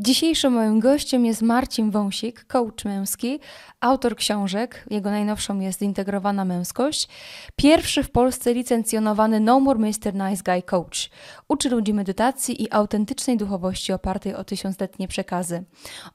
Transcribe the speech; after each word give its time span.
Dzisiejszym 0.00 0.52
moim 0.52 0.80
gościem 0.80 1.26
jest 1.26 1.42
Marcin 1.42 1.90
Wąsik, 1.90 2.44
coach 2.44 2.84
męski, 2.84 3.40
autor 3.80 4.16
książek. 4.16 4.84
Jego 4.90 5.10
najnowszą 5.10 5.60
jest 5.60 5.78
Zintegrowana 5.78 6.44
Męskość. 6.44 7.08
Pierwszy 7.56 8.02
w 8.02 8.10
Polsce 8.10 8.54
licencjonowany 8.54 9.40
No 9.40 9.60
More 9.60 9.78
Mr. 9.78 10.14
Nice 10.14 10.42
Guy 10.44 10.62
Coach. 10.62 11.10
Uczy 11.48 11.70
ludzi 11.70 11.94
medytacji 11.94 12.62
i 12.62 12.72
autentycznej 12.72 13.36
duchowości 13.36 13.92
opartej 13.92 14.34
o 14.34 14.44
tysiącletnie 14.44 15.08
przekazy. 15.08 15.64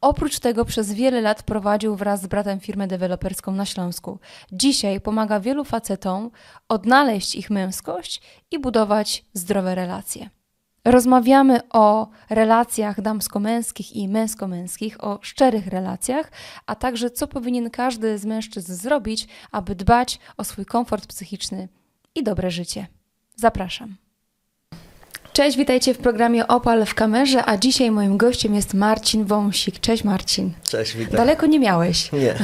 Oprócz 0.02 0.39
tego 0.39 0.65
przez 0.65 0.93
wiele 0.93 1.21
lat 1.21 1.43
prowadził 1.43 1.95
wraz 1.95 2.21
z 2.21 2.27
bratem 2.27 2.59
firmę 2.59 2.88
deweloperską 2.88 3.52
na 3.52 3.65
Śląsku. 3.65 4.20
Dzisiaj 4.52 5.02
pomaga 5.02 5.39
wielu 5.39 5.63
facetom 5.63 6.31
odnaleźć 6.70 7.36
ich 7.36 7.50
męskość 7.50 8.21
i 8.52 8.59
budować 8.59 9.25
zdrowe 9.34 9.75
relacje. 9.75 10.43
Rozmawiamy 10.86 11.59
o 11.70 12.09
relacjach 12.29 13.02
damsko-męskich 13.02 13.95
i 13.95 14.07
męsko-męskich, 14.07 15.04
o 15.04 15.20
szczerych 15.21 15.68
relacjach, 15.68 16.32
a 16.65 16.75
także 16.75 17.11
co 17.11 17.28
powinien 17.28 17.69
każdy 17.69 18.18
z 18.18 18.25
mężczyzn 18.25 18.74
zrobić, 18.74 19.27
aby 19.51 19.75
dbać 19.75 20.19
o 20.38 20.43
swój 20.43 20.65
komfort 20.65 21.07
psychiczny 21.07 21.69
i 22.15 22.24
dobre 22.24 22.51
życie. 22.51 22.88
Zapraszam. 23.36 24.03
Cześć, 25.33 25.57
witajcie 25.57 25.93
w 25.93 25.97
programie 25.97 26.47
Opal 26.47 26.86
w 26.86 26.93
kamerze, 26.93 27.46
a 27.46 27.57
dzisiaj 27.57 27.91
moim 27.91 28.18
gościem 28.18 28.55
jest 28.55 28.74
Marcin 28.74 29.25
Wąsik. 29.25 29.79
Cześć 29.79 30.04
Marcin. 30.04 30.51
Cześć, 30.69 30.96
witaj. 30.96 31.18
Daleko 31.18 31.46
nie 31.46 31.60
miałeś. 31.60 32.11
Nie. 32.11 32.36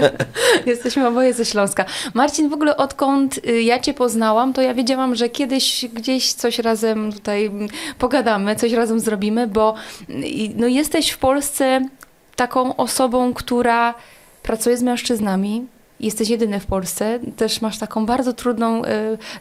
Jesteśmy 0.72 1.08
oboje 1.08 1.34
ze 1.34 1.44
Śląska. 1.44 1.84
Marcin, 2.14 2.48
w 2.48 2.52
ogóle 2.52 2.76
odkąd 2.76 3.40
y, 3.46 3.62
ja 3.62 3.78
Cię 3.78 3.94
poznałam, 3.94 4.52
to 4.52 4.62
ja 4.62 4.74
wiedziałam, 4.74 5.14
że 5.14 5.28
kiedyś 5.28 5.86
gdzieś 5.92 6.32
coś 6.32 6.58
razem 6.58 7.12
tutaj 7.12 7.50
pogadamy, 7.98 8.56
coś 8.56 8.72
razem 8.72 9.00
zrobimy, 9.00 9.46
bo 9.46 9.74
y, 10.10 10.14
no, 10.56 10.66
jesteś 10.66 11.10
w 11.10 11.18
Polsce 11.18 11.88
taką 12.36 12.76
osobą, 12.76 13.34
która 13.34 13.94
pracuje 14.42 14.76
z 14.76 14.82
mężczyznami, 14.82 15.66
jesteś 16.02 16.28
jedyny 16.28 16.60
w 16.60 16.66
Polsce, 16.66 17.18
też 17.36 17.60
masz 17.60 17.78
taką 17.78 18.06
bardzo 18.06 18.32
trudną 18.32 18.84
y, 18.84 18.88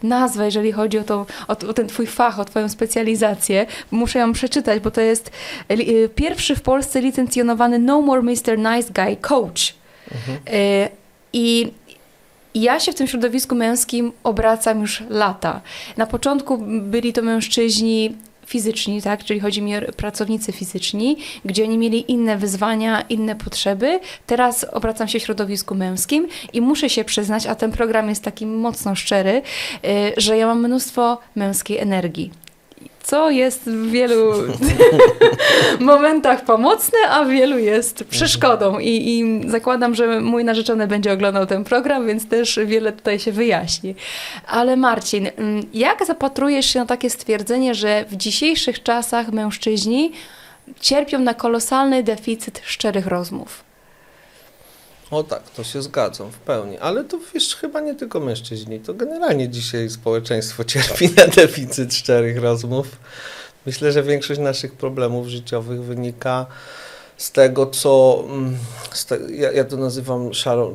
nazwę, 0.03 0.45
jeżeli 0.45 0.71
chodzi 0.71 0.99
o, 0.99 1.03
to, 1.03 1.25
o, 1.47 1.51
o, 1.51 1.73
ten 1.73 1.87
twój 1.87 2.07
fach, 2.07 2.39
o 2.39 2.45
twoją 2.45 2.69
specjalizację. 2.69 3.65
Muszę 3.91 4.19
ją 4.19 4.33
przeczytać, 4.33 4.83
bo 4.83 4.91
to 4.91 5.01
jest 5.01 5.31
y, 5.71 6.09
pierwszy 6.15 6.55
w 6.55 6.61
Polsce 6.61 7.01
licencjonowany 7.01 7.79
No 7.79 8.01
More 8.01 8.21
Mr. 8.21 8.57
Nice 8.57 8.93
Guy 8.93 9.17
Coach. 9.21 9.73
Mhm. 10.11 10.55
Y, 10.55 10.89
I 11.33 11.71
ja 12.55 12.79
się 12.79 12.91
w 12.91 12.95
tym 12.95 13.07
środowisku 13.07 13.55
męskim 13.55 14.11
obracam 14.23 14.81
już 14.81 15.03
lata. 15.09 15.61
Na 15.97 16.07
początku 16.07 16.57
byli 16.81 17.13
to 17.13 17.21
mężczyźni 17.21 18.15
fizyczni, 18.52 19.02
tak? 19.02 19.23
czyli 19.23 19.39
chodzi 19.39 19.61
mi 19.61 19.77
o 19.77 19.81
pracownicy 19.97 20.52
fizyczni, 20.52 21.17
gdzie 21.45 21.63
oni 21.63 21.77
mieli 21.77 22.11
inne 22.11 22.38
wyzwania, 22.38 23.02
inne 23.02 23.35
potrzeby. 23.35 23.99
Teraz 24.25 24.63
obracam 24.63 25.07
się 25.07 25.19
w 25.19 25.23
środowisku 25.23 25.75
męskim 25.75 26.27
i 26.53 26.61
muszę 26.61 26.89
się 26.89 27.03
przyznać, 27.03 27.45
a 27.45 27.55
ten 27.55 27.72
program 27.72 28.09
jest 28.09 28.23
taki 28.23 28.45
mocno 28.45 28.95
szczery, 28.95 29.41
y, 29.85 30.13
że 30.17 30.38
ja 30.38 30.47
mam 30.47 30.63
mnóstwo 30.63 31.19
męskiej 31.35 31.77
energii 31.77 32.31
co 33.03 33.30
jest 33.30 33.63
w 33.63 33.91
wielu 33.91 34.33
momentach 35.80 36.45
pomocne, 36.45 36.99
a 37.09 37.25
w 37.25 37.30
wielu 37.30 37.57
jest 37.57 38.03
przeszkodą. 38.03 38.80
I, 38.80 38.89
I, 38.89 39.41
zakładam, 39.49 39.95
że 39.95 40.21
mój 40.21 40.44
narzeczony 40.44 40.88
będzie 40.88 41.13
oglądał 41.13 41.45
ten 41.45 41.63
program, 41.63 42.07
więc 42.07 42.29
też 42.29 42.59
wiele 42.66 42.91
tutaj 42.91 43.19
się 43.19 43.31
wyjaśni. 43.31 43.95
Ale 44.47 44.75
Marcin, 44.75 45.29
mm, 45.38 45.63
jak 45.73 46.05
zapatrujesz 46.05 46.66
się 46.66 46.79
na 46.79 46.85
takie 46.85 47.09
stwierdzenie, 47.09 47.75
że 47.75 48.05
w 48.09 48.16
dzisiejszych 48.16 48.83
czasach 48.83 49.31
mężczyźni 49.31 50.11
cierpią 50.79 51.19
na 51.19 51.33
kolosalny 51.33 52.03
deficyt 52.03 52.61
szczerych 52.66 53.07
rozmów? 53.07 53.70
O 55.11 55.23
tak, 55.23 55.49
to 55.49 55.63
się 55.63 55.81
zgadzam 55.81 56.31
w 56.31 56.37
pełni, 56.37 56.77
ale 56.77 57.03
to 57.03 57.19
wiesz, 57.33 57.55
chyba 57.55 57.81
nie 57.81 57.95
tylko 57.95 58.19
mężczyźni, 58.19 58.79
to 58.79 58.93
generalnie 58.93 59.49
dzisiaj 59.49 59.89
społeczeństwo 59.89 60.63
cierpi 60.63 61.09
na 61.17 61.27
deficyt 61.27 61.94
szczerych 61.94 62.41
rozmów. 62.41 62.97
Myślę, 63.66 63.91
że 63.91 64.03
większość 64.03 64.39
naszych 64.39 64.73
problemów 64.73 65.27
życiowych 65.27 65.83
wynika 65.83 66.45
z 67.17 67.31
tego, 67.31 67.66
co 67.66 68.23
mm, 68.29 68.57
te, 69.07 69.17
ja, 69.31 69.51
ja, 69.51 69.63
to 69.63 69.77
nazywam 69.77 70.29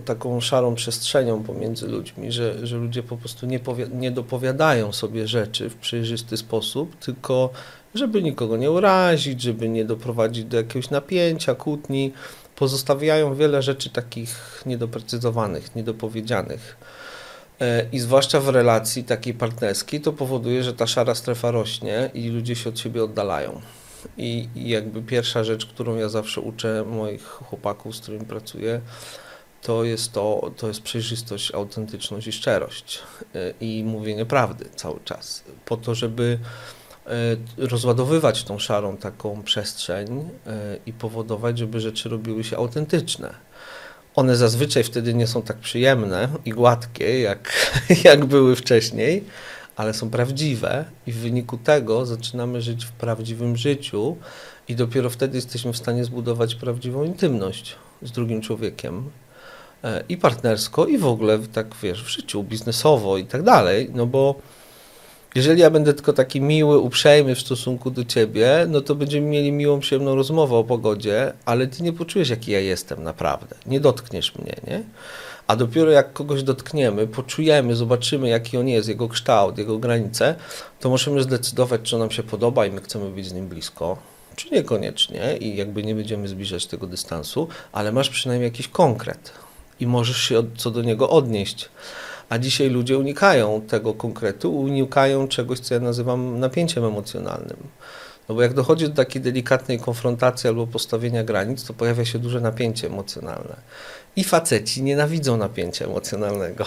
taką 0.05 0.41
szarą 0.41 0.75
przestrzenią 0.75 1.43
pomiędzy 1.43 1.87
ludźmi, 1.87 2.33
że, 2.33 2.67
że 2.67 2.77
ludzie 2.77 3.03
po 3.03 3.17
prostu 3.17 3.47
nie, 3.47 3.61
nie 3.93 4.11
dopowiadają 4.11 4.93
sobie 4.93 5.29
rzeczy 5.29 5.71
w 5.71 5.75
przejrzysty 5.75 6.37
sposób, 6.37 6.97
tylko 6.97 7.51
żeby 7.95 8.23
nikogo 8.23 8.57
nie 8.57 8.71
urazić, 8.71 9.43
żeby 9.43 9.69
nie 9.69 9.85
doprowadzić 9.85 10.45
do 10.45 10.57
jakiegoś 10.57 10.91
napięcia, 10.91 11.55
kłótni, 11.55 12.13
pozostawiają 12.57 13.35
wiele 13.35 13.63
rzeczy 13.63 13.91
takich 13.91 14.63
niedoprecyzowanych, 14.67 15.77
niedopowiedzianych. 15.77 16.77
E, 17.61 17.87
I 17.93 17.99
zwłaszcza 17.99 18.41
w 18.41 18.49
relacji 18.49 19.05
takiej 19.05 19.35
partnerskiej 19.35 20.01
to 20.01 20.13
powoduje, 20.13 20.63
że 20.63 20.75
ta 20.75 20.87
szara 20.87 21.15
strefa 21.15 21.51
rośnie 21.51 22.11
i 22.15 22.29
ludzie 22.29 22.57
się 22.57 22.71
od 22.71 22.79
siebie 22.79 23.05
oddalają. 23.05 23.61
I, 24.17 24.49
I, 24.55 24.69
jakby 24.69 25.03
pierwsza 25.03 25.45
rzecz, 25.45 25.67
którą 25.67 25.97
ja 25.97 26.09
zawsze 26.09 26.41
uczę 26.41 26.85
moich 26.89 27.25
chłopaków, 27.25 27.97
z 27.97 28.01
którymi 28.01 28.27
pracuję, 28.27 28.81
to 29.63 29.85
jest 29.85 30.13
to, 30.13 30.51
to 30.57 30.69
jest 30.69 30.83
przejrzystość, 30.83 31.55
autentyczność 31.55 32.27
i 32.27 32.33
szczerość. 32.33 32.99
E, 33.35 33.53
I 33.61 33.85
mówienie 33.85 34.27
prawdy 34.27 34.65
cały 34.77 35.01
czas. 35.05 35.45
Po 35.65 35.77
to, 35.77 35.95
żeby 35.95 36.39
rozładowywać 37.59 38.45
tą 38.45 38.59
szarą 38.59 38.97
taką 38.97 39.43
przestrzeń 39.43 40.29
e, 40.47 40.77
i 40.87 40.93
powodować, 40.93 41.59
żeby 41.59 41.81
rzeczy 41.81 42.09
robiły 42.09 42.45
się 42.45 42.57
autentyczne. 42.57 43.35
One 44.15 44.37
zazwyczaj 44.37 44.85
wtedy 44.85 45.15
nie 45.15 45.27
są 45.27 45.43
tak 45.43 45.57
przyjemne 45.57 46.29
i 46.45 46.51
gładkie, 46.51 47.21
jak, 47.21 47.73
jak 48.05 48.25
były 48.25 48.57
wcześniej, 48.57 49.25
ale 49.77 49.95
są 49.95 50.11
prawdziwe 50.11 50.85
i 51.07 51.13
w 51.13 51.17
wyniku 51.17 51.59
tego 51.59 52.07
zaczynamy 52.07 52.63
żyć 52.63 52.85
w 52.85 52.93
prawdziwym 52.93 53.57
życiu 53.57 54.17
i 54.69 54.77
dopiero 54.77 55.11
wtedy 55.11 55.37
jesteśmy 55.37 55.73
w 55.73 55.77
stanie 55.77 56.05
zbudować 56.05 56.55
prawdziwą 56.55 57.05
intymność 57.05 57.77
z 58.03 58.11
drugim 58.11 58.41
człowiekiem 58.41 59.11
e, 59.85 60.05
i 60.09 60.17
partnersko 60.17 60.87
i 60.87 60.99
w 60.99 61.07
ogóle 61.07 61.39
tak 61.39 61.67
wiesz, 61.83 62.05
w 62.05 62.09
życiu 62.09 62.43
biznesowo 62.43 63.19
i 63.19 63.25
tak 63.25 63.43
dalej, 63.43 63.91
no 63.95 64.07
bo 64.07 64.35
jeżeli 65.37 65.61
ja 65.61 65.71
będę 65.71 65.95
tylko 65.95 66.13
taki 66.13 66.41
miły, 66.41 66.79
uprzejmy 66.79 67.35
w 67.35 67.41
stosunku 67.41 67.91
do 67.91 68.05
ciebie, 68.05 68.67
no 68.69 68.81
to 68.81 68.95
będziemy 68.95 69.27
mieli 69.27 69.53
miłą, 69.53 69.81
przyjemną 69.81 70.15
rozmowę 70.15 70.57
o 70.57 70.65
pogodzie, 70.65 71.33
ale 71.45 71.67
ty 71.67 71.83
nie 71.83 71.93
poczujesz, 71.93 72.29
jaki 72.29 72.53
ja 72.53 72.61
jestem 72.61 73.03
naprawdę. 73.03 73.57
Nie 73.67 73.81
dotkniesz 73.81 74.35
mnie, 74.35 74.57
nie? 74.67 74.83
A 75.47 75.57
dopiero 75.57 75.91
jak 75.91 76.13
kogoś 76.13 76.43
dotkniemy, 76.43 77.07
poczujemy, 77.07 77.77
zobaczymy, 77.77 78.29
jaki 78.29 78.57
on 78.57 78.69
jest, 78.69 78.89
jego 78.89 79.09
kształt, 79.09 79.59
jego 79.59 79.79
granice, 79.79 80.35
to 80.81 80.91
możemy 80.91 81.23
zdecydować, 81.23 81.81
czy 81.83 81.99
nam 81.99 82.11
się 82.11 82.23
podoba 82.23 82.67
i 82.67 82.71
my 82.71 82.81
chcemy 82.81 83.11
być 83.11 83.27
z 83.27 83.33
nim 83.33 83.49
blisko, 83.49 83.97
czy 84.37 84.51
niekoniecznie 84.51 85.37
i 85.37 85.57
jakby 85.57 85.83
nie 85.83 85.95
będziemy 85.95 86.29
zbliżać 86.29 86.67
tego 86.67 86.87
dystansu, 86.87 87.49
ale 87.73 87.93
masz 87.93 88.11
przynajmniej 88.11 88.51
jakiś 88.51 88.69
konkret 88.69 89.33
i 89.81 89.87
możesz 89.87 90.23
się 90.23 90.43
co 90.57 90.71
do 90.71 90.83
niego 90.83 91.11
odnieść. 91.11 91.69
A 92.29 92.39
dzisiaj 92.39 92.71
ludzie 92.71 92.99
unikają 92.99 93.61
tego 93.61 93.95
konkretu, 93.95 94.59
unikają 94.59 95.29
czegoś, 95.29 95.61
co 95.61 95.75
ja 95.75 95.81
nazywam 95.81 96.41
napięciem 96.41 96.85
emocjonalnym. 96.85 97.57
No 98.29 98.35
bo 98.35 98.43
jak 98.43 98.55
dochodzi 98.55 98.89
do 98.89 98.95
takiej 98.95 99.23
delikatnej 99.23 99.79
konfrontacji 99.79 100.49
albo 100.49 100.67
postawienia 100.67 101.25
granic, 101.25 101.65
to 101.65 101.75
pojawia 101.75 102.05
się 102.05 102.19
duże 102.19 102.41
napięcie 102.41 102.87
emocjonalne. 102.87 103.57
I 104.17 104.25
faceci 104.25 104.83
nienawidzą 104.83 105.37
napięcia 105.37 105.85
emocjonalnego. 105.85 106.65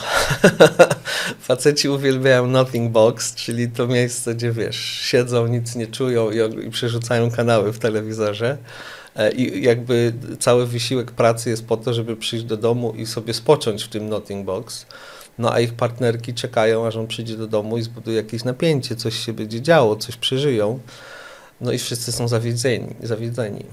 faceci 1.49 1.89
uwielbiają 1.89 2.47
nothing 2.47 2.91
box, 2.91 3.35
czyli 3.35 3.69
to 3.69 3.87
miejsce, 3.87 4.35
gdzie 4.35 4.51
wiesz, 4.51 4.99
siedzą, 5.01 5.47
nic 5.47 5.75
nie 5.75 5.87
czują 5.87 6.31
i, 6.31 6.65
i 6.67 6.69
przerzucają 6.69 7.31
kanały 7.31 7.73
w 7.73 7.79
telewizorze. 7.79 8.57
E, 9.15 9.31
I 9.31 9.63
jakby 9.63 10.13
cały 10.39 10.67
wysiłek 10.67 11.11
pracy 11.11 11.49
jest 11.49 11.65
po 11.65 11.77
to, 11.77 11.93
żeby 11.93 12.15
przyjść 12.15 12.45
do 12.45 12.57
domu 12.57 12.93
i 12.93 13.05
sobie 13.05 13.33
spocząć 13.33 13.83
w 13.83 13.87
tym 13.87 14.09
nothing 14.09 14.45
box 14.45 14.85
no 15.39 15.53
a 15.53 15.59
ich 15.59 15.73
partnerki 15.73 16.33
czekają, 16.33 16.87
aż 16.87 16.95
on 16.95 17.07
przyjdzie 17.07 17.37
do 17.37 17.47
domu 17.47 17.77
i 17.77 17.81
zbuduje 17.81 18.17
jakieś 18.17 18.43
napięcie, 18.43 18.95
coś 18.95 19.25
się 19.25 19.33
będzie 19.33 19.61
działo, 19.61 19.95
coś 19.95 20.15
przeżyją. 20.15 20.79
No 21.61 21.71
i 21.71 21.77
wszyscy 21.77 22.11
są 22.11 22.27
zawiedzeni. 22.27 22.95
zawiedzeni. 23.03 23.65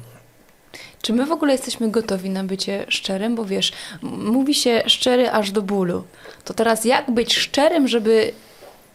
Czy 1.03 1.13
my 1.13 1.27
w 1.27 1.33
ogóle 1.33 1.53
jesteśmy 1.53 1.91
gotowi 1.91 2.31
na 2.31 2.45
bycie 2.45 2.87
szczerym? 2.89 3.35
Bo 3.35 3.45
wiesz, 3.45 3.73
mówi 4.03 4.55
się 4.55 4.83
szczery 4.87 5.31
aż 5.31 5.51
do 5.51 5.63
bólu. 5.63 6.05
To 6.45 6.55
teraz 6.55 6.85
jak 6.85 7.11
być 7.11 7.35
szczerym, 7.35 7.89
żeby 7.89 8.33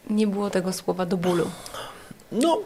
nie 0.09 0.27
było 0.27 0.49
tego 0.49 0.73
słowa 0.73 1.05
do 1.05 1.17
bólu? 1.17 1.45
No, 2.31 2.61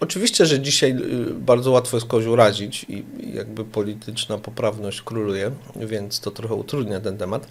oczywiście, 0.00 0.46
że 0.46 0.60
dzisiaj 0.60 0.90
y, 0.90 1.34
bardzo 1.34 1.70
łatwo 1.70 1.96
jest 1.96 2.06
kogoś 2.06 2.26
urazić 2.26 2.86
i 2.88 3.04
jakby 3.34 3.64
polityczna 3.64 4.38
poprawność 4.38 5.02
króluje, 5.02 5.50
więc 5.76 6.20
to 6.20 6.30
trochę 6.30 6.54
utrudnia 6.54 7.00
ten 7.00 7.18
temat. 7.18 7.46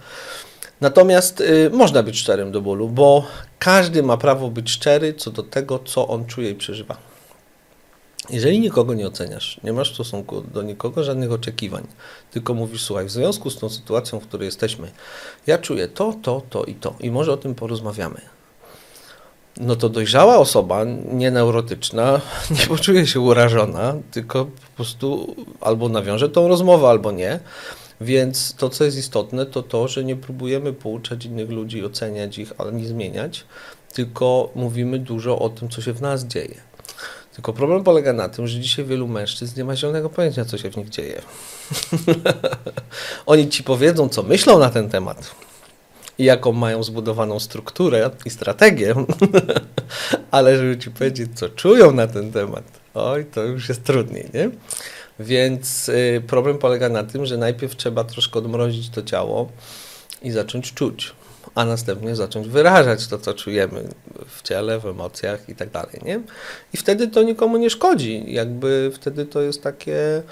Natomiast 0.83 1.41
y, 1.41 1.69
można 1.73 2.03
być 2.03 2.19
szczerym 2.19 2.51
do 2.51 2.61
bólu, 2.61 2.89
bo 2.89 3.25
każdy 3.59 4.03
ma 4.03 4.17
prawo 4.17 4.49
być 4.49 4.71
szczery 4.71 5.13
co 5.13 5.31
do 5.31 5.43
tego, 5.43 5.79
co 5.79 6.07
on 6.07 6.25
czuje 6.25 6.49
i 6.49 6.55
przeżywa. 6.55 6.97
Jeżeli 8.29 8.59
nikogo 8.59 8.93
nie 8.93 9.07
oceniasz, 9.07 9.59
nie 9.63 9.73
masz 9.73 9.91
w 9.91 9.93
stosunku 9.93 10.41
do 10.41 10.61
nikogo 10.61 11.03
żadnych 11.03 11.31
oczekiwań, 11.31 11.87
tylko 12.31 12.53
mówisz, 12.53 12.83
słuchaj, 12.83 13.05
w 13.05 13.11
związku 13.11 13.49
z 13.49 13.57
tą 13.57 13.69
sytuacją, 13.69 14.19
w 14.19 14.27
której 14.27 14.45
jesteśmy, 14.45 14.91
ja 15.47 15.57
czuję 15.57 15.87
to, 15.87 16.13
to, 16.21 16.41
to 16.49 16.63
i 16.63 16.75
to 16.75 16.95
i 16.99 17.11
może 17.11 17.33
o 17.33 17.37
tym 17.37 17.55
porozmawiamy. 17.55 18.21
No 19.57 19.75
to 19.75 19.89
dojrzała 19.89 20.37
osoba, 20.37 20.83
nie 21.11 21.31
neurotyczna, 21.31 22.21
nie 22.59 22.67
poczuje 22.67 23.07
się 23.07 23.19
urażona, 23.19 23.95
tylko 24.11 24.45
po 24.45 24.75
prostu 24.75 25.35
albo 25.61 25.89
nawiąże 25.89 26.29
tą 26.29 26.47
rozmowę, 26.47 26.87
albo 26.87 27.11
nie. 27.11 27.39
Więc 28.03 28.53
to, 28.53 28.69
co 28.69 28.83
jest 28.83 28.97
istotne, 28.97 29.45
to 29.45 29.63
to, 29.63 29.87
że 29.87 30.03
nie 30.03 30.15
próbujemy 30.15 30.73
pouczać 30.73 31.25
innych 31.25 31.49
ludzi, 31.49 31.85
oceniać 31.85 32.37
ich, 32.37 32.53
ale 32.57 32.71
nie 32.71 32.85
zmieniać, 32.85 33.45
tylko 33.93 34.49
mówimy 34.55 34.99
dużo 34.99 35.39
o 35.39 35.49
tym, 35.49 35.69
co 35.69 35.81
się 35.81 35.93
w 35.93 36.01
nas 36.01 36.25
dzieje. 36.25 36.55
Tylko 37.33 37.53
problem 37.53 37.83
polega 37.83 38.13
na 38.13 38.29
tym, 38.29 38.47
że 38.47 38.59
dzisiaj 38.59 38.85
wielu 38.85 39.07
mężczyzn 39.07 39.57
nie 39.57 39.63
ma 39.63 39.75
zielonego 39.75 40.09
pojęcia, 40.09 40.45
co 40.45 40.57
się 40.57 40.71
w 40.71 40.77
nich 40.77 40.89
dzieje. 40.89 41.21
Oni 43.25 43.49
ci 43.49 43.63
powiedzą, 43.63 44.09
co 44.09 44.23
myślą 44.23 44.59
na 44.59 44.69
ten 44.69 44.89
temat 44.89 45.35
i 46.17 46.23
jaką 46.23 46.51
mają 46.51 46.83
zbudowaną 46.83 47.39
strukturę 47.39 48.09
i 48.25 48.29
strategię, 48.29 48.95
ale 50.31 50.57
żeby 50.57 50.77
ci 50.77 50.91
powiedzieć, 50.91 51.29
co 51.35 51.49
czują 51.49 51.91
na 51.91 52.07
ten 52.07 52.31
temat, 52.31 52.63
oj, 52.93 53.25
to 53.25 53.43
już 53.43 53.69
jest 53.69 53.83
trudniej, 53.83 54.29
nie? 54.33 54.49
Więc 55.23 55.89
y, 55.89 56.23
problem 56.27 56.57
polega 56.57 56.89
na 56.89 57.03
tym, 57.03 57.25
że 57.25 57.37
najpierw 57.37 57.75
trzeba 57.75 58.03
troszkę 58.03 58.39
odmrozić 58.39 58.89
to 58.89 59.03
ciało 59.03 59.49
i 60.21 60.31
zacząć 60.31 60.73
czuć 60.73 61.13
a 61.55 61.65
następnie 61.65 62.15
zacząć 62.15 62.47
wyrażać 62.47 63.07
to, 63.07 63.17
co 63.17 63.33
czujemy 63.33 63.83
w 64.27 64.41
ciele, 64.41 64.79
w 64.79 64.85
emocjach 64.85 65.49
i 65.49 65.55
tak 65.55 65.69
dalej, 65.69 66.01
nie? 66.05 66.21
I 66.73 66.77
wtedy 66.77 67.07
to 67.07 67.23
nikomu 67.23 67.57
nie 67.57 67.69
szkodzi, 67.69 68.23
jakby 68.27 68.91
wtedy 68.95 69.25
to 69.25 69.41
jest 69.41 69.63
takie 69.63 70.23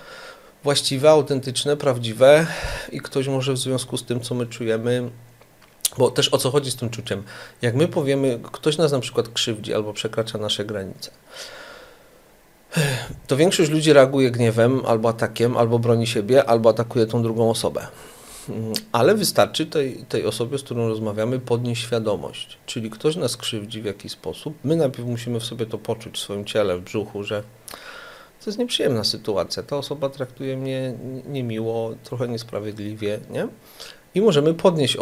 właściwe, 0.64 1.10
autentyczne, 1.10 1.78
prawdziwe 1.78 2.48
i 2.92 3.02
ktoś 3.02 3.28
może 3.28 3.54
w 3.54 3.58
związku 3.58 3.98
z 3.98 4.06
tym, 4.06 4.22
co 4.22 4.36
my 4.36 4.46
czujemy, 4.46 5.10
bo 5.98 6.12
też 6.12 6.34
o 6.34 6.38
co 6.38 6.52
chodzi 6.52 6.72
z 6.72 6.76
tym 6.76 6.90
czuciem? 6.90 7.24
Jak 7.62 7.76
my 7.76 7.88
powiemy, 7.88 8.40
ktoś 8.52 8.78
nas 8.78 8.92
na 8.92 9.00
przykład 9.00 9.30
krzywdzi 9.30 9.74
albo 9.74 9.94
przekracza 9.94 10.38
nasze 10.38 10.66
granice, 10.66 11.12
to 13.28 13.38
większość 13.38 13.72
ludzi 13.72 13.94
reaguje 13.94 14.32
gniewem, 14.32 14.82
albo 14.86 15.10
atakiem, 15.10 15.58
albo 15.58 15.80
broni 15.80 16.08
siebie, 16.08 16.50
albo 16.50 16.70
atakuje 16.70 17.06
tą 17.06 17.24
drugą 17.24 17.50
osobę. 17.50 17.88
Mm, 18.50 18.74
ale 18.92 19.16
wystarczy 19.16 19.66
tej, 19.66 20.06
tej 20.10 20.26
osobie, 20.26 20.58
z 20.58 20.64
którą 20.64 20.88
rozmawiamy, 20.88 21.40
podnieść 21.40 21.84
świadomość. 21.84 22.58
Czyli 22.66 22.90
ktoś 22.90 23.16
nas 23.16 23.38
krzywdzi 23.38 23.82
w 23.82 23.86
jakiś 23.86 24.12
sposób. 24.12 24.54
My 24.64 24.76
najpierw 24.76 25.08
musimy 25.08 25.40
w 25.40 25.44
sobie 25.44 25.66
to 25.66 25.78
poczuć 25.78 26.16
w 26.16 26.20
swoim 26.20 26.46
ciele, 26.46 26.78
w 26.78 26.82
brzuchu, 26.82 27.24
że 27.24 27.44
to 28.40 28.50
jest 28.50 28.60
nieprzyjemna 28.60 29.04
sytuacja. 29.04 29.64
Ta 29.64 29.78
osoba 29.78 30.10
traktuje 30.10 30.58
mnie 30.58 30.94
niemiło, 31.28 31.94
trochę 32.04 32.28
niesprawiedliwie, 32.28 33.20
nie? 33.30 33.48
I 34.16 34.22
możemy 34.22 34.54
podnieść, 34.54 34.96
y, 34.96 35.00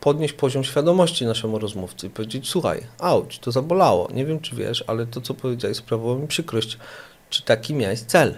podnieść 0.00 0.34
poziom 0.34 0.64
świadomości 0.64 1.26
naszemu 1.26 1.58
rozmówcy 1.58 2.06
i 2.06 2.10
powiedzieć: 2.10 2.48
Słuchaj, 2.48 2.86
auć, 2.98 3.38
to 3.38 3.52
zabolało. 3.52 4.08
Nie 4.14 4.26
wiem, 4.26 4.40
czy 4.40 4.56
wiesz, 4.56 4.84
ale 4.86 5.06
to, 5.06 5.20
co 5.20 5.34
powiedziałeś, 5.34 5.76
sprawiło 5.76 6.16
mi 6.16 6.28
przykrość. 6.28 6.78
Czy 7.30 7.42
taki 7.42 7.74
miałeś 7.74 8.00
cel? 8.00 8.34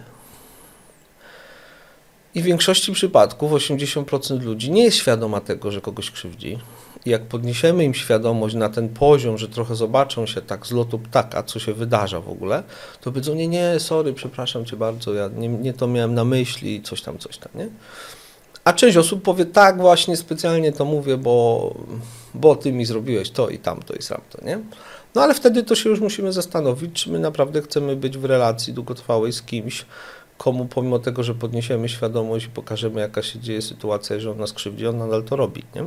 I 2.34 2.42
w 2.42 2.44
większości 2.44 2.92
przypadków 2.92 3.52
80% 3.52 4.42
ludzi 4.42 4.70
nie 4.70 4.84
jest 4.84 4.96
świadoma 4.96 5.40
tego, 5.40 5.70
że 5.70 5.80
kogoś 5.80 6.10
krzywdzi. 6.10 6.58
I 7.04 7.10
jak 7.10 7.22
podniesiemy 7.22 7.84
im 7.84 7.94
świadomość 7.94 8.54
na 8.54 8.68
ten 8.68 8.88
poziom, 8.88 9.38
że 9.38 9.48
trochę 9.48 9.76
zobaczą 9.76 10.26
się 10.26 10.40
tak 10.40 10.66
z 10.66 10.72
lotu 10.72 10.98
ptaka, 10.98 11.42
co 11.42 11.58
się 11.58 11.74
wydarza 11.74 12.20
w 12.20 12.28
ogóle, 12.28 12.62
to 13.00 13.12
powiedzą, 13.12 13.34
nie, 13.34 13.48
nie, 13.48 13.74
sorry, 13.78 14.12
przepraszam 14.12 14.64
cię 14.64 14.76
bardzo, 14.76 15.14
ja 15.14 15.30
nie, 15.36 15.48
nie 15.48 15.72
to 15.72 15.86
miałem 15.86 16.14
na 16.14 16.24
myśli, 16.24 16.82
coś 16.82 17.02
tam, 17.02 17.18
coś 17.18 17.38
tam, 17.38 17.52
nie? 17.54 17.68
A 18.64 18.72
część 18.72 18.96
osób 18.96 19.22
powie, 19.22 19.44
tak, 19.44 19.78
właśnie 19.78 20.16
specjalnie 20.16 20.72
to 20.72 20.84
mówię, 20.84 21.16
bo, 21.16 21.74
bo 22.34 22.56
ty 22.56 22.72
mi 22.72 22.84
zrobiłeś 22.84 23.30
to 23.30 23.48
i 23.48 23.58
tamto 23.58 23.94
i 23.94 23.98
tamto, 23.98 24.44
nie? 24.44 24.58
No 25.14 25.22
ale 25.22 25.34
wtedy 25.34 25.62
to 25.62 25.74
się 25.74 25.90
już 25.90 26.00
musimy 26.00 26.32
zastanowić, 26.32 26.92
czy 26.92 27.10
my 27.10 27.18
naprawdę 27.18 27.62
chcemy 27.62 27.96
być 27.96 28.18
w 28.18 28.24
relacji 28.24 28.72
długotrwałej 28.72 29.32
z 29.32 29.42
kimś, 29.42 29.84
komu 30.38 30.66
pomimo 30.66 30.98
tego, 30.98 31.22
że 31.22 31.34
podniesiemy 31.34 31.88
świadomość 31.88 32.46
i 32.46 32.48
pokażemy, 32.48 33.00
jaka 33.00 33.22
się 33.22 33.38
dzieje 33.38 33.62
sytuacja, 33.62 34.20
że 34.20 34.30
on 34.30 34.38
nas 34.38 34.52
krzywdzi, 34.52 34.86
on 34.86 34.98
nadal 34.98 35.22
to 35.22 35.36
robi, 35.36 35.62
nie? 35.74 35.84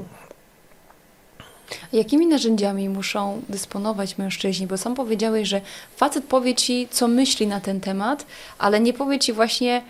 Jakimi 1.94 2.28
narzędziami 2.28 2.90
muszą 2.90 3.42
dysponować 3.50 4.18
mężczyźni? 4.18 4.68
Bo 4.68 4.78
sam 4.78 4.96
powiedziałeś, 4.96 5.48
że 5.48 5.62
facet 5.96 6.26
powie 6.26 6.56
ci, 6.56 6.88
co 6.92 7.08
myśli 7.08 7.48
na 7.48 7.60
ten 7.60 7.82
temat, 7.82 8.26
ale 8.58 8.80
nie 8.80 8.94
powie 8.94 9.20
ci 9.20 9.34
właśnie, 9.34 9.82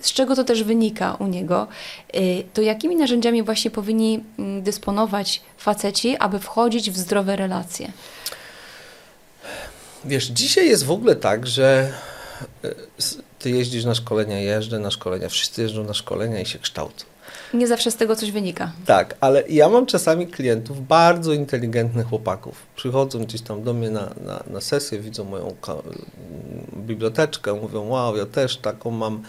z 0.00 0.12
czego 0.12 0.36
to 0.36 0.44
też 0.44 0.62
wynika 0.62 1.14
u 1.14 1.26
niego. 1.26 1.66
Y, 2.16 2.44
to 2.54 2.62
jakimi 2.62 2.96
narzędziami 2.96 3.42
właśnie 3.42 3.70
powinni 3.70 4.24
mm, 4.38 4.62
dysponować 4.62 5.42
faceci, 5.58 6.16
aby 6.16 6.38
wchodzić 6.38 6.90
w 6.90 6.96
zdrowe 6.96 7.36
relacje? 7.36 7.92
Wiesz, 10.04 10.26
dzisiaj 10.26 10.68
jest 10.68 10.84
w 10.84 10.90
ogóle 10.90 11.16
tak, 11.16 11.46
że 11.46 11.92
y, 12.64 12.74
ty 13.38 13.50
jeździsz 13.50 13.84
na 13.84 13.94
szkolenia, 13.94 14.40
jeżdżę 14.40 14.78
na 14.78 14.90
szkolenia, 14.90 15.28
wszyscy 15.28 15.62
jeżdżą 15.62 15.84
na 15.84 15.94
szkolenia 15.94 16.40
i 16.40 16.46
się 16.46 16.58
kształcą. 16.58 17.04
Nie 17.54 17.66
zawsze 17.66 17.90
z 17.90 17.96
tego 17.96 18.16
coś 18.16 18.30
wynika. 18.30 18.72
Tak, 18.86 19.14
ale 19.20 19.42
ja 19.48 19.68
mam 19.68 19.86
czasami 19.86 20.26
klientów, 20.26 20.86
bardzo 20.86 21.32
inteligentnych 21.32 22.06
chłopaków. 22.06 22.54
Przychodzą 22.76 23.24
gdzieś 23.24 23.42
tam 23.42 23.62
do 23.62 23.72
mnie 23.72 23.90
na, 23.90 24.10
na, 24.26 24.42
na 24.46 24.60
sesję, 24.60 25.00
widzą 25.00 25.24
moją 25.24 25.56
biblioteczkę, 26.76 27.54
mówią, 27.54 27.88
wow, 27.88 28.16
ja 28.16 28.26
też 28.26 28.56
taką 28.56 28.90
mam. 28.90 29.22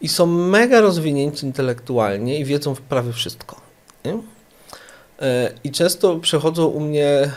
I 0.00 0.08
są 0.08 0.26
mega 0.26 0.80
rozwinięci 0.80 1.46
intelektualnie 1.46 2.38
i 2.38 2.44
wiedzą 2.44 2.74
prawie 2.88 3.12
wszystko. 3.12 3.60
Nie? 4.04 4.18
E, 5.20 5.52
I 5.64 5.70
często 5.70 6.16
przechodzą 6.16 6.66
u 6.66 6.80
mnie 6.80 7.30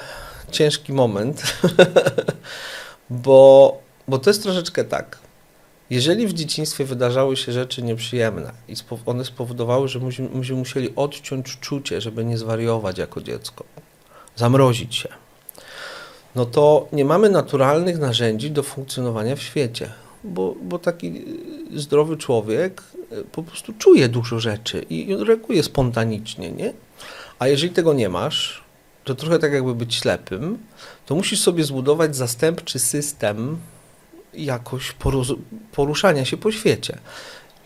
ciężki 0.51 0.93
moment, 0.93 1.43
bo, 3.09 3.77
bo 4.07 4.19
to 4.19 4.29
jest 4.29 4.43
troszeczkę 4.43 4.83
tak. 4.83 5.19
Jeżeli 5.89 6.27
w 6.27 6.33
dzieciństwie 6.33 6.85
wydarzały 6.85 7.37
się 7.37 7.51
rzeczy 7.51 7.83
nieprzyjemne 7.83 8.51
i 8.67 8.75
one 9.05 9.25
spowodowały, 9.25 9.87
że 9.87 9.99
myśmy 9.99 10.55
musieli 10.55 10.95
odciąć 10.95 11.57
czucie, 11.59 12.01
żeby 12.01 12.25
nie 12.25 12.37
zwariować 12.37 12.97
jako 12.97 13.21
dziecko, 13.21 13.63
zamrozić 14.35 14.95
się, 14.95 15.09
no 16.35 16.45
to 16.45 16.87
nie 16.91 17.05
mamy 17.05 17.29
naturalnych 17.29 17.99
narzędzi 17.99 18.51
do 18.51 18.63
funkcjonowania 18.63 19.35
w 19.35 19.41
świecie, 19.41 19.89
bo, 20.23 20.55
bo 20.61 20.79
taki 20.79 21.25
zdrowy 21.75 22.17
człowiek 22.17 22.83
e, 23.11 23.23
po 23.23 23.43
prostu 23.43 23.73
czuje 23.73 24.09
dużo 24.09 24.39
rzeczy 24.39 24.85
i 24.89 25.15
reaguje 25.15 25.63
spontanicznie, 25.63 26.51
nie? 26.51 26.73
A 27.39 27.47
jeżeli 27.47 27.73
tego 27.73 27.93
nie 27.93 28.09
masz, 28.09 28.63
to 29.03 29.15
trochę 29.15 29.39
tak 29.39 29.53
jakby 29.53 29.75
być 29.75 29.95
ślepym, 29.95 30.57
to 31.05 31.15
musisz 31.15 31.41
sobie 31.41 31.63
zbudować 31.63 32.15
zastępczy 32.15 32.79
system 32.79 33.57
jakoś 34.33 34.95
poruszania 35.71 36.25
się 36.25 36.37
po 36.37 36.51
świecie. 36.51 36.97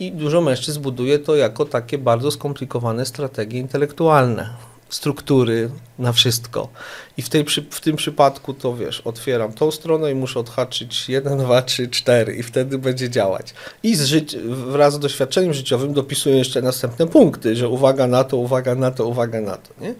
I 0.00 0.12
dużo 0.12 0.40
mężczyzn 0.40 0.80
buduje 0.80 1.18
to 1.18 1.36
jako 1.36 1.64
takie 1.64 1.98
bardzo 1.98 2.30
skomplikowane 2.30 3.06
strategie 3.06 3.58
intelektualne, 3.58 4.50
struktury 4.88 5.70
na 5.98 6.12
wszystko. 6.12 6.68
I 7.16 7.22
w, 7.22 7.28
tej, 7.28 7.44
w 7.70 7.80
tym 7.80 7.96
przypadku 7.96 8.54
to 8.54 8.76
wiesz, 8.76 9.00
otwieram 9.00 9.52
tą 9.52 9.70
stronę 9.70 10.12
i 10.12 10.14
muszę 10.14 10.40
odhaczyć 10.40 11.08
1, 11.08 11.38
2, 11.38 11.62
3, 11.62 11.88
4 11.88 12.34
i 12.36 12.42
wtedy 12.42 12.78
będzie 12.78 13.10
działać. 13.10 13.54
I 13.82 13.96
z 13.96 14.04
żyć, 14.04 14.36
wraz 14.46 14.94
z 14.94 14.98
doświadczeniem 14.98 15.54
życiowym 15.54 15.92
dopisuję 15.92 16.36
jeszcze 16.36 16.62
następne 16.62 17.06
punkty, 17.06 17.56
że 17.56 17.68
uwaga 17.68 18.06
na 18.06 18.24
to, 18.24 18.36
uwaga 18.36 18.74
na 18.74 18.90
to, 18.90 19.06
uwaga 19.06 19.40
na 19.40 19.56
to. 19.56 19.74
Nie? 19.80 19.94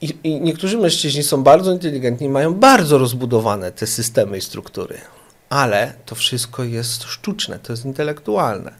I, 0.00 0.16
I 0.24 0.40
niektórzy 0.40 0.78
mężczyźni 0.78 1.22
są 1.22 1.42
bardzo 1.42 1.72
inteligentni, 1.72 2.28
mają 2.28 2.54
bardzo 2.54 2.98
rozbudowane 2.98 3.72
te 3.72 3.86
systemy 3.86 4.38
i 4.38 4.40
struktury 4.40 4.98
ale 5.54 5.92
to 6.06 6.14
wszystko 6.14 6.64
jest 6.64 7.02
sztuczne, 7.02 7.58
to 7.58 7.72
jest 7.72 7.84
intelektualne. 7.84 8.72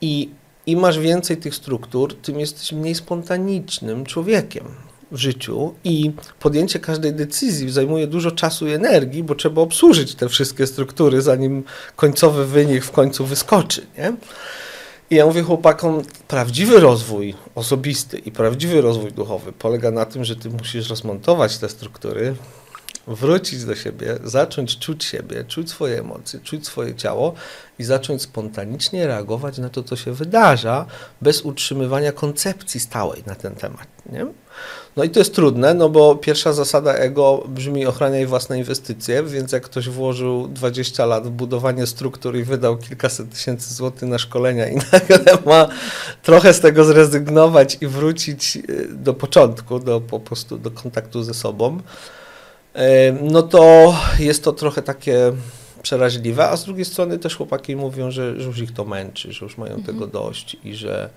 I 0.00 0.30
im 0.66 0.80
masz 0.80 0.98
więcej 0.98 1.36
tych 1.36 1.54
struktur, 1.54 2.14
tym 2.14 2.40
jesteś 2.40 2.72
mniej 2.72 2.94
spontanicznym 2.94 4.06
człowiekiem 4.06 4.64
w 5.12 5.16
życiu 5.16 5.74
i 5.84 6.12
podjęcie 6.40 6.78
każdej 6.78 7.12
decyzji 7.12 7.70
zajmuje 7.70 8.06
dużo 8.06 8.30
czasu 8.30 8.68
i 8.68 8.72
energii, 8.72 9.22
bo 9.22 9.34
trzeba 9.34 9.62
obsłużyć 9.62 10.14
te 10.14 10.28
wszystkie 10.28 10.66
struktury, 10.66 11.22
zanim 11.22 11.64
końcowy 11.96 12.46
wynik 12.46 12.84
w 12.84 12.90
końcu 12.90 13.24
wyskoczy. 13.24 13.86
Nie? 13.98 14.12
I 15.10 15.14
ja 15.14 15.26
mówię 15.26 15.42
chłopakom, 15.42 16.02
prawdziwy 16.28 16.80
rozwój 16.80 17.34
osobisty 17.54 18.18
i 18.18 18.32
prawdziwy 18.32 18.80
rozwój 18.80 19.12
duchowy 19.12 19.52
polega 19.52 19.90
na 19.90 20.04
tym, 20.04 20.24
że 20.24 20.36
ty 20.36 20.50
musisz 20.50 20.88
rozmontować 20.90 21.58
te 21.58 21.68
struktury, 21.68 22.34
wrócić 23.06 23.64
do 23.64 23.74
siebie, 23.74 24.18
zacząć 24.24 24.78
czuć 24.78 25.04
siebie, 25.04 25.44
czuć 25.44 25.70
swoje 25.70 25.98
emocje, 26.00 26.40
czuć 26.40 26.66
swoje 26.66 26.94
ciało 26.94 27.34
i 27.78 27.84
zacząć 27.84 28.22
spontanicznie 28.22 29.06
reagować 29.06 29.58
na 29.58 29.68
to, 29.68 29.82
co 29.82 29.96
się 29.96 30.12
wydarza, 30.12 30.86
bez 31.22 31.42
utrzymywania 31.42 32.12
koncepcji 32.12 32.80
stałej 32.80 33.22
na 33.26 33.34
ten 33.34 33.54
temat. 33.54 33.86
Nie? 34.12 34.26
No 34.96 35.04
i 35.04 35.10
to 35.10 35.18
jest 35.18 35.34
trudne, 35.34 35.74
no 35.74 35.88
bo 35.88 36.16
pierwsza 36.16 36.52
zasada 36.52 36.94
ego 36.94 37.44
brzmi 37.48 37.86
ochraniaj 37.86 38.26
własne 38.26 38.58
inwestycje, 38.58 39.22
więc 39.22 39.52
jak 39.52 39.62
ktoś 39.62 39.88
włożył 39.88 40.48
20 40.48 41.06
lat 41.06 41.26
w 41.26 41.30
budowanie 41.30 41.86
struktur 41.86 42.36
i 42.36 42.44
wydał 42.44 42.76
kilkaset 42.76 43.30
tysięcy 43.30 43.74
złotych 43.74 44.08
na 44.08 44.18
szkolenia 44.18 44.68
i 44.68 44.76
nagle 44.92 45.38
ma 45.46 45.68
trochę 46.22 46.54
z 46.54 46.60
tego 46.60 46.84
zrezygnować 46.84 47.78
i 47.80 47.86
wrócić 47.86 48.56
y, 48.56 48.88
do 48.90 49.14
początku, 49.14 49.78
do 49.78 50.00
po 50.00 50.20
prostu 50.20 50.58
do 50.58 50.70
kontaktu 50.70 51.22
ze 51.22 51.34
sobą, 51.34 51.80
no 53.22 53.42
to 53.42 53.94
jest 54.18 54.44
to 54.44 54.52
trochę 54.52 54.82
takie 54.82 55.32
przeraźliwe, 55.82 56.48
a 56.48 56.56
z 56.56 56.64
drugiej 56.64 56.84
strony 56.84 57.18
też 57.18 57.36
chłopaki 57.36 57.76
mówią, 57.76 58.10
że, 58.10 58.40
że 58.40 58.46
już 58.46 58.58
ich 58.58 58.72
to 58.72 58.84
męczy, 58.84 59.32
że 59.32 59.46
już 59.46 59.58
mają 59.58 59.74
mhm. 59.74 59.86
tego 59.86 60.06
dość 60.06 60.56
i 60.64 60.74
że 60.74 61.10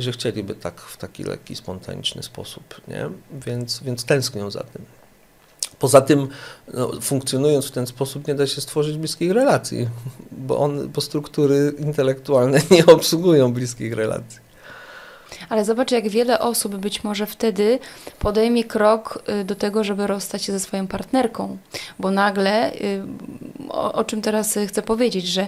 i 0.00 0.02
że 0.02 0.12
chcieliby 0.12 0.54
tak 0.54 0.80
w 0.80 0.96
taki 0.96 1.24
lekki, 1.24 1.56
spontaniczny 1.56 2.22
sposób, 2.22 2.80
nie? 2.88 3.10
Więc, 3.46 3.82
więc 3.82 4.04
tęsknią 4.04 4.50
za 4.50 4.60
tym. 4.60 4.84
Poza 5.78 6.00
tym, 6.00 6.28
no, 6.74 6.90
funkcjonując 7.00 7.66
w 7.66 7.70
ten 7.70 7.86
sposób, 7.86 8.28
nie 8.28 8.34
da 8.34 8.46
się 8.46 8.60
stworzyć 8.60 8.96
bliskich 8.96 9.32
relacji, 9.32 9.88
bo, 10.32 10.58
on, 10.58 10.88
bo 10.88 11.00
struktury 11.00 11.72
intelektualne 11.78 12.60
nie 12.70 12.86
obsługują 12.86 13.52
bliskich 13.52 13.92
relacji. 13.92 14.49
Ale 15.48 15.64
zobacz, 15.64 15.90
jak 15.90 16.08
wiele 16.08 16.38
osób 16.38 16.76
być 16.76 17.04
może 17.04 17.26
wtedy 17.26 17.78
podejmie 18.18 18.64
krok 18.64 19.22
y, 19.40 19.44
do 19.44 19.54
tego, 19.54 19.84
żeby 19.84 20.06
rozstać 20.06 20.42
się 20.42 20.52
ze 20.52 20.60
swoją 20.60 20.86
partnerką, 20.86 21.58
bo 21.98 22.10
nagle, 22.10 22.72
y, 22.72 23.02
o, 23.68 23.92
o 23.92 24.04
czym 24.04 24.22
teraz 24.22 24.58
chcę 24.68 24.82
powiedzieć, 24.82 25.26
że 25.26 25.46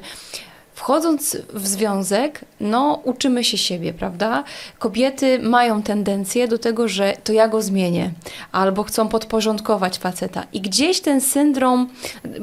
Wchodząc 0.74 1.36
w 1.54 1.66
związek, 1.66 2.40
no 2.60 3.00
uczymy 3.04 3.44
się 3.44 3.58
siebie, 3.58 3.92
prawda? 3.92 4.44
Kobiety 4.78 5.38
mają 5.38 5.82
tendencję 5.82 6.48
do 6.48 6.58
tego, 6.58 6.88
że 6.88 7.16
to 7.24 7.32
ja 7.32 7.48
go 7.48 7.62
zmienię, 7.62 8.10
albo 8.52 8.82
chcą 8.82 9.08
podporządkować 9.08 9.98
faceta. 9.98 10.44
I 10.52 10.60
gdzieś 10.60 11.00
ten 11.00 11.20
syndrom, 11.20 11.88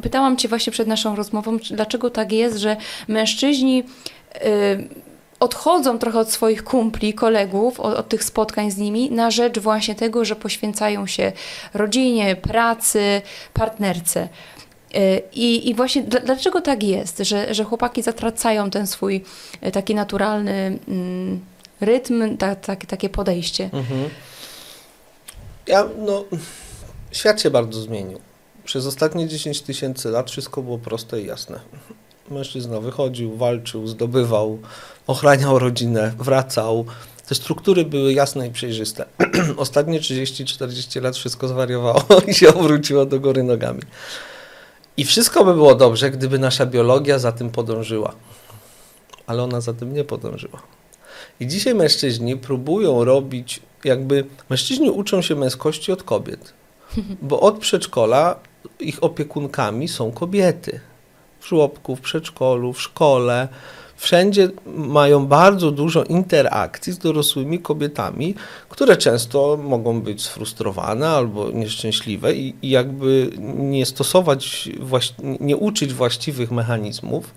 pytałam 0.02 0.38
Cię 0.38 0.48
właśnie 0.48 0.72
przed 0.72 0.88
naszą 0.88 1.16
rozmową, 1.16 1.58
dlaczego 1.72 2.10
tak 2.10 2.32
jest, 2.32 2.58
że 2.58 2.78
mężczyźni. 3.08 3.84
Yy, 4.44 5.09
odchodzą 5.40 6.00
trochę 6.00 6.20
od 6.20 6.32
swoich 6.32 6.64
kumpli, 6.64 7.14
kolegów, 7.14 7.80
od, 7.80 7.98
od, 7.98 8.10
tych 8.10 8.24
spotkań 8.24 8.72
z 8.72 8.78
nimi, 8.78 9.12
na 9.12 9.32
rzecz 9.32 9.60
właśnie 9.60 9.96
tego, 9.96 10.26
że 10.26 10.36
poświęcają 10.36 11.08
się 11.08 11.32
rodzinie, 11.74 12.36
pracy, 12.36 13.22
partnerce. 13.54 14.30
I, 15.34 15.70
I 15.70 15.76
właśnie 15.76 16.04
dlaczego 16.04 16.62
tak 16.62 16.84
jest, 16.84 17.18
że, 17.18 17.54
że 17.54 17.64
chłopaki 17.64 18.02
zatracają 18.02 18.70
ten 18.70 18.88
swój 18.88 19.24
e, 19.62 19.72
taki 19.72 19.96
naturalny 19.96 20.80
mm, 20.88 21.40
rytm, 21.82 22.38
ta, 22.38 22.56
ta, 22.56 22.76
takie 22.76 23.10
podejście? 23.10 23.70
Mhm. 23.74 24.10
Ja, 25.68 25.86
no, 25.98 26.26
świat 27.12 27.42
się 27.42 27.52
bardzo 27.52 27.82
zmienił. 27.82 28.20
Przez 28.66 28.86
ostatnie 28.86 29.28
10 29.28 29.62
tysięcy 29.62 30.10
lat 30.10 30.32
wszystko 30.32 30.62
było 30.62 30.78
proste 30.78 31.22
i 31.22 31.26
jasne. 31.26 31.60
Mężczyzna 32.32 32.80
wychodził, 32.80 33.36
walczył, 33.36 33.88
zdobywał, 33.88 34.60
ochraniał 35.10 35.60
rodzinę, 35.60 36.14
wracał. 36.18 36.86
Te 37.28 37.36
struktury 37.36 37.86
były 37.86 38.14
jasne 38.14 38.48
i 38.48 38.52
przejrzyste. 38.52 39.06
Ostatnie 39.58 40.00
30-40 40.00 41.02
lat 41.02 41.16
wszystko 41.16 41.48
zwariowało 41.48 42.04
i 42.28 42.34
się 42.34 42.54
obróciło 42.54 43.06
do 43.06 43.20
góry 43.20 43.44
nogami. 43.44 43.82
I 44.98 45.06
wszystko 45.06 45.46
by 45.46 45.54
było 45.54 45.76
dobrze, 45.76 46.12
gdyby 46.12 46.40
nasza 46.40 46.66
biologia 46.66 47.20
za 47.20 47.32
tym 47.32 47.50
podążyła. 47.50 48.16
Ale 49.28 49.44
ona 49.44 49.62
za 49.62 49.74
tym 49.74 49.94
nie 49.94 50.04
podążyła. 50.04 50.62
I 51.40 51.48
dzisiaj 51.48 51.76
mężczyźni 51.76 52.38
próbują 52.38 53.04
robić, 53.06 53.62
jakby 53.84 54.26
mężczyźni 54.50 54.90
uczą 54.90 55.22
się 55.22 55.36
męskości 55.36 55.92
od 55.92 56.04
kobiet, 56.04 56.54
bo 57.30 57.40
od 57.40 57.60
przedszkola 57.60 58.40
ich 58.80 59.04
opiekunkami 59.04 59.88
są 59.88 60.12
kobiety. 60.12 60.80
W 61.40 61.48
żłobku, 61.48 61.96
w 61.96 62.02
przedszkolu, 62.02 62.74
w 62.74 62.82
szkole, 62.82 63.48
wszędzie 64.00 64.50
mają 64.66 65.26
bardzo 65.28 65.72
dużo 65.72 66.04
interakcji 66.04 66.94
z 66.94 66.98
dorosłymi 66.98 67.60
kobietami, 67.60 68.36
które 68.70 68.98
często 68.98 69.58
mogą 69.64 70.02
być 70.02 70.22
sfrustrowane 70.22 71.10
albo 71.10 71.52
nieszczęśliwe 71.52 72.36
i, 72.36 72.56
i 72.62 72.70
jakby 72.70 73.32
nie 73.58 73.86
stosować, 73.86 74.70
nie 75.40 75.58
uczyć 75.58 75.94
właściwych 75.94 76.52
mechanizmów. 76.52 77.34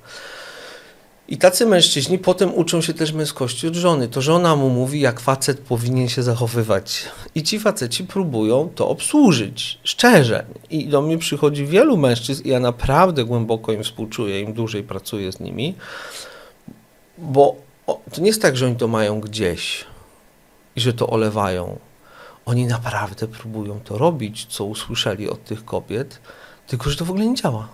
I 1.28 1.36
tacy 1.36 1.66
mężczyźni 1.66 2.18
potem 2.18 2.54
uczą 2.54 2.80
się 2.80 2.94
też 2.94 3.12
męskości 3.12 3.68
od 3.68 3.74
żony. 3.74 4.08
To 4.08 4.22
żona 4.22 4.56
mu 4.56 4.70
mówi, 4.70 5.00
jak 5.00 5.20
facet 5.20 5.60
powinien 5.60 6.08
się 6.08 6.22
zachowywać. 6.22 7.04
I 7.34 7.42
ci 7.42 7.60
faceci 7.60 8.04
próbują 8.04 8.70
to 8.74 8.88
obsłużyć, 8.88 9.78
szczerze. 9.84 10.44
I 10.70 10.88
do 10.88 11.02
mnie 11.02 11.18
przychodzi 11.18 11.66
wielu 11.66 11.96
mężczyzn, 11.96 12.42
i 12.44 12.48
ja 12.48 12.60
naprawdę 12.60 13.24
głęboko 13.24 13.72
im 13.72 13.84
współczuję, 13.84 14.40
im 14.40 14.52
dłużej 14.52 14.82
pracuję 14.82 15.32
z 15.32 15.40
nimi, 15.40 15.74
bo 17.22 17.56
to 18.12 18.20
nie 18.20 18.26
jest 18.26 18.42
tak, 18.42 18.56
że 18.56 18.66
oni 18.66 18.76
to 18.76 18.88
mają 18.88 19.20
gdzieś 19.20 19.84
i 20.76 20.80
że 20.80 20.92
to 20.92 21.10
olewają. 21.10 21.78
Oni 22.46 22.66
naprawdę 22.66 23.28
próbują 23.28 23.80
to 23.80 23.98
robić, 23.98 24.46
co 24.46 24.64
usłyszeli 24.64 25.30
od 25.30 25.44
tych 25.44 25.64
kobiet, 25.64 26.20
tylko 26.66 26.90
że 26.90 26.96
to 26.96 27.04
w 27.04 27.10
ogóle 27.10 27.26
nie 27.26 27.34
działa. 27.34 27.68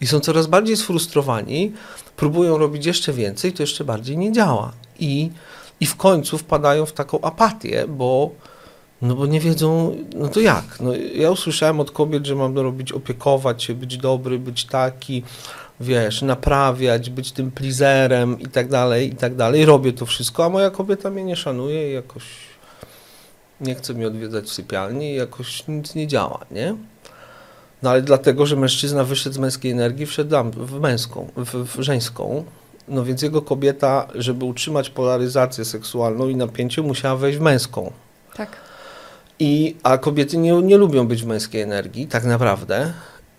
I 0.00 0.06
są 0.06 0.20
coraz 0.20 0.46
bardziej 0.46 0.76
sfrustrowani, 0.76 1.72
próbują 2.16 2.58
robić 2.58 2.86
jeszcze 2.86 3.12
więcej, 3.12 3.52
to 3.52 3.62
jeszcze 3.62 3.84
bardziej 3.84 4.18
nie 4.18 4.32
działa. 4.32 4.72
I, 4.98 5.30
i 5.80 5.86
w 5.86 5.96
końcu 5.96 6.38
wpadają 6.38 6.86
w 6.86 6.92
taką 6.92 7.20
apatię, 7.20 7.84
bo, 7.88 8.30
no 9.02 9.14
bo 9.14 9.26
nie 9.26 9.40
wiedzą, 9.40 9.96
no 10.14 10.28
to 10.28 10.40
jak? 10.40 10.80
No, 10.80 10.92
ja 11.14 11.30
usłyszałem 11.30 11.80
od 11.80 11.90
kobiet, 11.90 12.26
że 12.26 12.34
mam 12.34 12.58
robić, 12.58 12.92
opiekować 12.92 13.62
się, 13.62 13.74
być 13.74 13.96
dobry, 13.96 14.38
być 14.38 14.64
taki, 14.64 15.22
wiesz, 15.80 16.22
naprawiać, 16.22 17.10
być 17.10 17.32
tym 17.32 17.50
plizerem 17.50 18.40
i 18.40 18.46
tak 18.46 18.68
dalej, 18.68 19.12
i 19.12 19.16
tak 19.16 19.34
dalej. 19.34 19.64
Robię 19.64 19.92
to 19.92 20.06
wszystko, 20.06 20.44
a 20.44 20.48
moja 20.48 20.70
kobieta 20.70 21.10
mnie 21.10 21.24
nie 21.24 21.36
szanuje 21.36 21.90
i 21.90 21.94
jakoś 21.94 22.24
nie 23.60 23.74
chce 23.74 23.94
mi 23.94 24.04
odwiedzać 24.04 24.44
w 24.44 24.52
sypialni 24.52 25.12
i 25.12 25.16
jakoś 25.16 25.68
nic 25.68 25.94
nie 25.94 26.06
działa, 26.06 26.46
nie? 26.50 26.74
No 27.82 27.90
ale 27.90 28.02
dlatego, 28.02 28.46
że 28.46 28.56
mężczyzna 28.56 29.04
wyszedł 29.04 29.34
z 29.34 29.38
męskiej 29.38 29.72
energii, 29.72 30.06
wszedł 30.06 30.50
w 30.50 30.80
męską, 30.80 31.30
w, 31.36 31.76
w 31.76 31.82
żeńską, 31.82 32.44
no 32.88 33.04
więc 33.04 33.22
jego 33.22 33.42
kobieta, 33.42 34.08
żeby 34.14 34.44
utrzymać 34.44 34.90
polaryzację 34.90 35.64
seksualną 35.64 36.28
i 36.28 36.36
napięcie, 36.36 36.82
musiała 36.82 37.16
wejść 37.16 37.38
w 37.38 37.42
męską. 37.42 37.92
Tak. 38.36 38.56
I, 39.38 39.76
a 39.82 39.98
kobiety 39.98 40.36
nie, 40.36 40.62
nie 40.62 40.76
lubią 40.76 41.08
być 41.08 41.22
w 41.22 41.26
męskiej 41.26 41.62
energii, 41.62 42.06
tak 42.06 42.24
naprawdę 42.24 42.92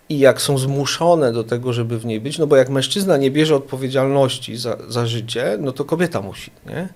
i 0.10 0.20
jak 0.20 0.42
są 0.42 0.58
zmuszone 0.58 1.32
do 1.32 1.44
tego, 1.44 1.74
żeby 1.74 2.00
w 2.00 2.06
niej 2.06 2.22
być, 2.22 2.38
no 2.38 2.48
bo 2.48 2.56
jak 2.56 2.70
mężczyzna 2.70 3.18
nie 3.18 3.32
bierze 3.32 3.56
odpowiedzialności 3.56 4.58
za, 4.58 4.78
za 4.88 5.06
życie, 5.06 5.58
no 5.60 5.72
to 5.72 5.86
kobieta 5.86 6.22
musi, 6.22 6.52
nie? 6.66 6.90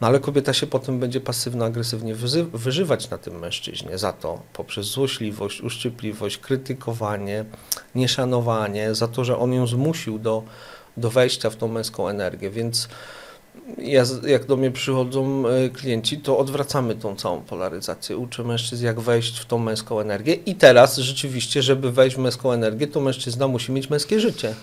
No 0.00 0.06
ale 0.06 0.20
kobieta 0.20 0.52
się 0.52 0.66
potem 0.66 1.00
będzie 1.00 1.20
pasywno-agresywnie 1.20 2.14
wyżywać 2.52 3.10
na 3.10 3.18
tym 3.18 3.38
mężczyźnie 3.38 3.98
za 3.98 4.12
to, 4.12 4.42
poprzez 4.52 4.86
złośliwość, 4.86 5.60
uszczypliwość, 5.60 6.38
krytykowanie, 6.38 7.44
nieszanowanie, 7.94 8.94
za 8.94 9.08
to, 9.08 9.24
że 9.24 9.38
on 9.38 9.52
ją 9.52 9.66
zmusił 9.66 10.18
do, 10.18 10.42
do 10.96 11.10
wejścia 11.10 11.50
w 11.50 11.56
tą 11.56 11.68
męską 11.68 12.08
energię, 12.08 12.50
więc 12.50 12.88
ja, 13.78 14.04
jak 14.26 14.46
do 14.46 14.56
mnie 14.56 14.70
przychodzą 14.70 15.48
e, 15.48 15.68
klienci, 15.68 16.18
to 16.18 16.38
odwracamy 16.38 16.94
tą 16.94 17.16
całą 17.16 17.40
polaryzację. 17.40 18.16
Uczę 18.16 18.44
mężczyzn, 18.44 18.84
jak 18.84 19.00
wejść 19.00 19.38
w 19.38 19.46
tą 19.46 19.58
męską 19.58 20.00
energię. 20.00 20.34
I 20.34 20.54
teraz 20.54 20.96
rzeczywiście, 20.96 21.62
żeby 21.62 21.92
wejść 21.92 22.16
w 22.16 22.18
męską 22.18 22.52
energię, 22.52 22.86
to 22.86 23.00
mężczyzna 23.00 23.48
musi 23.48 23.72
mieć 23.72 23.90
męskie 23.90 24.20
życie. 24.20 24.54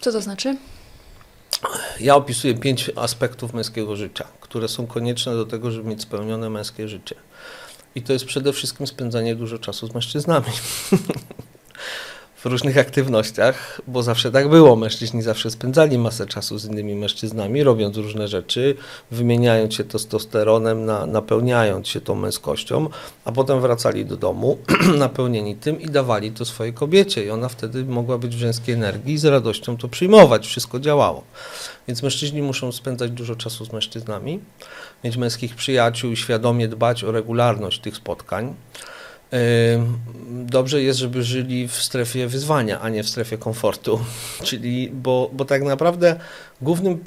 Co 0.00 0.12
to 0.12 0.20
znaczy? 0.20 0.56
Ja 2.00 2.16
opisuję 2.16 2.54
pięć 2.54 2.90
aspektów 2.96 3.54
męskiego 3.54 3.96
życia, 3.96 4.24
które 4.40 4.68
są 4.68 4.86
konieczne 4.86 5.34
do 5.34 5.46
tego, 5.46 5.70
żeby 5.70 5.88
mieć 5.88 6.02
spełnione 6.02 6.50
męskie 6.50 6.88
życie. 6.88 7.14
I 7.94 8.02
to 8.02 8.12
jest 8.12 8.24
przede 8.24 8.52
wszystkim 8.52 8.86
spędzanie 8.86 9.36
dużo 9.36 9.58
czasu 9.58 9.86
z 9.86 9.94
mężczyznami. 9.94 10.46
w 12.42 12.46
różnych 12.46 12.78
aktywnościach, 12.78 13.80
bo 13.86 14.02
zawsze 14.02 14.30
tak 14.30 14.48
było. 14.48 14.76
Mężczyźni 14.76 15.22
zawsze 15.22 15.50
spędzali 15.50 15.98
masę 15.98 16.26
czasu 16.26 16.58
z 16.58 16.64
innymi 16.64 16.94
mężczyznami, 16.94 17.62
robiąc 17.62 17.96
różne 17.96 18.28
rzeczy, 18.28 18.74
wymieniając 19.10 19.74
się 19.74 19.84
testosteronem, 19.84 20.84
na, 20.84 21.06
napełniając 21.06 21.88
się 21.88 22.00
tą 22.00 22.14
męskością, 22.14 22.88
a 23.24 23.32
potem 23.32 23.60
wracali 23.60 24.06
do 24.06 24.16
domu 24.16 24.58
napełnieni 24.98 25.56
tym 25.56 25.80
i 25.80 25.86
dawali 25.86 26.30
to 26.30 26.44
swojej 26.44 26.72
kobiecie. 26.72 27.24
I 27.24 27.30
ona 27.30 27.48
wtedy 27.48 27.84
mogła 27.84 28.18
być 28.18 28.36
w 28.36 28.38
żeńskiej 28.38 28.74
energii 28.74 29.14
i 29.14 29.18
z 29.18 29.24
radością 29.24 29.76
to 29.76 29.88
przyjmować. 29.88 30.46
Wszystko 30.46 30.80
działało. 30.80 31.24
Więc 31.88 32.02
mężczyźni 32.02 32.42
muszą 32.42 32.72
spędzać 32.72 33.10
dużo 33.10 33.36
czasu 33.36 33.64
z 33.64 33.72
mężczyznami, 33.72 34.40
mieć 35.04 35.16
męskich 35.16 35.56
przyjaciół 35.56 36.10
i 36.10 36.16
świadomie 36.16 36.68
dbać 36.68 37.04
o 37.04 37.12
regularność 37.12 37.80
tych 37.80 37.96
spotkań. 37.96 38.54
Dobrze 40.28 40.82
jest, 40.82 40.98
żeby 40.98 41.22
żyli 41.22 41.68
w 41.68 41.74
strefie 41.74 42.26
wyzwania, 42.26 42.80
a 42.80 42.88
nie 42.88 43.02
w 43.02 43.08
strefie 43.08 43.38
komfortu. 43.38 44.00
Czyli, 44.44 44.90
bo, 44.92 45.30
bo 45.32 45.44
tak 45.44 45.62
naprawdę 45.62 46.20
głównym 46.60 47.04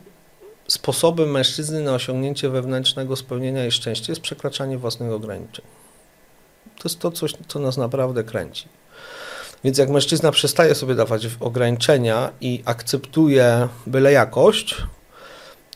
sposobem 0.67 1.32
mężczyzny 1.32 1.82
na 1.82 1.94
osiągnięcie 1.94 2.50
wewnętrznego 2.50 3.15
spełnienia 3.15 3.65
i 3.65 3.72
szczęścia 3.72 4.12
jest 4.12 4.22
przekraczanie 4.22 4.77
własnych 4.77 5.12
ograniczeń. 5.12 5.65
To 6.77 6.89
jest 6.89 7.00
to 7.00 7.12
coś, 7.12 7.34
co 7.48 7.60
nas 7.60 7.77
naprawdę 7.77 8.24
kręci. 8.24 8.67
Więc 9.63 9.77
jak 9.77 9.89
mężczyzna 9.89 10.32
przestaje 10.32 10.75
sobie 10.75 10.96
dawać 10.96 11.27
ograniczenia 11.39 12.32
i 12.41 12.63
akceptuje 12.65 13.67
byle 13.88 14.12
jakość, 14.12 14.75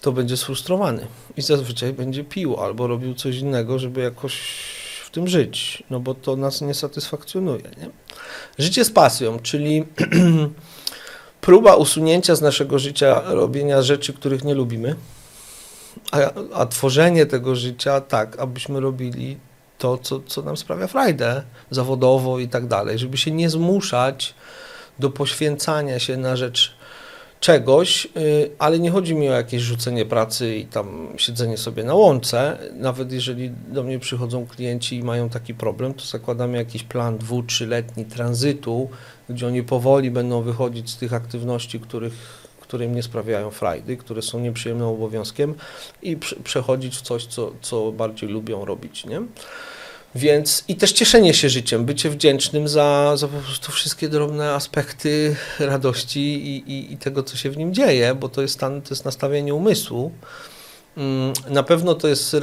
to 0.02 0.12
będzie 0.12 0.38
sfrustrowany 0.38 1.08
i 1.38 1.42
zazwyczaj 1.42 1.94
będzie 1.94 2.24
pił 2.24 2.60
albo 2.60 2.88
robił 2.88 3.14
coś 3.14 3.38
innego, 3.38 3.80
żeby 3.80 4.02
jakoś 4.02 4.42
w 5.10 5.12
tym 5.12 5.28
żyć, 5.28 5.84
no 5.90 6.00
bo 6.00 6.14
to 6.14 6.36
nas 6.36 6.62
nie 6.62 6.74
satysfakcjonuje. 6.74 7.64
Nie? 7.64 7.90
Życie 8.58 8.86
z 8.86 8.92
pasją, 8.92 9.40
czyli 9.40 9.86
próba 11.42 11.76
usunięcia 11.76 12.36
z 12.36 12.42
naszego 12.42 12.80
życia 12.80 13.22
robienia 13.26 13.82
rzeczy, 13.82 14.14
których 14.14 14.44
nie 14.44 14.54
lubimy, 14.54 14.96
a, 16.12 16.18
a 16.54 16.66
tworzenie 16.66 17.26
tego 17.26 17.56
życia 17.56 18.02
tak, 18.02 18.40
abyśmy 18.40 18.80
robili 18.80 19.38
to, 19.78 19.98
co, 19.98 20.20
co 20.20 20.42
nam 20.42 20.58
sprawia 20.58 20.88
frajdę 20.88 21.44
zawodowo 21.72 22.40
i 22.40 22.48
tak 22.48 22.68
dalej, 22.68 23.00
żeby 23.00 23.18
się 23.18 23.32
nie 23.32 23.50
zmuszać 23.50 24.36
do 25.00 25.10
poświęcania 25.10 26.00
się 26.00 26.18
na 26.18 26.36
rzecz 26.36 26.76
czegoś, 27.40 28.08
y, 28.18 28.52
ale 28.60 28.80
nie 28.80 28.92
chodzi 28.92 29.16
mi 29.16 29.30
o 29.30 29.34
jakieś 29.34 29.62
rzucenie 29.62 30.06
pracy 30.06 30.56
i 30.56 30.66
tam 30.66 31.08
siedzenie 31.18 31.58
sobie 31.58 31.84
na 31.84 31.94
łące. 31.94 32.58
Nawet 32.74 33.12
jeżeli 33.12 33.50
do 33.50 33.84
mnie 33.84 34.00
przychodzą 34.00 34.48
klienci 34.48 34.96
i 34.96 35.04
mają 35.04 35.30
taki 35.30 35.54
problem, 35.54 35.94
to 35.94 36.06
zakładamy 36.06 36.58
jakiś 36.58 36.84
plan 36.84 37.18
dwu, 37.18 37.44
trzyletni 37.44 38.06
tranzytu, 38.06 38.90
gdzie 39.30 39.48
oni 39.48 39.64
powoli 39.64 40.12
będą 40.12 40.42
wychodzić 40.42 40.90
z 40.90 40.98
tych 40.98 41.14
aktywności, 41.14 41.80
których, 41.80 42.14
które 42.62 42.86
im 42.86 42.96
nie 42.96 43.04
sprawiają 43.04 43.52
frajdy, 43.52 43.98
które 43.98 44.22
są 44.22 44.40
nieprzyjemnym 44.40 44.88
obowiązkiem 44.88 45.56
i 46.02 46.18
przechodzić 46.44 46.98
w 46.98 47.02
coś, 47.02 47.26
co, 47.26 47.52
co 47.62 47.92
bardziej 47.92 48.30
lubią 48.30 48.66
robić. 48.66 49.06
Nie? 49.06 49.22
Więc 50.16 50.64
i 50.68 50.76
też 50.76 50.92
cieszenie 50.92 51.34
się 51.34 51.50
życiem, 51.50 51.86
bycie 51.86 52.10
wdzięcznym 52.10 52.68
za, 52.68 53.18
za 53.18 53.28
po 53.28 53.38
prostu 53.38 53.72
wszystkie 53.72 54.10
drobne 54.10 54.54
aspekty 54.54 55.36
radości 55.60 56.20
i, 56.20 56.72
i, 56.72 56.94
i 56.94 56.98
tego, 56.98 57.24
co 57.24 57.38
się 57.38 57.50
w 57.50 57.58
nim 57.58 57.74
dzieje, 57.74 58.16
bo 58.16 58.30
to 58.30 58.42
jest, 58.42 58.54
stan, 58.54 58.82
to 58.82 58.90
jest 58.90 59.06
nastawienie 59.06 59.54
umysłu. 59.54 60.12
Mm, 60.98 61.34
na 61.50 61.64
pewno 61.64 61.96
to 61.96 62.08
jest 62.08 62.36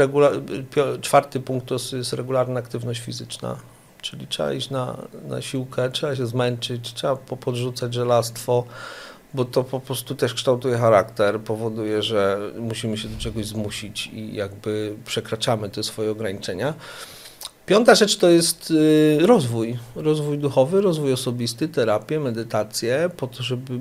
czwarty 1.01 1.41
punkt 1.41 1.69
to 1.69 1.97
jest 1.97 2.13
regularna 2.13 2.61
aktywność 2.61 3.01
fizyczna, 3.01 3.57
czyli 4.03 4.27
trzeba 4.27 4.53
iść 4.53 4.71
na, 4.71 4.97
na 5.29 5.43
siłkę, 5.43 5.91
trzeba 5.91 6.17
się 6.17 6.27
zmęczyć, 6.27 6.95
trzeba 6.95 7.17
podrzucać 7.17 7.95
żelastwo, 7.95 8.65
bo 9.35 9.45
to 9.45 9.65
po 9.65 9.81
prostu 9.81 10.15
też 10.15 10.35
kształtuje 10.35 10.79
charakter, 10.79 11.41
powoduje, 11.41 12.03
że 12.03 12.39
musimy 12.59 12.99
się 12.99 13.09
do 13.09 13.19
czegoś 13.19 13.47
zmusić 13.47 14.07
i 14.07 14.35
jakby 14.35 14.95
przekraczamy 15.05 15.71
te 15.71 15.83
swoje 15.83 16.11
ograniczenia. 16.11 16.75
Piąta 17.67 17.95
rzecz 17.95 18.17
to 18.17 18.31
jest 18.31 18.71
y, 18.71 19.19
rozwój, 19.27 19.79
rozwój 19.95 20.39
duchowy, 20.39 20.81
rozwój 20.81 21.13
osobisty, 21.13 21.69
terapię, 21.69 22.21
medytację, 22.21 23.11
po 23.17 23.27
to, 23.27 23.43
żeby 23.43 23.79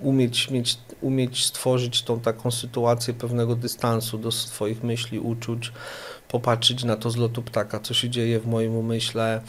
umieć, 0.00 0.50
mieć, 0.50 0.78
umieć 1.00 1.44
stworzyć 1.44 2.02
tą 2.02 2.20
taką 2.20 2.50
sytuację 2.50 3.14
pewnego 3.14 3.56
dystansu 3.56 4.18
do 4.18 4.32
swoich 4.32 4.84
myśli, 4.84 5.18
uczuć, 5.18 5.72
popatrzeć 6.28 6.84
na 6.84 6.96
to 6.96 7.10
z 7.10 7.16
lotu 7.16 7.42
ptaka, 7.42 7.80
co 7.80 7.94
się 7.94 8.10
dzieje 8.10 8.40
w 8.40 8.46
moim 8.46 8.76
umyśle, 8.76 9.40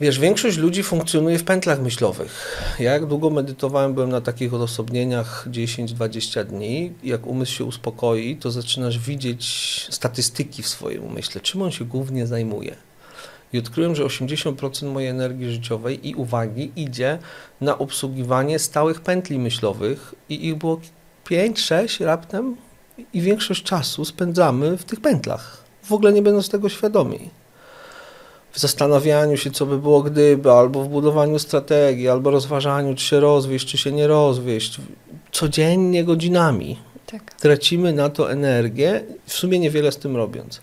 Wiesz, 0.00 0.18
większość 0.18 0.56
ludzi 0.56 0.82
funkcjonuje 0.82 1.38
w 1.38 1.44
pętlach 1.44 1.80
myślowych. 1.80 2.62
Ja 2.78 2.92
jak 2.92 3.06
długo 3.06 3.30
medytowałem, 3.30 3.94
byłem 3.94 4.10
na 4.10 4.20
takich 4.20 4.54
odosobnieniach 4.54 5.46
10-20 5.50 6.44
dni. 6.44 6.92
Jak 7.04 7.26
umysł 7.26 7.52
się 7.52 7.64
uspokoi, 7.64 8.36
to 8.36 8.50
zaczynasz 8.50 8.98
widzieć 8.98 9.44
statystyki 9.90 10.62
w 10.62 10.68
swoim 10.68 11.04
umyśle, 11.04 11.40
czym 11.40 11.62
on 11.62 11.70
się 11.70 11.84
głównie 11.84 12.26
zajmuje. 12.26 12.76
I 13.52 13.58
odkryłem, 13.58 13.94
że 13.94 14.04
80% 14.04 14.92
mojej 14.92 15.08
energii 15.08 15.50
życiowej 15.50 16.08
i 16.08 16.14
uwagi 16.14 16.72
idzie 16.76 17.18
na 17.60 17.78
obsługiwanie 17.78 18.58
stałych 18.58 19.00
pętli 19.00 19.38
myślowych 19.38 20.14
i 20.28 20.46
ich 20.46 20.54
było 20.54 20.80
5-6 21.30 22.04
raptem 22.04 22.56
i 23.12 23.20
większość 23.20 23.62
czasu 23.62 24.04
spędzamy 24.04 24.76
w 24.76 24.84
tych 24.84 25.00
pętlach, 25.00 25.64
w 25.82 25.92
ogóle 25.92 26.12
nie 26.12 26.22
będąc 26.22 26.48
tego 26.48 26.68
świadomi 26.68 27.39
w 28.52 28.58
zastanawianiu 28.58 29.36
się, 29.36 29.50
co 29.50 29.66
by 29.66 29.78
było 29.78 30.02
gdyby, 30.02 30.50
albo 30.52 30.82
w 30.82 30.88
budowaniu 30.88 31.38
strategii, 31.38 32.08
albo 32.08 32.30
rozważaniu, 32.30 32.94
czy 32.94 33.04
się 33.04 33.20
rozwieść, 33.20 33.66
czy 33.66 33.78
się 33.78 33.92
nie 33.92 34.06
rozwieść. 34.06 34.80
Codziennie, 35.32 36.04
godzinami. 36.04 36.76
Tak. 37.06 37.34
Tracimy 37.34 37.92
na 37.92 38.08
to 38.08 38.32
energię, 38.32 39.04
w 39.26 39.32
sumie 39.32 39.58
niewiele 39.58 39.92
z 39.92 39.96
tym 39.96 40.16
robiąc. 40.16 40.60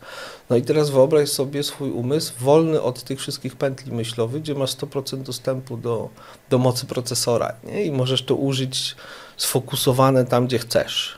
No 0.50 0.56
i 0.56 0.62
teraz 0.62 0.90
wyobraź 0.90 1.30
sobie 1.30 1.64
swój 1.64 1.92
umysł 1.92 2.34
wolny 2.40 2.82
od 2.82 3.04
tych 3.04 3.20
wszystkich 3.20 3.56
pętli 3.56 3.92
myślowych, 3.92 4.42
gdzie 4.42 4.56
masz 4.56 4.76
100% 4.76 5.18
dostępu 5.18 5.78
do, 5.78 6.10
do 6.50 6.58
mocy 6.58 6.86
procesora 6.86 7.54
nie? 7.64 7.86
i 7.86 7.92
możesz 7.92 8.24
to 8.24 8.36
użyć 8.36 8.96
sfokusowane 9.38 10.26
tam, 10.26 10.48
gdzie 10.48 10.60
chcesz. 10.60 11.18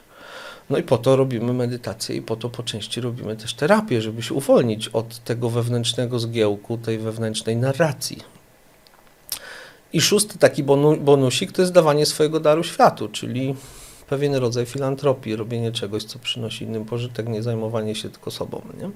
No 0.70 0.78
i 0.78 0.84
po 0.84 0.98
to 0.98 1.16
robimy 1.16 1.54
medytację 1.54 2.16
i 2.16 2.22
po 2.22 2.36
to 2.36 2.50
po 2.50 2.64
części 2.64 3.02
robimy 3.02 3.36
też 3.36 3.54
terapię, 3.54 4.02
żeby 4.02 4.24
się 4.24 4.34
uwolnić 4.34 4.88
od 4.88 5.24
tego 5.24 5.50
wewnętrznego 5.50 6.20
zgiełku, 6.20 6.78
tej 6.78 6.98
wewnętrznej 6.98 7.58
narracji. 7.58 8.18
I 9.94 10.02
szósty 10.02 10.38
taki 10.38 10.64
bonu, 10.64 10.98
bonusik 10.98 11.52
to 11.52 11.62
jest 11.62 11.74
dawanie 11.74 12.06
swojego 12.06 12.40
daru 12.40 12.64
światu, 12.64 13.10
czyli 13.10 13.56
pewien 14.10 14.36
rodzaj 14.36 14.66
filantropii, 14.66 15.36
robienie 15.36 15.72
czegoś, 15.72 16.04
co 16.04 16.20
przynosi 16.20 16.64
innym 16.64 16.86
pożytek, 16.86 17.28
nie 17.28 17.44
zajmowanie 17.44 17.96
się 17.96 18.10
tylko 18.10 18.32
sobą. 18.32 18.62
Nie? 18.82 18.90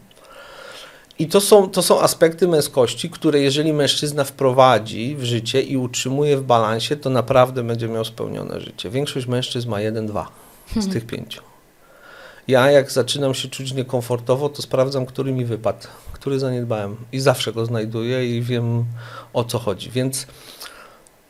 I 1.20 1.28
to 1.28 1.42
są, 1.42 1.70
to 1.70 1.82
są 1.82 2.02
aspekty 2.02 2.48
męskości, 2.48 3.10
które 3.10 3.40
jeżeli 3.40 3.74
mężczyzna 3.74 4.24
wprowadzi 4.24 5.16
w 5.16 5.24
życie 5.24 5.62
i 5.62 5.78
utrzymuje 5.78 6.38
w 6.38 6.44
balansie, 6.44 6.96
to 6.96 7.10
naprawdę 7.10 7.64
będzie 7.64 7.88
miał 7.88 8.06
spełnione 8.06 8.60
życie. 8.60 8.90
Większość 8.90 9.28
mężczyzn 9.28 9.70
ma 9.70 9.82
jeden, 9.82 10.08
dwa 10.08 10.28
z 10.76 10.94
tych 10.94 11.06
pięciu. 11.06 11.53
Ja 12.48 12.72
jak 12.72 12.92
zaczynam 12.92 13.34
się 13.34 13.48
czuć 13.48 13.74
niekomfortowo, 13.74 14.50
to 14.50 14.62
sprawdzam, 14.62 15.06
który 15.06 15.32
mi 15.32 15.46
wypadł, 15.46 15.88
który 16.14 16.40
zaniedbałem 16.40 16.96
i 17.12 17.20
zawsze 17.20 17.54
go 17.54 17.66
znajduję 17.66 18.38
i 18.38 18.42
wiem 18.42 18.86
o 19.34 19.44
co 19.44 19.60
chodzi. 19.60 19.92
Więc 19.92 20.28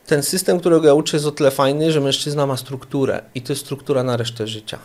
ten 0.06 0.24
system, 0.24 0.60
którego 0.60 0.88
ja 0.88 0.94
uczę 0.94 1.18
jest 1.18 1.28
o 1.28 1.32
tyle 1.32 1.52
fajny, 1.52 1.92
że 1.92 2.02
mężczyzna 2.02 2.46
ma 2.46 2.58
strukturę 2.58 3.22
i 3.36 3.42
to 3.42 3.54
jest 3.54 3.62
struktura 3.62 4.04
na 4.04 4.18
resztę 4.18 4.48
życia. 4.48 4.80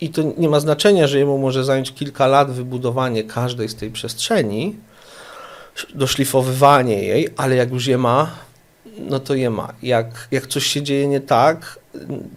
I 0.00 0.10
to 0.10 0.22
nie 0.38 0.48
ma 0.48 0.60
znaczenia, 0.60 1.06
że 1.06 1.18
jemu 1.18 1.38
może 1.38 1.64
zająć 1.64 1.92
kilka 1.92 2.26
lat 2.26 2.50
wybudowanie 2.50 3.24
każdej 3.24 3.68
z 3.68 3.74
tej 3.74 3.90
przestrzeni, 3.90 4.76
doszlifowywanie 5.94 7.02
jej, 7.02 7.28
ale 7.36 7.56
jak 7.56 7.70
już 7.70 7.86
je 7.86 7.98
ma, 7.98 8.30
no 8.98 9.20
to 9.20 9.34
je 9.34 9.50
ma. 9.50 9.72
Jak, 9.82 10.28
jak 10.30 10.46
coś 10.46 10.66
się 10.66 10.82
dzieje 10.82 11.08
nie 11.08 11.20
tak, 11.20 11.78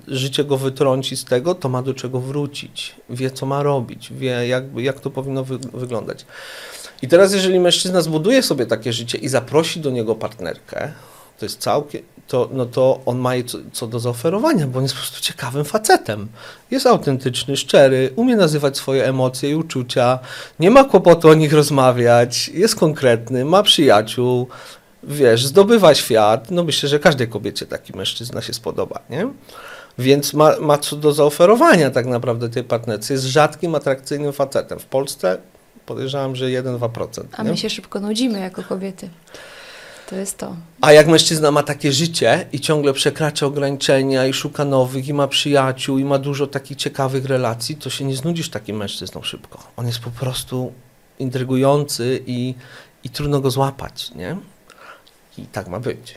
życie 0.07 0.43
go 0.43 0.57
wytrąci 0.57 1.17
z 1.17 1.25
tego, 1.25 1.55
to 1.55 1.69
ma 1.69 1.81
do 1.81 1.93
czego 1.93 2.19
wrócić. 2.19 2.95
Wie, 3.09 3.31
co 3.31 3.45
ma 3.45 3.63
robić, 3.63 4.13
wie, 4.13 4.47
jak, 4.47 4.63
jak 4.77 4.99
to 4.99 5.09
powinno 5.09 5.43
wy, 5.43 5.57
wyglądać. 5.57 6.25
I 7.01 7.07
teraz, 7.07 7.33
jeżeli 7.33 7.59
mężczyzna 7.59 8.01
zbuduje 8.01 8.43
sobie 8.43 8.65
takie 8.65 8.93
życie 8.93 9.17
i 9.17 9.27
zaprosi 9.27 9.79
do 9.79 9.89
niego 9.89 10.15
partnerkę, 10.15 10.91
to 11.39 11.45
jest 11.45 11.59
całkiem, 11.59 12.01
to, 12.27 12.49
no 12.51 12.65
to 12.65 12.99
on 13.05 13.17
ma 13.19 13.35
jej 13.35 13.45
co, 13.45 13.57
co, 13.71 13.87
do 13.87 13.99
zaoferowania, 13.99 14.67
bo 14.67 14.77
on 14.77 14.83
jest 14.83 14.95
po 14.95 15.01
prostu 15.01 15.21
ciekawym 15.21 15.65
facetem. 15.65 16.27
Jest 16.71 16.87
autentyczny, 16.87 17.57
szczery, 17.57 18.13
umie 18.15 18.35
nazywać 18.35 18.77
swoje 18.77 19.05
emocje 19.05 19.49
i 19.49 19.55
uczucia, 19.55 20.19
nie 20.59 20.71
ma 20.71 20.83
kłopotu 20.83 21.29
o 21.29 21.33
nich 21.33 21.53
rozmawiać, 21.53 22.49
jest 22.49 22.75
konkretny, 22.75 23.45
ma 23.45 23.63
przyjaciół, 23.63 24.47
wiesz, 25.07 25.45
zdobywa 25.45 25.95
świat, 25.95 26.51
no 26.51 26.63
myślę, 26.63 26.89
że 26.89 26.99
każdej 26.99 27.27
kobiecie 27.27 27.65
taki 27.65 27.97
mężczyzna 27.97 28.41
się 28.41 28.53
spodoba, 28.53 28.99
nie? 29.09 29.27
Więc 29.97 30.33
ma, 30.33 30.59
ma 30.59 30.77
co 30.77 30.95
do 30.95 31.13
zaoferowania 31.13 31.91
tak 31.91 32.05
naprawdę 32.05 32.49
tej 32.49 32.63
partnerce. 32.63 33.13
Jest 33.13 33.25
rzadkim, 33.25 33.75
atrakcyjnym 33.75 34.33
facetem. 34.33 34.79
W 34.79 34.85
Polsce 34.85 35.37
podejrzewam, 35.85 36.35
że 36.35 36.45
1-2%. 36.45 37.23
A 37.31 37.43
my 37.43 37.57
się 37.57 37.69
szybko 37.69 37.99
nudzimy 37.99 38.39
jako 38.39 38.63
kobiety. 38.63 39.09
To 40.09 40.15
jest 40.15 40.37
to. 40.37 40.55
A 40.81 40.91
jak 40.91 41.07
mężczyzna 41.07 41.51
ma 41.51 41.63
takie 41.63 41.91
życie 41.91 42.47
i 42.51 42.59
ciągle 42.59 42.93
przekracza 42.93 43.45
ograniczenia 43.45 44.27
i 44.27 44.33
szuka 44.33 44.65
nowych, 44.65 45.07
i 45.07 45.13
ma 45.13 45.27
przyjaciół, 45.27 45.97
i 45.97 46.05
ma 46.05 46.19
dużo 46.19 46.47
takich 46.47 46.77
ciekawych 46.77 47.25
relacji, 47.25 47.75
to 47.75 47.89
się 47.89 48.05
nie 48.05 48.15
znudzisz 48.15 48.49
takim 48.49 48.77
mężczyzną 48.77 49.21
szybko. 49.21 49.59
On 49.77 49.87
jest 49.87 49.99
po 49.99 50.11
prostu 50.11 50.73
intrygujący 51.19 52.23
i, 52.27 52.55
i 53.03 53.09
trudno 53.09 53.39
go 53.39 53.51
złapać, 53.51 54.11
nie? 54.15 54.37
I 55.37 55.45
tak 55.45 55.67
ma 55.67 55.79
być. 55.79 56.15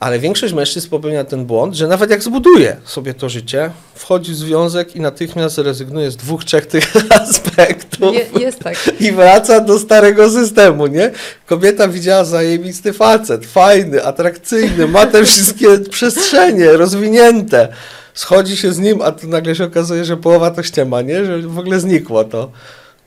Ale 0.00 0.18
większość 0.18 0.54
mężczyzn 0.54 0.88
popełnia 0.90 1.24
ten 1.24 1.44
błąd, 1.44 1.74
że 1.74 1.88
nawet 1.88 2.10
jak 2.10 2.22
zbuduje 2.22 2.76
sobie 2.84 3.14
to 3.14 3.28
życie, 3.28 3.70
wchodzi 3.94 4.32
w 4.32 4.36
związek 4.36 4.96
i 4.96 5.00
natychmiast 5.00 5.58
rezygnuje 5.58 6.10
z 6.10 6.16
dwóch, 6.16 6.44
trzech 6.44 6.66
tych 6.66 6.92
aspektów. 7.22 8.14
Je, 8.14 8.40
jest 8.40 8.58
tak. 8.58 8.76
I 9.00 9.12
wraca 9.12 9.60
do 9.60 9.78
starego 9.78 10.30
systemu, 10.30 10.86
nie? 10.86 11.10
Kobieta 11.46 11.88
widziała 11.88 12.24
zajebisty 12.24 12.92
facet, 12.92 13.46
fajny, 13.46 14.04
atrakcyjny, 14.04 14.86
ma 14.86 15.06
te 15.06 15.24
wszystkie 15.24 15.78
przestrzenie 15.96 16.72
rozwinięte. 16.72 17.68
Schodzi 18.14 18.56
się 18.56 18.72
z 18.72 18.78
nim, 18.78 19.02
a 19.02 19.12
tu 19.12 19.28
nagle 19.28 19.54
się 19.54 19.64
okazuje, 19.64 20.04
że 20.04 20.16
połowa 20.16 20.50
to 20.50 20.62
ściema, 20.62 21.02
nie? 21.02 21.24
Że 21.24 21.38
w 21.38 21.58
ogóle 21.58 21.80
znikło 21.80 22.24
to. 22.24 22.50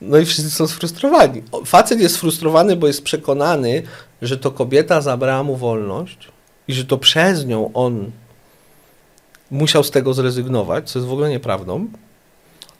No 0.01 0.17
i 0.17 0.25
wszyscy 0.25 0.51
są 0.51 0.67
sfrustrowani. 0.67 1.43
Facet 1.65 1.99
jest 2.01 2.15
sfrustrowany, 2.15 2.75
bo 2.75 2.87
jest 2.87 3.03
przekonany, 3.03 3.83
że 4.21 4.37
to 4.37 4.51
kobieta 4.51 5.01
zabrała 5.01 5.43
mu 5.43 5.55
wolność 5.55 6.17
i 6.67 6.73
że 6.73 6.85
to 6.85 6.97
przez 6.97 7.45
nią 7.45 7.71
on 7.73 8.11
musiał 9.51 9.83
z 9.83 9.91
tego 9.91 10.13
zrezygnować, 10.13 10.91
co 10.91 10.99
jest 10.99 11.09
w 11.09 11.11
ogóle 11.13 11.29
nieprawdą. 11.29 11.87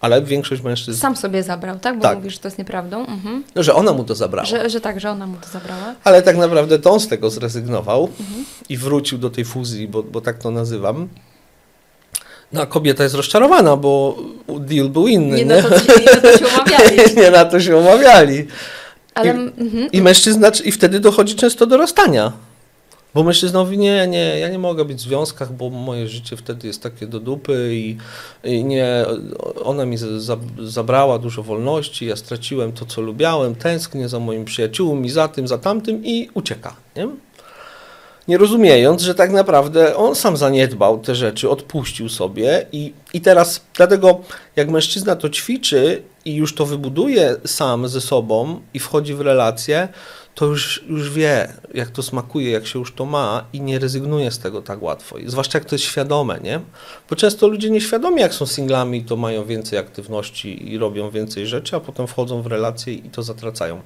Ale 0.01 0.21
większość 0.21 0.61
mężczyzn. 0.61 0.99
Sam 1.01 1.15
sobie 1.15 1.43
zabrał, 1.43 1.79
tak? 1.79 1.95
Bo 1.97 2.01
Tak. 2.03 2.17
mówisz, 2.17 2.33
że 2.33 2.39
to 2.39 2.47
jest 2.47 2.57
nieprawdą. 2.57 2.99
Mhm. 3.05 3.43
No, 3.55 3.63
że 3.63 3.73
ona 3.75 3.93
mu 3.93 4.03
to 4.03 4.15
zabrała. 4.15 4.45
Że, 4.45 4.69
że 4.69 4.81
tak, 4.81 4.99
że 4.99 5.09
ona 5.11 5.27
mu 5.27 5.37
to 5.37 5.47
zabrała. 5.49 5.95
Ale 6.03 6.21
tak 6.21 6.37
naprawdę 6.37 6.79
to 6.79 6.91
on 6.91 6.99
z 6.99 7.07
tego 7.07 7.29
zrezygnował 7.29 8.09
Mhm. 8.19 8.45
i 8.69 8.77
wrócił 8.77 9.17
do 9.17 9.29
tej 9.29 9.45
fuzji, 9.45 9.87
bo, 9.87 10.03
bo 10.03 10.21
tak 10.21 10.37
to 10.39 10.51
nazywam. 10.51 11.07
No 12.53 12.61
a 12.61 12.65
kobieta 12.65 13.03
jest 13.03 13.15
rozczarowana, 13.15 13.75
bo 13.77 14.17
deal 14.59 14.89
był 14.89 15.07
inny, 15.07 15.37
Nie 15.37 15.45
nie? 15.45 15.61
na 15.61 15.69
to, 15.69 15.79
się- 15.79 15.93
nie 15.99 16.05
na 16.15 16.21
to 16.21 16.37
się 16.37 16.45
umawiali. 16.55 17.15
nie 17.17 17.31
na 17.31 17.45
to 17.45 17.59
się 17.59 17.77
umawiali. 17.77 18.47
Ale 19.17 19.29
I- 19.29 19.61
mhm. 19.61 19.91
I 19.91 20.01
mężczyzna, 20.01 20.51
i 20.65 20.71
wtedy 20.71 20.99
dochodzi 20.99 21.35
często 21.35 21.65
do 21.65 21.77
rozstania. 21.77 22.33
Bo 23.13 23.23
mężczyzna 23.23 23.59
mówi, 23.59 23.77
nie, 23.77 24.07
nie, 24.07 24.39
ja 24.39 24.49
nie 24.49 24.59
mogę 24.59 24.85
być 24.85 24.97
w 24.97 25.01
związkach, 25.01 25.53
bo 25.53 25.69
moje 25.69 26.07
życie 26.07 26.37
wtedy 26.37 26.67
jest 26.67 26.83
takie 26.83 27.07
do 27.07 27.19
dupy 27.19 27.69
i, 27.73 27.97
i 28.43 28.63
nie, 28.63 29.05
ona 29.63 29.85
mi 29.85 29.97
za, 29.97 30.19
za, 30.19 30.37
zabrała 30.63 31.19
dużo 31.19 31.43
wolności, 31.43 32.05
ja 32.05 32.15
straciłem 32.15 32.71
to, 32.71 32.85
co 32.85 33.01
lubiałem, 33.01 33.55
tęsknię 33.55 34.09
za 34.09 34.19
moimi 34.19 34.45
przyjaciółmi, 34.45 35.09
za 35.09 35.27
tym, 35.27 35.47
za 35.47 35.57
tamtym 35.57 36.05
i 36.05 36.29
ucieka, 36.33 36.75
nie? 36.95 37.07
Nie 38.27 38.37
rozumiejąc, 38.37 39.01
że 39.01 39.15
tak 39.15 39.31
naprawdę 39.31 39.95
on 39.95 40.15
sam 40.15 40.37
zaniedbał 40.37 40.99
te 40.99 41.15
rzeczy, 41.15 41.49
odpuścił 41.49 42.09
sobie 42.09 42.65
i, 42.71 42.93
i 43.13 43.21
teraz 43.21 43.61
dlatego 43.75 44.21
jak 44.55 44.69
mężczyzna 44.69 45.15
to 45.15 45.29
ćwiczy 45.29 46.01
i 46.27 46.35
już 46.35 46.55
to 46.55 46.65
wybuduje 46.65 47.35
sam 47.45 47.87
ze 47.87 48.01
sobą 48.01 48.61
i 48.73 48.79
wchodzi 48.79 49.13
w 49.13 49.21
relacje, 49.21 49.87
to 50.35 50.45
już, 50.45 50.83
już 50.89 51.09
wie, 51.09 51.53
jak 51.73 51.89
to 51.89 52.03
smakuje, 52.03 52.51
jak 52.51 52.67
się 52.67 52.79
już 52.79 52.93
to 52.93 53.05
ma 53.05 53.45
i 53.53 53.61
nie 53.61 53.79
rezygnuje 53.79 54.31
z 54.31 54.39
tego 54.39 54.61
tak 54.61 54.81
łatwo. 54.81 55.17
I 55.17 55.29
zwłaszcza 55.29 55.57
jak 55.59 55.67
to 55.67 55.75
jest 55.75 55.85
świadome, 55.85 56.39
nie? 56.39 56.59
Bo 57.09 57.15
często 57.15 57.47
ludzie 57.47 57.69
nieświadomi, 57.69 58.21
jak 58.21 58.33
są 58.33 58.45
singlami, 58.45 59.03
to 59.03 59.15
mają 59.15 59.45
więcej 59.45 59.79
aktywności 59.79 60.71
i 60.71 60.77
robią 60.77 61.09
więcej 61.09 61.47
rzeczy, 61.47 61.75
a 61.75 61.79
potem 61.79 62.07
wchodzą 62.07 62.41
w 62.41 62.47
relacje 62.47 62.93
i 62.93 63.09
to 63.09 63.23
zatracają. 63.23 63.81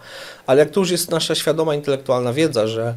Ale 0.47 0.60
jak 0.60 0.69
to 0.69 0.80
już 0.80 0.91
jest 0.91 1.12
nasza 1.12 1.36
świadoma, 1.36 1.75
intelektualna 1.75 2.34
wiedza, 2.34 2.67
że 2.67 2.95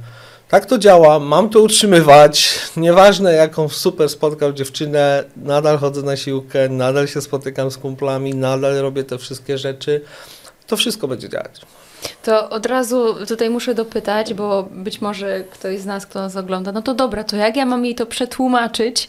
tak 0.54 0.66
to 0.66 0.78
działa, 0.78 1.18
mam 1.18 1.48
to 1.48 1.60
utrzymywać, 1.60 2.58
nieważne 2.76 3.32
jaką 3.32 3.68
super 3.68 4.08
spotkał 4.08 4.52
dziewczynę, 4.52 5.24
nadal 5.36 5.78
chodzę 5.78 6.02
na 6.02 6.16
siłkę, 6.16 6.68
nadal 6.68 7.08
się 7.08 7.20
spotykam 7.20 7.70
z 7.70 7.78
kumplami, 7.78 8.34
nadal 8.34 8.74
robię 8.74 9.04
te 9.04 9.18
wszystkie 9.18 9.58
rzeczy, 9.58 10.00
to 10.66 10.76
wszystko 10.76 11.08
będzie 11.08 11.28
działać. 11.28 11.60
To 12.22 12.50
od 12.50 12.66
razu 12.66 13.26
tutaj 13.28 13.50
muszę 13.50 13.74
dopytać, 13.74 14.34
bo 14.34 14.68
być 14.70 15.00
może 15.00 15.44
ktoś 15.44 15.80
z 15.80 15.86
nas, 15.86 16.06
kto 16.06 16.18
nas 16.18 16.36
ogląda, 16.36 16.72
no 16.72 16.82
to 16.82 16.94
dobra, 16.94 17.24
to 17.24 17.36
jak 17.36 17.56
ja 17.56 17.66
mam 17.66 17.84
jej 17.84 17.94
to 17.94 18.06
przetłumaczyć, 18.06 19.08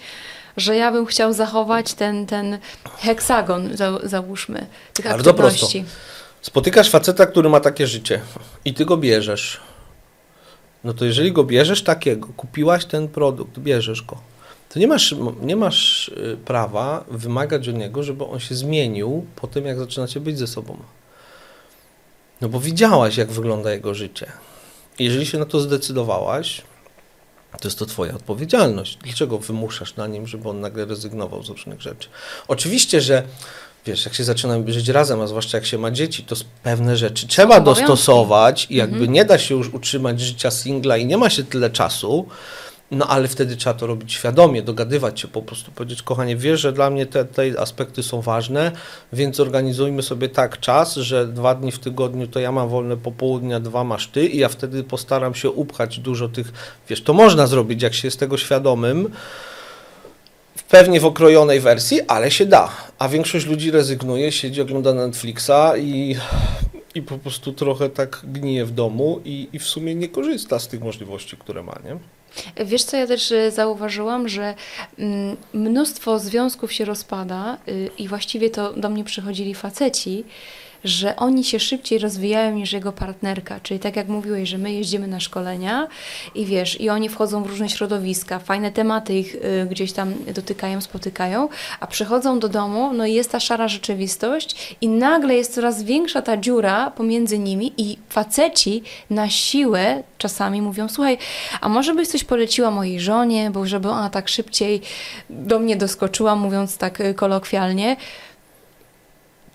że 0.57 0.75
ja 0.75 0.91
bym 0.91 1.05
chciał 1.05 1.33
zachować 1.33 1.93
ten, 1.93 2.25
ten 2.25 2.57
heksagon, 2.97 3.77
za, 3.77 3.99
załóżmy, 4.03 4.65
tych 4.93 5.05
Bardzo 5.05 5.29
aktywności. 5.29 5.85
Spotykasz 6.41 6.89
faceta, 6.89 7.25
który 7.25 7.49
ma 7.49 7.59
takie 7.59 7.87
życie 7.87 8.21
i 8.65 8.73
ty 8.73 8.85
go 8.85 8.97
bierzesz. 8.97 9.59
No 10.85 10.93
to 10.93 11.05
jeżeli 11.05 11.31
go 11.31 11.43
bierzesz 11.43 11.83
takiego, 11.83 12.27
kupiłaś 12.37 12.85
ten 12.85 13.07
produkt, 13.07 13.59
bierzesz 13.59 14.01
go, 14.01 14.17
to 14.69 14.79
nie 14.79 14.87
masz, 14.87 15.15
nie 15.41 15.55
masz 15.55 16.07
y, 16.07 16.37
prawa 16.45 17.05
wymagać 17.11 17.69
od 17.69 17.75
niego, 17.75 18.03
żeby 18.03 18.25
on 18.25 18.39
się 18.39 18.55
zmienił 18.55 19.25
po 19.35 19.47
tym, 19.47 19.65
jak 19.65 19.79
zaczynacie 19.79 20.19
być 20.19 20.37
ze 20.37 20.47
sobą. 20.47 20.77
No 22.41 22.49
bo 22.49 22.59
widziałaś, 22.59 23.17
jak 23.17 23.31
wygląda 23.31 23.71
jego 23.71 23.93
życie. 23.93 24.31
Jeżeli 24.99 25.25
się 25.25 25.37
na 25.37 25.45
to 25.45 25.59
zdecydowałaś, 25.59 26.61
to 27.61 27.67
jest 27.67 27.79
to 27.79 27.85
twoja 27.85 28.13
odpowiedzialność. 28.13 28.97
Dlaczego 29.03 29.37
wymuszasz 29.37 29.95
na 29.95 30.07
nim, 30.07 30.27
żeby 30.27 30.49
on 30.49 30.59
nagle 30.59 30.85
rezygnował 30.85 31.43
z 31.43 31.49
różnych 31.49 31.81
rzeczy? 31.81 32.09
Oczywiście, 32.47 33.01
że 33.01 33.23
wiesz, 33.85 34.05
jak 34.05 34.13
się 34.13 34.23
zaczyna 34.23 34.55
żyć 34.67 34.87
razem, 34.89 35.21
a 35.21 35.27
zwłaszcza 35.27 35.57
jak 35.57 35.65
się 35.65 35.77
ma 35.77 35.91
dzieci, 35.91 36.23
to 36.23 36.35
pewne 36.63 36.97
rzeczy 36.97 37.27
trzeba 37.27 37.57
obowiązki. 37.57 37.85
dostosować 37.85 38.67
i 38.69 38.75
jakby 38.75 38.95
Mhm. 38.95 39.13
nie 39.13 39.25
da 39.25 39.37
się 39.37 39.55
już 39.55 39.73
utrzymać 39.73 40.21
życia 40.21 40.51
singla 40.51 40.97
i 40.97 41.05
nie 41.05 41.17
ma 41.17 41.29
się 41.29 41.43
tyle 41.43 41.69
czasu, 41.69 42.25
no 42.91 43.07
ale 43.07 43.27
wtedy 43.27 43.55
trzeba 43.55 43.73
to 43.73 43.87
robić 43.87 44.13
świadomie, 44.13 44.61
dogadywać 44.61 45.19
się, 45.19 45.27
po 45.27 45.41
prostu 45.41 45.71
powiedzieć, 45.71 46.01
kochanie, 46.01 46.35
wiesz, 46.35 46.61
że 46.61 46.73
dla 46.73 46.89
mnie 46.89 47.05
te, 47.05 47.25
te 47.25 47.59
aspekty 47.59 48.03
są 48.03 48.21
ważne, 48.21 48.71
więc 49.13 49.39
organizujmy 49.39 50.03
sobie 50.03 50.29
tak 50.29 50.59
czas, 50.59 50.95
że 50.95 51.27
dwa 51.27 51.55
dni 51.55 51.71
w 51.71 51.79
tygodniu 51.79 52.27
to 52.27 52.39
ja 52.39 52.51
mam 52.51 52.69
wolne 52.69 52.97
popołudnia, 52.97 53.59
dwa 53.59 53.83
masz 53.83 54.07
ty 54.07 54.25
i 54.27 54.37
ja 54.37 54.49
wtedy 54.49 54.83
postaram 54.83 55.35
się 55.35 55.49
upchać 55.51 55.99
dużo 55.99 56.29
tych, 56.29 56.53
wiesz, 56.89 57.01
to 57.03 57.13
można 57.13 57.47
zrobić, 57.47 57.81
jak 57.81 57.93
się 57.93 58.07
jest 58.07 58.19
tego 58.19 58.37
świadomym, 58.37 59.09
pewnie 60.63 60.99
w 60.99 61.05
okrojonej 61.05 61.59
wersji, 61.59 62.01
ale 62.01 62.31
się 62.31 62.45
da. 62.45 62.71
A 62.99 63.09
większość 63.09 63.45
ludzi 63.45 63.71
rezygnuje, 63.71 64.31
siedzi, 64.31 64.61
ogląda 64.61 64.93
Netflixa 64.93 65.77
i, 65.77 66.15
i 66.95 67.01
po 67.01 67.17
prostu 67.17 67.53
trochę 67.53 67.89
tak 67.89 68.21
gnije 68.23 68.65
w 68.65 68.71
domu 68.71 69.21
i, 69.25 69.47
i 69.53 69.59
w 69.59 69.63
sumie 69.63 69.95
nie 69.95 70.09
korzysta 70.09 70.59
z 70.59 70.67
tych 70.67 70.81
możliwości, 70.81 71.37
które 71.37 71.63
ma, 71.63 71.79
nie? 71.85 71.97
Wiesz 72.65 72.83
co, 72.83 72.97
ja 72.97 73.07
też 73.07 73.31
y, 73.31 73.51
zauważyłam, 73.51 74.29
że 74.29 74.55
mm, 74.99 75.37
mnóstwo 75.53 76.19
związków 76.19 76.73
się 76.73 76.85
rozpada 76.85 77.57
y, 77.67 77.89
i 77.97 78.07
właściwie 78.07 78.49
to 78.49 78.73
do 78.73 78.89
mnie 78.89 79.03
przychodzili 79.03 79.55
faceci, 79.55 80.23
że 80.85 81.15
oni 81.15 81.43
się 81.43 81.59
szybciej 81.59 81.99
rozwijają 81.99 82.55
niż 82.55 82.73
jego 82.73 82.91
partnerka. 82.91 83.59
Czyli 83.59 83.79
tak 83.79 83.95
jak 83.95 84.07
mówiłeś, 84.07 84.49
że 84.49 84.57
my 84.57 84.73
jeździmy 84.73 85.07
na 85.07 85.19
szkolenia 85.19 85.87
i 86.35 86.45
wiesz, 86.45 86.81
i 86.81 86.89
oni 86.89 87.09
wchodzą 87.09 87.43
w 87.43 87.47
różne 87.47 87.69
środowiska, 87.69 88.39
fajne 88.39 88.71
tematy 88.71 89.13
ich 89.13 89.35
y, 89.35 89.67
gdzieś 89.71 89.93
tam 89.93 90.13
dotykają, 90.33 90.81
spotykają, 90.81 91.49
a 91.79 91.87
przychodzą 91.87 92.39
do 92.39 92.49
domu, 92.49 92.93
no 92.93 93.05
i 93.05 93.13
jest 93.13 93.31
ta 93.31 93.39
szara 93.39 93.67
rzeczywistość 93.67 94.77
i 94.81 94.87
nagle 94.87 95.35
jest 95.35 95.53
coraz 95.53 95.83
większa 95.83 96.21
ta 96.21 96.37
dziura 96.37 96.91
pomiędzy 96.91 97.39
nimi 97.39 97.73
i 97.77 97.97
faceci 98.09 98.83
na 99.09 99.29
siłę 99.29 100.03
czasami 100.17 100.61
mówią, 100.61 100.89
słuchaj, 100.89 101.17
a 101.61 101.69
może 101.69 101.93
byś 101.93 102.07
coś 102.07 102.23
poleciła 102.23 102.71
mojej 102.71 102.99
żonie, 102.99 103.51
bo 103.51 103.65
żeby 103.65 103.89
ona 103.89 104.09
tak 104.09 104.29
szybciej 104.29 104.81
do 105.29 105.59
mnie 105.59 105.75
doskoczyła, 105.75 106.35
mówiąc 106.35 106.77
tak 106.77 107.01
y, 107.01 107.13
kolokwialnie. 107.13 107.97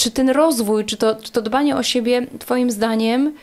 Czy 0.00 0.10
ten 0.10 0.30
rozwój, 0.30 0.84
czy 0.84 0.96
to, 0.96 1.16
czy 1.22 1.32
to 1.32 1.42
dbanie 1.42 1.76
o 1.76 1.82
siebie, 1.82 2.26
Twoim 2.38 2.70
zdaniem, 2.70 3.34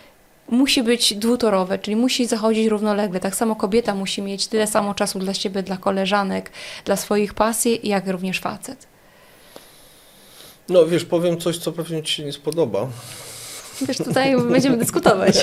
musi 0.50 0.84
być 0.84 1.14
dwutorowe, 1.14 1.80
czyli 1.80 1.96
musi 1.96 2.26
zachodzić 2.26 2.68
równolegle. 2.68 3.20
Tak 3.20 3.36
samo 3.36 3.56
kobieta 3.56 3.96
musi 3.96 4.22
mieć 4.22 4.48
tyle 4.48 4.68
samo 4.68 4.94
czasu 4.94 5.20
dla 5.20 5.34
siebie, 5.34 5.64
dla 5.64 5.78
koleżanek, 5.78 6.52
dla 6.86 6.96
swoich 6.96 7.34
pasji, 7.34 7.80
jak 7.84 8.08
również 8.08 8.40
facet. 8.40 8.88
No 10.70 10.86
wiesz, 10.86 11.06
powiem 11.06 11.38
coś, 11.38 11.58
co 11.58 11.72
pewnie 11.72 12.04
Ci 12.04 12.14
się 12.14 12.24
nie 12.24 12.34
spodoba, 12.34 12.88
Wiesz, 13.82 13.98
tutaj 13.98 14.36
będziemy 14.52 14.78
dyskutować. 14.78 15.36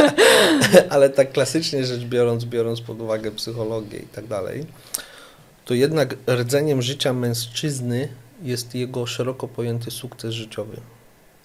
ale 0.90 1.08
tak 1.08 1.32
klasycznie 1.32 1.84
rzecz 1.84 2.00
biorąc, 2.00 2.44
biorąc 2.44 2.80
pod 2.80 3.00
uwagę 3.00 3.30
psychologię 3.30 3.98
i 3.98 4.06
tak 4.06 4.26
dalej, 4.26 4.66
to 5.64 5.74
jednak 5.74 6.16
rdzeniem 6.28 6.82
życia 6.82 7.12
mężczyzny 7.12 8.08
jest 8.42 8.74
jego 8.74 9.06
szeroko 9.06 9.48
pojęty 9.48 9.90
sukces 9.90 10.34
życiowy. 10.34 10.80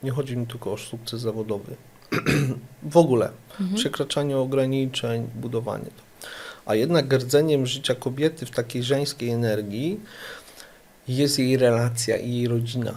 Nie 0.03 0.12
chodzi 0.12 0.38
mi 0.38 0.47
tylko 0.47 0.73
o 0.73 0.77
sukces 0.77 1.21
zawodowy. 1.21 1.75
w 2.84 2.97
ogóle. 2.97 3.29
Mhm. 3.60 3.75
Przekraczanie 3.75 4.38
ograniczeń, 4.38 5.29
budowanie 5.36 5.86
to. 5.86 6.27
A 6.65 6.75
jednak 6.75 7.13
rdzeniem 7.13 7.65
życia 7.65 7.95
kobiety 7.95 8.45
w 8.45 8.51
takiej 8.51 8.84
żeńskiej 8.84 9.29
energii 9.29 9.99
jest 11.08 11.39
jej 11.39 11.58
relacja 11.58 12.17
i 12.17 12.36
jej 12.36 12.47
rodzina. 12.47 12.95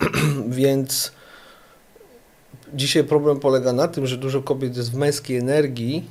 Więc 0.48 1.12
dzisiaj 2.74 3.04
problem 3.04 3.40
polega 3.40 3.72
na 3.72 3.88
tym, 3.88 4.06
że 4.06 4.16
dużo 4.16 4.42
kobiet 4.42 4.76
jest 4.76 4.92
w 4.92 4.96
męskiej 4.96 5.36
energii 5.36 6.06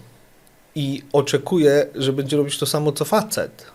i 0.75 1.03
oczekuje, 1.13 1.87
że 1.95 2.13
będzie 2.13 2.37
robić 2.37 2.59
to 2.59 2.65
samo 2.65 2.91
co 2.91 3.05
facet. 3.05 3.65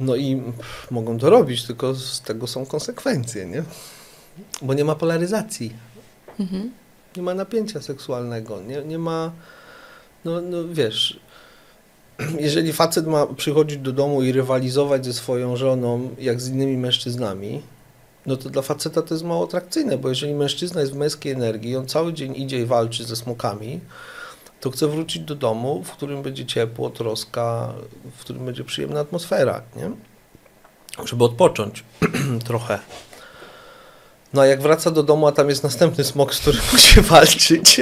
No 0.00 0.16
i 0.16 0.36
pff, 0.36 0.90
mogą 0.90 1.18
to 1.18 1.30
robić, 1.30 1.64
tylko 1.66 1.94
z 1.94 2.20
tego 2.20 2.46
są 2.46 2.66
konsekwencje, 2.66 3.46
nie? 3.46 3.62
Bo 4.62 4.74
nie 4.74 4.84
ma 4.84 4.94
polaryzacji 4.94 5.72
Mhm. 6.40 6.70
nie 7.16 7.22
ma 7.22 7.34
napięcia 7.34 7.82
seksualnego, 7.82 8.60
nie, 8.60 8.82
nie 8.84 8.98
ma, 8.98 9.32
no, 10.24 10.40
no 10.40 10.58
wiesz, 10.72 11.20
jeżeli 12.40 12.72
facet 12.72 13.06
ma 13.06 13.26
przychodzić 13.26 13.78
do 13.78 13.92
domu 13.92 14.22
i 14.22 14.32
rywalizować 14.32 15.04
ze 15.04 15.12
swoją 15.12 15.56
żoną, 15.56 16.10
jak 16.18 16.40
z 16.40 16.48
innymi 16.48 16.76
mężczyznami, 16.76 17.62
no 18.26 18.36
to 18.36 18.50
dla 18.50 18.62
faceta 18.62 19.02
to 19.02 19.14
jest 19.14 19.24
mało 19.24 19.44
atrakcyjne, 19.44 19.98
bo 19.98 20.08
jeżeli 20.08 20.34
mężczyzna 20.34 20.80
jest 20.80 20.92
w 20.92 20.96
męskiej 20.96 21.32
energii, 21.32 21.76
on 21.76 21.86
cały 21.86 22.12
dzień 22.12 22.36
idzie 22.36 22.60
i 22.60 22.66
walczy 22.66 23.04
ze 23.04 23.16
smokami, 23.16 23.80
to 24.60 24.70
chce 24.70 24.88
wrócić 24.88 25.22
do 25.22 25.34
domu, 25.34 25.84
w 25.84 25.90
którym 25.90 26.22
będzie 26.22 26.46
ciepło, 26.46 26.90
troska, 26.90 27.72
w 28.16 28.20
którym 28.20 28.44
będzie 28.44 28.64
przyjemna 28.64 29.00
atmosfera, 29.00 29.62
nie? 29.76 29.90
Żeby 31.04 31.24
odpocząć 31.24 31.84
trochę. 32.48 32.78
No 34.32 34.42
a 34.42 34.46
jak 34.46 34.62
wraca 34.62 34.90
do 34.90 35.02
domu, 35.02 35.26
a 35.26 35.32
tam 35.32 35.48
jest 35.48 35.62
następny 35.62 36.04
smok, 36.04 36.34
z 36.34 36.40
którym 36.40 36.60
musi 36.72 37.00
walczyć, 37.00 37.80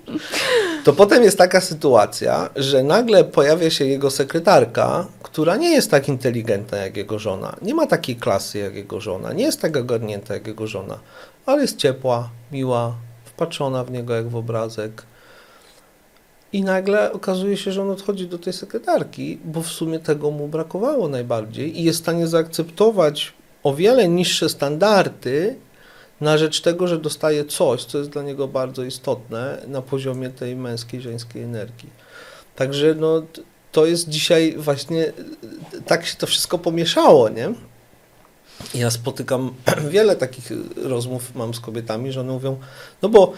to 0.84 0.92
potem 0.92 1.22
jest 1.22 1.38
taka 1.38 1.60
sytuacja, 1.60 2.50
że 2.56 2.82
nagle 2.82 3.24
pojawia 3.24 3.70
się 3.70 3.84
jego 3.86 4.10
sekretarka, 4.10 5.06
która 5.22 5.56
nie 5.56 5.70
jest 5.70 5.90
tak 5.90 6.08
inteligentna 6.08 6.78
jak 6.78 6.96
jego 6.96 7.18
żona, 7.18 7.56
nie 7.62 7.74
ma 7.74 7.86
takiej 7.86 8.16
klasy 8.16 8.58
jak 8.58 8.74
jego 8.74 9.00
żona, 9.00 9.32
nie 9.32 9.44
jest 9.44 9.60
tak 9.60 9.76
ogarnięta 9.76 10.34
jak 10.34 10.46
jego 10.46 10.66
żona, 10.66 10.98
ale 11.46 11.62
jest 11.62 11.76
ciepła, 11.76 12.30
miła, 12.52 12.94
wpatrzona 13.24 13.84
w 13.84 13.90
niego 13.90 14.14
jak 14.14 14.28
w 14.28 14.36
obrazek. 14.36 15.02
I 16.52 16.62
nagle 16.62 17.12
okazuje 17.12 17.56
się, 17.56 17.72
że 17.72 17.82
on 17.82 17.90
odchodzi 17.90 18.26
do 18.26 18.38
tej 18.38 18.52
sekretarki, 18.52 19.38
bo 19.44 19.62
w 19.62 19.68
sumie 19.68 19.98
tego 19.98 20.30
mu 20.30 20.48
brakowało 20.48 21.08
najbardziej 21.08 21.80
i 21.80 21.84
jest 21.84 21.98
w 21.98 22.02
stanie 22.02 22.26
zaakceptować 22.26 23.32
o 23.62 23.74
wiele 23.74 24.08
niższe 24.08 24.48
standardy 24.48 25.56
na 26.20 26.38
rzecz 26.38 26.60
tego, 26.60 26.86
że 26.86 26.98
dostaje 26.98 27.44
coś, 27.44 27.84
co 27.84 27.98
jest 27.98 28.10
dla 28.10 28.22
niego 28.22 28.48
bardzo 28.48 28.84
istotne 28.84 29.62
na 29.66 29.82
poziomie 29.82 30.30
tej 30.30 30.56
męskiej, 30.56 31.00
żeńskiej 31.00 31.42
energii. 31.42 31.90
Także 32.56 32.94
no, 32.94 33.22
to 33.72 33.86
jest 33.86 34.08
dzisiaj 34.08 34.54
właśnie, 34.58 35.12
tak 35.86 36.06
się 36.06 36.16
to 36.16 36.26
wszystko 36.26 36.58
pomieszało, 36.58 37.28
nie? 37.28 37.52
Ja 38.74 38.90
spotykam 38.90 39.54
wiele 39.90 40.16
takich 40.16 40.52
rozmów, 40.76 41.34
mam 41.34 41.54
z 41.54 41.60
kobietami, 41.60 42.12
że 42.12 42.20
one 42.20 42.32
mówią, 42.32 42.58
no 43.02 43.08
bo 43.08 43.32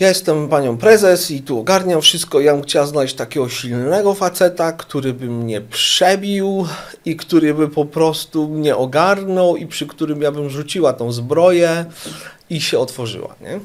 ja 0.00 0.08
jestem 0.08 0.48
panią 0.48 0.76
prezes 0.76 1.30
i 1.30 1.42
tu 1.42 1.58
ogarniam 1.58 2.00
wszystko. 2.00 2.40
Ja 2.40 2.52
bym 2.52 2.62
chciała 2.62 2.86
znaleźć 2.86 3.14
takiego 3.14 3.48
silnego 3.48 4.14
faceta, 4.14 4.72
który 4.72 5.12
by 5.12 5.26
mnie 5.26 5.60
przebił 5.60 6.66
i 7.04 7.16
który 7.16 7.54
by 7.54 7.68
po 7.68 7.84
prostu 7.84 8.48
mnie 8.48 8.76
ogarnął 8.76 9.56
i 9.56 9.66
przy 9.66 9.86
którym 9.86 10.22
ja 10.22 10.32
bym 10.32 10.50
rzuciła 10.50 10.92
tą 10.92 11.12
zbroję 11.12 11.84
i 12.50 12.60
się 12.60 12.78
otworzyła, 12.78 13.34
nie? 13.40 13.60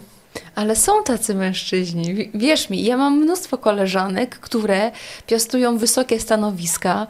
Ale 0.55 0.75
są 0.75 1.03
tacy 1.03 1.35
mężczyźni. 1.35 2.31
Wierz 2.33 2.69
mi, 2.69 2.83
ja 2.83 2.97
mam 2.97 3.17
mnóstwo 3.17 3.57
koleżanek, 3.57 4.39
które 4.39 4.91
piastują 5.27 5.77
wysokie 5.77 6.19
stanowiska. 6.19 7.07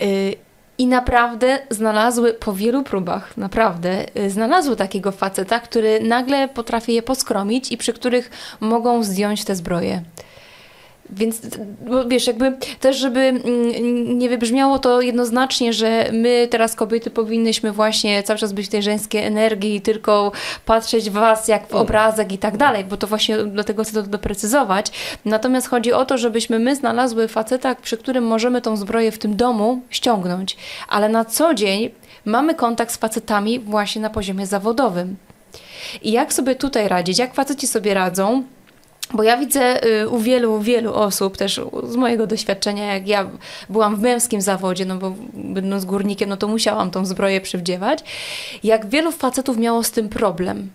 Yy, 0.00 0.47
i 0.78 0.86
naprawdę 0.86 1.58
znalazły 1.70 2.34
po 2.34 2.52
wielu 2.52 2.82
próbach, 2.82 3.36
naprawdę, 3.36 4.06
y, 4.16 4.30
znalazły 4.30 4.76
takiego 4.76 5.12
faceta, 5.12 5.60
który 5.60 6.00
nagle 6.00 6.48
potrafi 6.48 6.94
je 6.94 7.02
poskromić 7.02 7.72
i 7.72 7.76
przy 7.76 7.92
których 7.92 8.30
mogą 8.60 9.02
zdjąć 9.02 9.44
te 9.44 9.56
zbroje. 9.56 10.02
Więc 11.10 11.40
wiesz, 12.08 12.26
jakby 12.26 12.56
też, 12.80 12.96
żeby 12.96 13.20
mm, 13.20 14.18
nie 14.18 14.28
wybrzmiało 14.28 14.78
to 14.78 15.00
jednoznacznie, 15.00 15.72
że 15.72 16.10
my 16.12 16.48
teraz 16.50 16.74
kobiety 16.74 17.10
powinnyśmy 17.10 17.72
właśnie 17.72 18.22
cały 18.22 18.38
czas 18.38 18.52
być 18.52 18.66
w 18.66 18.68
tej 18.68 18.82
żeńskiej 18.82 19.24
energii 19.24 19.74
i 19.74 19.80
tylko 19.80 20.32
patrzeć 20.66 21.10
w 21.10 21.12
was 21.12 21.48
jak 21.48 21.68
w 21.68 21.74
obrazek 21.74 22.32
i 22.32 22.38
tak 22.38 22.56
dalej, 22.56 22.84
bo 22.84 22.96
to 22.96 23.06
właśnie 23.06 23.38
dlatego 23.38 23.84
chcę 23.84 23.92
to 23.92 24.02
doprecyzować. 24.02 24.86
Natomiast 25.24 25.68
chodzi 25.68 25.92
o 25.92 26.04
to, 26.04 26.18
żebyśmy 26.18 26.58
my 26.58 26.76
znalazły 26.76 27.28
faceta, 27.28 27.74
przy 27.74 27.96
którym 27.96 28.24
możemy 28.24 28.62
tą 28.62 28.76
zbroję 28.76 29.12
w 29.12 29.18
tym 29.18 29.36
domu 29.36 29.82
ściągnąć, 29.90 30.56
ale 30.88 31.08
na 31.08 31.24
co 31.24 31.54
dzień 31.54 31.90
mamy 32.24 32.54
kontakt 32.54 32.92
z 32.92 32.96
facetami 32.96 33.58
właśnie 33.58 34.02
na 34.02 34.10
poziomie 34.10 34.46
zawodowym. 34.46 35.16
I 36.02 36.12
jak 36.12 36.32
sobie 36.32 36.54
tutaj 36.54 36.88
radzić? 36.88 37.18
Jak 37.18 37.34
faceci 37.34 37.66
sobie 37.66 37.94
radzą? 37.94 38.42
Bo 39.14 39.22
ja 39.22 39.36
widzę 39.36 39.86
y, 39.86 40.08
u 40.08 40.18
wielu, 40.18 40.60
wielu 40.60 40.94
osób, 40.94 41.36
też 41.36 41.60
z 41.88 41.96
mojego 41.96 42.26
doświadczenia, 42.26 42.94
jak 42.94 43.08
ja 43.08 43.30
byłam 43.68 43.96
w 43.96 44.00
męskim 44.00 44.40
zawodzie, 44.40 44.84
no 44.84 44.96
bo 44.96 45.14
będąc 45.34 45.84
górnikiem, 45.84 46.28
no 46.28 46.36
to 46.36 46.48
musiałam 46.48 46.90
tą 46.90 47.06
zbroję 47.06 47.40
przywdziewać, 47.40 48.04
jak 48.64 48.86
wielu 48.86 49.12
facetów 49.12 49.56
miało 49.56 49.82
z 49.82 49.90
tym 49.90 50.08
problem 50.08 50.70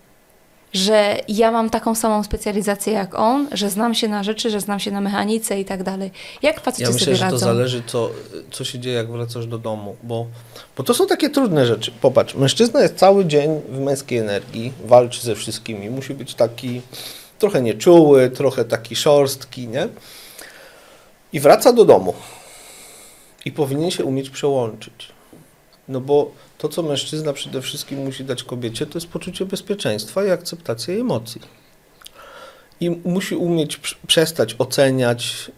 że 0.74 1.16
ja 1.28 1.50
mam 1.50 1.70
taką 1.70 1.94
samą 1.94 2.22
specjalizację 2.22 2.92
jak 2.92 3.14
on, 3.14 3.48
że 3.52 3.70
znam 3.70 3.94
się 3.94 4.08
na 4.08 4.24
rzeczy, 4.24 4.50
że 4.50 4.60
znam 4.60 4.80
się 4.80 4.90
na 4.90 5.00
mechanice 5.00 5.60
i 5.60 5.64
tak 5.64 5.82
dalej. 5.82 6.10
Jak 6.42 6.60
faceci 6.60 6.82
ja 6.82 6.90
myślę, 6.90 7.04
sobie 7.04 7.16
radzą? 7.18 7.36
że 7.36 7.40
to 7.40 7.46
zależy, 7.46 7.82
co, 7.86 8.10
co 8.50 8.64
się 8.64 8.78
dzieje, 8.78 8.96
jak 8.96 9.10
wracasz 9.10 9.46
do 9.46 9.58
domu, 9.58 9.96
bo, 10.02 10.26
bo 10.76 10.82
to 10.82 10.94
są 10.94 11.06
takie 11.06 11.30
trudne 11.30 11.66
rzeczy. 11.66 11.92
Popatrz, 12.00 12.34
mężczyzna 12.34 12.82
jest 12.82 12.96
cały 12.96 13.24
dzień 13.24 13.60
w 13.68 13.80
męskiej 13.80 14.18
energii, 14.18 14.72
walczy 14.84 15.22
ze 15.22 15.34
wszystkimi, 15.34 15.90
musi 15.90 16.14
być 16.14 16.34
taki 16.34 16.80
trochę 17.38 17.62
nieczuły, 17.62 18.30
trochę 18.30 18.64
taki 18.64 18.96
szorstki, 18.96 19.68
nie? 19.68 19.88
I 21.32 21.40
wraca 21.40 21.72
do 21.72 21.84
domu. 21.84 22.14
I 23.44 23.52
powinien 23.52 23.90
się 23.90 24.04
umieć 24.04 24.30
przełączyć. 24.30 25.08
No 25.88 26.00
bo 26.00 26.30
to, 26.58 26.68
co 26.68 26.82
mężczyzna 26.82 27.32
przede 27.32 27.62
wszystkim 27.62 28.04
musi 28.04 28.24
dać 28.24 28.44
kobiecie, 28.44 28.86
to 28.86 28.98
jest 28.98 29.08
poczucie 29.08 29.46
bezpieczeństwa 29.46 30.24
i 30.24 30.30
akceptacja 30.30 30.94
emocji. 30.94 31.40
I 32.80 32.90
musi 32.90 33.36
umieć 33.36 33.80
przestać 34.06 34.56
oceniać, 34.58 35.50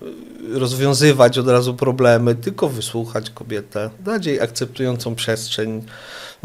rozwiązywać 0.52 1.38
od 1.38 1.48
razu 1.48 1.74
problemy, 1.74 2.34
tylko 2.34 2.68
wysłuchać 2.68 3.30
kobietę, 3.30 3.90
dać 4.00 4.26
jej 4.26 4.40
akceptującą 4.40 5.14
przestrzeń 5.14 5.82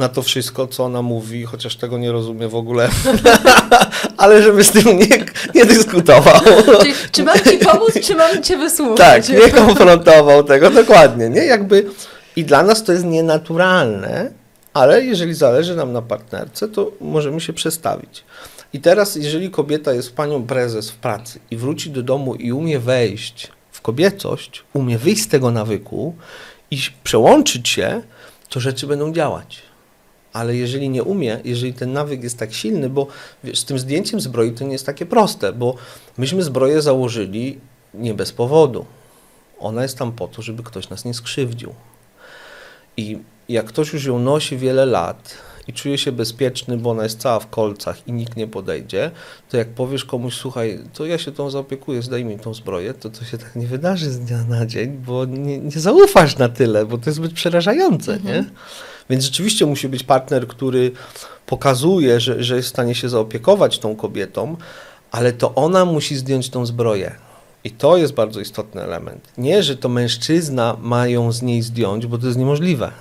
na 0.02 0.10
to 0.10 0.22
wszystko, 0.22 0.68
co 0.68 0.84
ona 0.84 1.02
mówi, 1.02 1.46
chociaż 1.46 1.76
tego 1.76 1.98
nie 1.98 2.12
rozumie 2.12 2.48
w 2.48 2.56
ogóle, 2.56 2.90
ale 4.18 4.44
żeby 4.44 4.64
z 4.64 4.72
tym 4.72 4.98
nie, 4.98 5.26
nie 5.56 5.66
dyskutował. 5.66 6.42
Czyli, 6.82 6.94
czy 7.12 7.24
mam 7.24 7.40
ci 7.40 7.58
pomóc, 7.58 7.94
czy 8.04 8.16
mam 8.16 8.44
cię 8.44 8.58
wysłuchać? 8.58 9.28
Tak, 9.28 9.30
nie 9.30 9.50
konfrontował 9.50 10.44
tego, 10.44 10.70
dokładnie, 10.70 11.30
nie? 11.30 11.46
Jakby 11.46 11.86
i 12.36 12.44
dla 12.44 12.64
nas 12.64 12.84
to 12.84 12.94
jest 12.94 13.06
nienaturalne, 13.06 14.32
ale 14.74 15.04
jeżeli 15.04 15.34
zależy 15.34 15.76
nam 15.76 15.94
na 15.94 16.02
partnerce, 16.02 16.68
to 16.68 16.92
możemy 17.02 17.42
się 17.42 17.54
przestawić. 17.54 18.24
I 18.74 18.80
teraz, 18.80 19.16
jeżeli 19.16 19.50
kobieta 19.50 19.94
jest 19.94 20.16
panią 20.16 20.44
prezes 20.44 20.92
w 20.92 20.96
pracy 20.96 21.40
i 21.52 21.58
wróci 21.58 21.90
do 21.90 22.04
domu 22.04 22.36
i 22.36 22.52
umie 22.52 22.80
wejść 22.80 23.52
w 23.72 23.82
kobiecość, 23.82 24.64
umie 24.74 24.98
wyjść 24.98 25.24
z 25.24 25.28
tego 25.28 25.52
nawyku 25.52 26.16
i 26.72 26.78
przełączyć 27.04 27.70
się, 27.70 28.02
to 28.50 28.60
rzeczy 28.60 28.88
będą 28.88 29.14
działać. 29.14 29.71
Ale 30.34 30.56
jeżeli 30.56 30.90
nie 30.90 31.04
umie, 31.04 31.40
jeżeli 31.44 31.74
ten 31.74 31.94
nawyk 31.94 32.24
jest 32.24 32.38
tak 32.38 32.54
silny, 32.54 32.90
bo 32.90 33.08
wiesz, 33.44 33.60
z 33.60 33.66
tym 33.66 33.80
zdjęciem 33.80 34.22
zbroi 34.22 34.52
to 34.52 34.64
nie 34.64 34.72
jest 34.72 34.86
takie 34.86 35.06
proste, 35.06 35.54
bo 35.54 35.76
myśmy 36.18 36.44
zbroję 36.44 36.82
założyli 36.82 37.60
nie 37.94 38.14
bez 38.14 38.32
powodu. 38.32 38.86
Ona 39.60 39.84
jest 39.84 39.98
tam 39.98 40.12
po 40.12 40.28
to, 40.28 40.42
żeby 40.42 40.64
ktoś 40.64 40.90
nas 40.90 41.06
nie 41.06 41.14
skrzywdził. 41.14 41.74
I 42.98 43.18
jak 43.50 43.66
ktoś 43.66 43.94
już 43.94 44.06
ją 44.06 44.20
nosi 44.20 44.58
wiele 44.58 44.86
lat, 44.86 45.38
i 45.68 45.74
czuje 45.74 45.98
się 45.98 46.12
bezpieczny, 46.12 46.78
bo 46.78 46.90
ona 46.90 47.04
jest 47.04 47.20
cała 47.20 47.40
w 47.40 47.50
kolcach 47.50 48.08
i 48.08 48.12
nikt 48.12 48.36
nie 48.38 48.48
podejdzie, 48.48 49.12
to 49.50 49.58
jak 49.58 49.70
powiesz 49.70 50.06
komuś, 50.06 50.34
słuchaj, 50.34 50.80
to 50.94 51.06
ja 51.06 51.18
się 51.18 51.32
tą 51.32 51.50
zaopiekuję, 51.50 52.02
zdaj 52.02 52.26
mi 52.26 52.40
tą 52.40 52.54
zbroję, 52.54 52.94
to 52.94 53.10
to 53.10 53.26
się 53.26 53.38
tak 53.38 53.56
nie 53.56 53.68
wydarzy 53.68 54.12
z 54.12 54.20
dnia 54.20 54.44
na 54.44 54.66
dzień, 54.66 54.98
bo 55.06 55.26
nie, 55.26 55.58
nie 55.58 55.72
zaufasz 55.72 56.38
na 56.38 56.50
tyle, 56.50 56.86
bo 56.86 56.98
to 56.98 57.04
jest 57.06 57.18
zbyt 57.18 57.34
przerażające, 57.34 58.14
mhm. 58.14 58.36
nie? 58.36 58.50
Więc 59.10 59.24
rzeczywiście 59.24 59.66
musi 59.66 59.90
być 59.90 60.04
partner, 60.04 60.48
który 60.48 60.92
pokazuje, 61.46 62.20
że, 62.20 62.44
że 62.44 62.56
jest 62.56 62.68
w 62.68 62.72
stanie 62.72 62.96
się 62.96 63.10
zaopiekować 63.10 63.80
tą 63.80 63.96
kobietą, 63.96 64.58
ale 65.12 65.34
to 65.34 65.56
ona 65.56 65.86
musi 65.86 66.16
zdjąć 66.16 66.50
tą 66.50 66.66
zbroję. 66.66 67.16
I 67.64 67.72
to 67.72 67.98
jest 67.98 68.14
bardzo 68.14 68.40
istotny 68.40 68.82
element. 68.82 69.28
Nie, 69.38 69.64
że 69.64 69.78
to 69.78 69.90
mężczyzna 69.90 70.78
ma 70.82 71.08
ją 71.08 71.32
z 71.32 71.42
niej 71.42 71.62
zdjąć, 71.62 72.08
bo 72.08 72.18
to 72.18 72.26
jest 72.26 72.38
niemożliwe. 72.38 72.92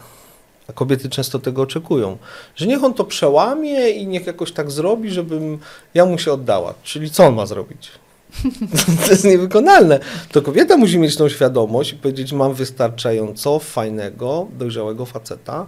A 0.70 0.72
kobiety 0.72 1.08
często 1.08 1.38
tego 1.38 1.62
oczekują, 1.62 2.18
że 2.56 2.66
niech 2.66 2.84
on 2.84 2.94
to 2.94 3.04
przełamie 3.04 3.90
i 3.90 4.06
niech 4.06 4.26
jakoś 4.26 4.52
tak 4.52 4.70
zrobi, 4.70 5.10
żebym 5.10 5.58
ja 5.94 6.06
mu 6.06 6.18
się 6.18 6.32
oddała. 6.32 6.74
Czyli 6.82 7.10
co 7.10 7.26
on 7.26 7.34
ma 7.34 7.46
zrobić? 7.46 7.90
to 9.04 9.10
jest 9.10 9.24
niewykonalne. 9.24 10.00
To 10.32 10.42
kobieta 10.42 10.76
musi 10.76 10.98
mieć 10.98 11.16
tą 11.16 11.28
świadomość 11.28 11.92
i 11.92 11.96
powiedzieć, 11.96 12.32
mam 12.32 12.54
wystarczająco 12.54 13.58
fajnego, 13.58 14.48
dojrzałego 14.58 15.06
faceta, 15.06 15.66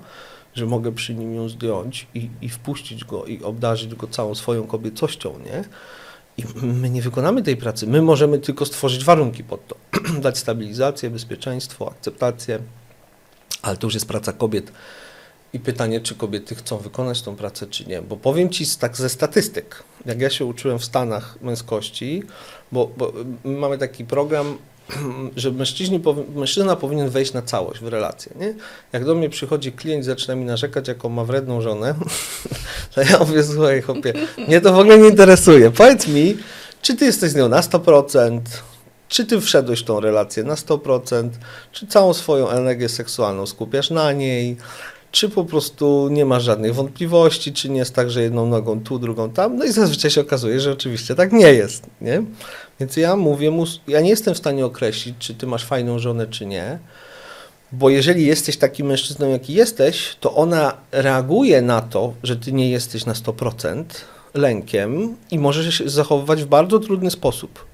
że 0.54 0.66
mogę 0.66 0.92
przy 0.92 1.14
nim 1.14 1.34
ją 1.34 1.48
zdjąć 1.48 2.06
i, 2.14 2.30
i 2.42 2.48
wpuścić 2.48 3.04
go 3.04 3.24
i 3.24 3.42
obdarzyć 3.42 3.94
go 3.94 4.06
całą 4.06 4.34
swoją 4.34 4.66
kobiecością, 4.66 5.34
nie? 5.44 5.64
I 6.38 6.44
my 6.62 6.90
nie 6.90 7.02
wykonamy 7.02 7.42
tej 7.42 7.56
pracy. 7.56 7.86
My 7.86 8.02
możemy 8.02 8.38
tylko 8.38 8.66
stworzyć 8.66 9.04
warunki 9.04 9.44
pod 9.44 9.66
to. 9.66 9.76
Dać 10.22 10.38
stabilizację, 10.38 11.10
bezpieczeństwo, 11.10 11.90
akceptację, 11.90 12.58
ale 13.62 13.76
to 13.76 13.86
już 13.86 13.94
jest 13.94 14.06
praca 14.06 14.32
kobiet. 14.32 14.72
I 15.52 15.60
pytanie, 15.60 16.00
czy 16.00 16.14
kobiety 16.14 16.54
chcą 16.54 16.78
wykonać 16.78 17.22
tą 17.22 17.36
pracę, 17.36 17.66
czy 17.66 17.86
nie. 17.86 18.02
Bo 18.02 18.16
powiem 18.16 18.50
Ci 18.50 18.66
tak 18.80 18.96
ze 18.96 19.08
statystyk, 19.08 19.82
jak 20.06 20.20
ja 20.20 20.30
się 20.30 20.44
uczyłem 20.44 20.78
w 20.78 20.84
Stanach 20.84 21.38
męskości, 21.42 22.22
bo, 22.72 22.90
bo 22.96 23.12
mamy 23.44 23.78
taki 23.78 24.04
program 24.04 24.58
że 25.36 25.50
mężczyźni, 25.50 26.02
mężczyzna 26.34 26.76
powinien 26.76 27.10
wejść 27.10 27.32
na 27.32 27.42
całość 27.42 27.80
w 27.80 27.88
relację. 27.88 28.32
Nie? 28.40 28.54
Jak 28.92 29.04
do 29.04 29.14
mnie 29.14 29.30
przychodzi 29.30 29.72
klient 29.72 30.04
zaczyna 30.04 30.34
mi 30.34 30.44
narzekać, 30.44 30.88
jaką 30.88 31.08
ma 31.08 31.24
wredną 31.24 31.60
żonę, 31.60 31.94
to 32.94 33.02
ja 33.02 33.18
mówię, 33.18 33.44
słuchaj 33.44 33.82
chłopie, 33.82 34.12
mnie 34.48 34.60
to 34.60 34.72
w 34.72 34.78
ogóle 34.78 34.98
nie 34.98 35.08
interesuje. 35.08 35.70
Powiedz 35.70 36.06
mi, 36.08 36.36
czy 36.82 36.96
ty 36.96 37.04
jesteś 37.04 37.30
z 37.30 37.34
nią 37.34 37.48
na 37.48 37.60
100%, 37.60 38.40
czy 39.12 39.26
ty 39.26 39.40
wszedłeś 39.40 39.80
w 39.80 39.84
tą 39.84 40.00
relację 40.00 40.44
na 40.44 40.54
100%, 40.54 41.28
czy 41.72 41.86
całą 41.86 42.12
swoją 42.12 42.48
energię 42.48 42.88
seksualną 42.88 43.46
skupiasz 43.46 43.90
na 43.90 44.12
niej, 44.12 44.56
czy 45.10 45.28
po 45.28 45.44
prostu 45.44 46.08
nie 46.10 46.24
masz 46.24 46.42
żadnych 46.42 46.74
wątpliwości, 46.74 47.52
czy 47.52 47.70
nie 47.70 47.78
jest 47.78 47.94
tak, 47.94 48.10
że 48.10 48.22
jedną 48.22 48.46
nogą 48.46 48.80
tu, 48.80 48.98
drugą 48.98 49.30
tam. 49.30 49.56
No 49.56 49.64
i 49.64 49.72
zazwyczaj 49.72 50.10
się 50.10 50.20
okazuje, 50.20 50.60
że 50.60 50.72
oczywiście 50.72 51.14
tak 51.14 51.32
nie 51.32 51.52
jest. 51.52 51.86
Nie? 52.00 52.22
Więc 52.80 52.96
ja 52.96 53.16
mówię 53.16 53.50
mu, 53.50 53.64
ja 53.88 54.00
nie 54.00 54.10
jestem 54.10 54.34
w 54.34 54.38
stanie 54.38 54.66
określić, 54.66 55.14
czy 55.18 55.34
ty 55.34 55.46
masz 55.46 55.64
fajną 55.64 55.98
żonę, 55.98 56.26
czy 56.26 56.46
nie. 56.46 56.78
Bo 57.72 57.90
jeżeli 57.90 58.26
jesteś 58.26 58.56
takim 58.56 58.86
mężczyzną, 58.86 59.28
jaki 59.28 59.54
jesteś, 59.54 60.16
to 60.20 60.34
ona 60.34 60.76
reaguje 60.92 61.62
na 61.62 61.80
to, 61.80 62.12
że 62.22 62.36
ty 62.36 62.52
nie 62.52 62.70
jesteś 62.70 63.06
na 63.06 63.12
100% 63.12 63.84
lękiem 64.34 65.16
i 65.30 65.38
możesz 65.38 65.78
się 65.78 65.88
zachowywać 65.88 66.42
w 66.42 66.46
bardzo 66.46 66.78
trudny 66.78 67.10
sposób. 67.10 67.71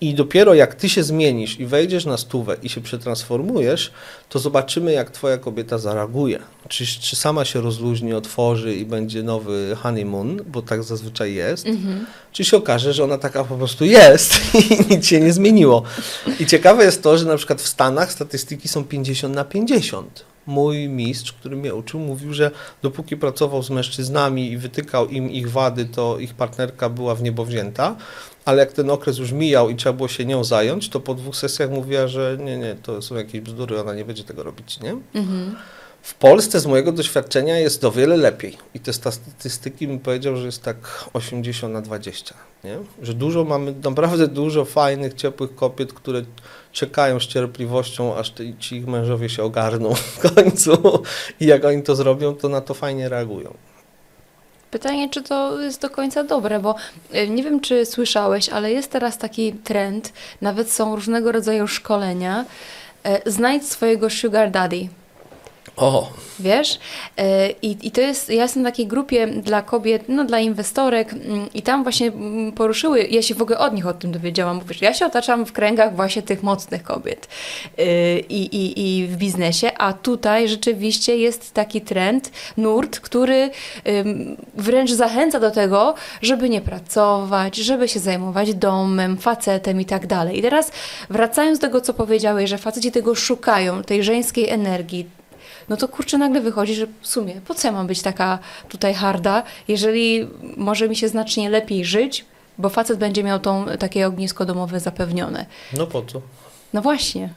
I 0.00 0.14
dopiero 0.14 0.54
jak 0.54 0.74
ty 0.74 0.88
się 0.88 1.02
zmienisz 1.02 1.60
i 1.60 1.66
wejdziesz 1.66 2.04
na 2.04 2.16
stówę 2.16 2.56
i 2.62 2.68
się 2.68 2.80
przetransformujesz, 2.80 3.92
to 4.28 4.38
zobaczymy, 4.38 4.92
jak 4.92 5.10
twoja 5.10 5.38
kobieta 5.38 5.78
zareaguje. 5.78 6.38
Czy, 6.68 6.86
czy 6.86 7.16
sama 7.16 7.44
się 7.44 7.60
rozluźni, 7.60 8.14
otworzy 8.14 8.74
i 8.74 8.84
będzie 8.84 9.22
nowy 9.22 9.76
honeymoon, 9.82 10.40
bo 10.46 10.62
tak 10.62 10.82
zazwyczaj 10.82 11.34
jest, 11.34 11.66
mhm. 11.66 12.06
czy 12.32 12.44
się 12.44 12.56
okaże, 12.56 12.92
że 12.92 13.04
ona 13.04 13.18
taka 13.18 13.44
po 13.44 13.56
prostu 13.56 13.84
jest 13.84 14.40
i 14.70 14.94
nic 14.94 15.06
się 15.06 15.20
nie 15.20 15.32
zmieniło. 15.32 15.82
I 16.40 16.46
ciekawe 16.46 16.84
jest 16.84 17.02
to, 17.02 17.18
że 17.18 17.24
na 17.24 17.36
przykład 17.36 17.62
w 17.62 17.68
Stanach 17.68 18.12
statystyki 18.12 18.68
są 18.68 18.84
50 18.84 19.34
na 19.34 19.44
50 19.44 20.24
mój 20.48 20.88
mistrz, 20.88 21.32
który 21.32 21.56
mnie 21.56 21.74
uczył, 21.74 22.00
mówił, 22.00 22.34
że 22.34 22.50
dopóki 22.82 23.16
pracował 23.16 23.62
z 23.62 23.70
mężczyznami 23.70 24.52
i 24.52 24.56
wytykał 24.56 25.08
im 25.08 25.30
ich 25.30 25.50
wady, 25.50 25.84
to 25.84 26.18
ich 26.18 26.34
partnerka 26.34 26.88
była 26.88 27.14
w 27.14 27.22
niebo 27.22 27.44
wzięta, 27.44 27.96
ale 28.48 28.60
jak 28.60 28.72
ten 28.72 28.90
okres 28.90 29.18
już 29.18 29.32
mijał 29.32 29.70
i 29.70 29.76
trzeba 29.76 29.92
było 29.92 30.08
się 30.08 30.24
nią 30.24 30.44
zająć, 30.44 30.88
to 30.88 31.00
po 31.00 31.14
dwóch 31.14 31.36
sesjach 31.36 31.70
mówiła, 31.70 32.08
że 32.08 32.36
nie, 32.40 32.56
nie, 32.56 32.74
to 32.82 33.02
są 33.02 33.14
jakieś 33.14 33.40
bzdury, 33.40 33.80
ona 33.80 33.94
nie 33.94 34.04
będzie 34.04 34.24
tego 34.24 34.42
robić, 34.42 34.80
nie? 34.80 34.96
Mhm. 35.14 35.56
W 36.02 36.14
Polsce 36.14 36.60
z 36.60 36.66
mojego 36.66 36.92
doświadczenia 36.92 37.58
jest 37.58 37.84
o 37.84 37.90
wiele 37.90 38.16
lepiej 38.16 38.58
i 38.74 38.80
te 38.80 38.92
statystyki 38.92 39.86
bym 39.86 39.98
powiedział, 39.98 40.36
że 40.36 40.46
jest 40.46 40.62
tak 40.62 41.04
80 41.12 41.74
na 41.74 41.80
20, 41.80 42.34
nie? 42.64 42.78
Że 43.02 43.14
dużo 43.14 43.44
mamy, 43.44 43.74
naprawdę 43.84 44.28
dużo 44.28 44.64
fajnych, 44.64 45.14
ciepłych 45.14 45.54
kobiet, 45.54 45.92
które 45.92 46.22
czekają 46.72 47.20
z 47.20 47.26
cierpliwością, 47.26 48.16
aż 48.16 48.32
ci 48.58 48.76
ich 48.76 48.86
mężowie 48.86 49.28
się 49.28 49.42
ogarną 49.42 49.94
w 49.94 50.34
końcu 50.34 51.02
i 51.40 51.46
jak 51.46 51.64
oni 51.64 51.82
to 51.82 51.96
zrobią, 51.96 52.34
to 52.34 52.48
na 52.48 52.60
to 52.60 52.74
fajnie 52.74 53.08
reagują. 53.08 53.54
Pytanie, 54.70 55.08
czy 55.10 55.22
to 55.22 55.60
jest 55.60 55.80
do 55.80 55.90
końca 55.90 56.24
dobre, 56.24 56.60
bo 56.60 56.74
e, 57.12 57.28
nie 57.28 57.42
wiem, 57.42 57.60
czy 57.60 57.86
słyszałeś, 57.86 58.48
ale 58.48 58.72
jest 58.72 58.90
teraz 58.90 59.18
taki 59.18 59.52
trend, 59.52 60.12
nawet 60.40 60.72
są 60.72 60.94
różnego 60.94 61.32
rodzaju 61.32 61.68
szkolenia. 61.68 62.44
E, 63.04 63.30
znajdź 63.30 63.68
swojego 63.68 64.10
sugar 64.10 64.50
daddy. 64.50 64.88
O. 65.76 66.10
Wiesz? 66.40 66.78
E, 67.16 67.50
I, 67.50 67.86
I 67.86 67.90
to 67.90 68.00
jest, 68.00 68.28
ja 68.28 68.42
jestem 68.42 68.62
w 68.62 68.66
takiej 68.66 68.86
grupie 68.86 69.26
dla 69.26 69.62
kobiet, 69.62 70.04
no 70.08 70.24
dla 70.24 70.38
inwestorek 70.38 71.12
mm, 71.12 71.48
i 71.54 71.62
tam 71.62 71.82
właśnie 71.82 72.06
mm, 72.06 72.52
poruszyły, 72.52 73.06
ja 73.10 73.22
się 73.22 73.34
w 73.34 73.42
ogóle 73.42 73.58
od 73.58 73.74
nich 73.74 73.86
o 73.86 73.94
tym 73.94 74.12
dowiedziałam, 74.12 74.58
bo 74.58 74.64
wiesz, 74.64 74.82
ja 74.82 74.94
się 74.94 75.06
otaczam 75.06 75.46
w 75.46 75.52
kręgach 75.52 75.96
właśnie 75.96 76.22
tych 76.22 76.42
mocnych 76.42 76.82
kobiet 76.82 77.28
e, 77.78 78.18
i, 78.18 78.56
i, 78.56 79.00
i 79.00 79.06
w 79.06 79.16
biznesie, 79.16 79.70
a 79.78 79.92
tutaj 79.92 80.48
rzeczywiście 80.48 81.16
jest 81.16 81.54
taki 81.54 81.80
trend, 81.80 82.30
nurt, 82.56 83.00
który 83.00 83.50
wręcz 84.54 84.90
zachęca 84.90 85.40
do 85.40 85.50
tego, 85.50 85.94
żeby 86.22 86.48
nie 86.48 86.60
pracować, 86.60 87.56
żeby 87.56 87.88
się 87.88 88.00
zajmować 88.00 88.54
domem, 88.54 89.16
facetem 89.16 89.80
i 89.80 89.84
tak 89.84 90.06
dalej. 90.06 90.38
I 90.38 90.42
teraz 90.42 90.72
wracając 91.10 91.58
do 91.58 91.66
tego, 91.66 91.80
co 91.80 91.94
powiedziałeś, 91.94 92.50
że 92.50 92.58
faceci 92.58 92.92
tego 92.92 93.14
szukają, 93.14 93.82
tej 93.82 94.04
żeńskiej 94.04 94.48
energii, 94.48 95.17
no 95.68 95.76
to 95.76 95.88
kurczę, 95.88 96.18
nagle 96.18 96.40
wychodzi, 96.40 96.74
że 96.74 96.86
w 97.00 97.06
sumie 97.06 97.40
po 97.40 97.54
co 97.54 97.68
ja 97.68 97.72
mam 97.72 97.86
być 97.86 98.02
taka 98.02 98.38
tutaj 98.68 98.94
harda, 98.94 99.42
jeżeli 99.68 100.28
może 100.56 100.88
mi 100.88 100.96
się 100.96 101.08
znacznie 101.08 101.50
lepiej 101.50 101.84
żyć, 101.84 102.24
bo 102.58 102.68
facet 102.68 102.98
będzie 102.98 103.24
miał 103.24 103.38
tą, 103.38 103.66
takie 103.78 104.06
ognisko 104.06 104.44
domowe 104.44 104.80
zapewnione. 104.80 105.46
No 105.72 105.86
po 105.86 106.02
co? 106.02 106.20
No 106.72 106.82
właśnie. 106.82 107.28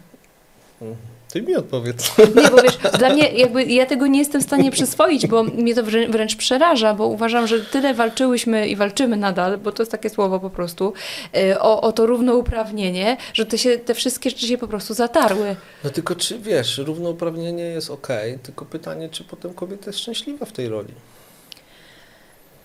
Mhm. 0.81 0.97
Ty 1.33 1.41
mi 1.41 1.55
odpowiedz. 1.55 2.11
Nie, 2.17 2.49
bo 2.49 2.61
wiesz, 2.61 2.77
dla 2.97 3.09
mnie 3.09 3.31
jakby 3.31 3.63
ja 3.63 3.85
tego 3.85 4.07
nie 4.07 4.19
jestem 4.19 4.41
w 4.41 4.43
stanie 4.43 4.71
przyswoić, 4.71 5.27
bo 5.27 5.43
mnie 5.43 5.75
to 5.75 5.83
wręcz 6.09 6.35
przeraża, 6.35 6.93
bo 6.93 7.07
uważam, 7.07 7.47
że 7.47 7.59
tyle 7.59 7.93
walczyłyśmy 7.93 8.67
i 8.67 8.75
walczymy 8.75 9.17
nadal, 9.17 9.57
bo 9.57 9.71
to 9.71 9.83
jest 9.83 9.91
takie 9.91 10.09
słowo 10.09 10.39
po 10.39 10.49
prostu, 10.49 10.93
y, 11.37 11.59
o, 11.59 11.81
o 11.81 11.91
to 11.91 12.05
równouprawnienie, 12.05 13.17
że 13.33 13.45
te, 13.45 13.57
się, 13.57 13.77
te 13.77 13.93
wszystkie 13.93 14.29
rzeczy 14.29 14.47
się 14.47 14.57
po 14.57 14.67
prostu 14.67 14.93
zatarły. 14.93 15.55
No 15.83 15.89
tylko 15.89 16.15
czy 16.15 16.39
wiesz, 16.39 16.77
równouprawnienie 16.77 17.63
jest 17.63 17.91
ok, 17.91 18.07
tylko 18.43 18.65
pytanie, 18.65 19.09
czy 19.09 19.23
potem 19.23 19.53
kobieta 19.53 19.83
jest 19.87 19.99
szczęśliwa 19.99 20.45
w 20.45 20.51
tej 20.51 20.69
roli. 20.69 20.93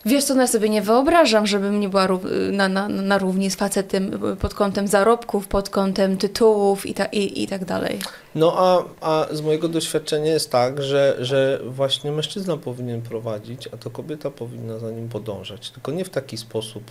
Wiesz 0.06 0.24
co, 0.24 0.34
ja 0.34 0.46
sobie 0.46 0.68
nie 0.68 0.82
wyobrażam, 0.82 1.46
żebym 1.46 1.80
nie 1.80 1.88
była 1.88 2.08
na, 2.52 2.68
na, 2.68 2.88
na 2.88 3.18
równi 3.18 3.50
z 3.50 3.56
facetem 3.56 4.20
pod 4.40 4.54
kątem 4.54 4.88
zarobków, 4.88 5.48
pod 5.48 5.70
kątem 5.70 6.16
tytułów 6.16 6.86
i, 6.86 6.94
ta, 6.94 7.04
i, 7.04 7.42
i 7.42 7.46
tak 7.46 7.64
dalej. 7.64 7.98
No 8.34 8.54
a, 8.56 8.84
a 9.00 9.34
z 9.34 9.40
mojego 9.40 9.68
doświadczenia 9.68 10.32
jest 10.32 10.50
tak, 10.50 10.82
że, 10.82 11.16
że 11.20 11.60
właśnie 11.64 12.12
mężczyzna 12.12 12.56
powinien 12.56 13.02
prowadzić, 13.02 13.68
a 13.72 13.76
to 13.76 13.90
kobieta 13.90 14.30
powinna 14.30 14.78
za 14.78 14.90
nim 14.90 15.08
podążać. 15.08 15.70
Tylko 15.70 15.92
nie 15.92 16.04
w 16.04 16.10
taki 16.10 16.36
sposób 16.36 16.84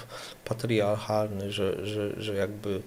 patriarchalny, 0.45 1.51
że, 1.51 1.86
że, 1.86 2.21
że 2.21 2.36
jakby 2.36 2.82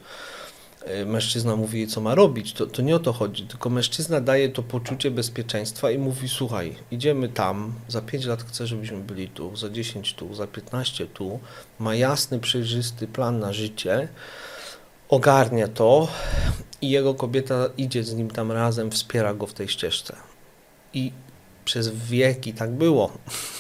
mężczyzna 1.07 1.57
mówi 1.57 1.87
co 1.87 2.01
ma 2.01 2.15
robić, 2.15 2.53
to, 2.53 2.67
to 2.67 2.83
nie 2.83 2.97
o 2.97 2.99
to 2.99 3.13
chodzi, 3.13 3.47
tylko 3.47 3.71
mężczyzna 3.71 4.21
daje 4.21 4.49
to 4.49 4.63
poczucie 4.63 5.11
bezpieczeństwa 5.11 5.91
i 5.91 5.99
mówi 5.99 6.29
słuchaj, 6.29 6.77
idziemy 6.91 7.29
tam, 7.29 7.73
za 7.89 8.03
5 8.03 8.25
lat 8.25 8.43
chcę, 8.43 8.67
żebyśmy 8.67 8.99
byli 8.99 9.29
tu, 9.29 9.57
za 9.57 9.71
10 9.71 10.15
tu, 10.15 10.35
za 10.35 10.47
15 10.47 11.07
tu, 11.07 11.41
ma 11.79 11.95
jasny, 11.95 12.39
przejrzysty 12.39 13.07
plan 13.07 13.39
na 13.39 13.53
życie, 13.53 14.09
ogarnia 15.09 15.69
to 15.69 16.09
i 16.83 16.91
jego 16.91 17.15
kobieta 17.15 17.69
idzie 17.77 18.05
z 18.05 18.15
nim 18.15 18.31
tam 18.31 18.53
razem, 18.53 18.91
wspiera 18.91 19.35
go 19.35 19.47
w 19.47 19.53
tej 19.53 19.69
ścieżce. 19.69 20.17
I 20.95 21.13
przez 21.65 21.89
wieki 21.89 22.53
tak 22.53 22.71
było. 22.71 23.11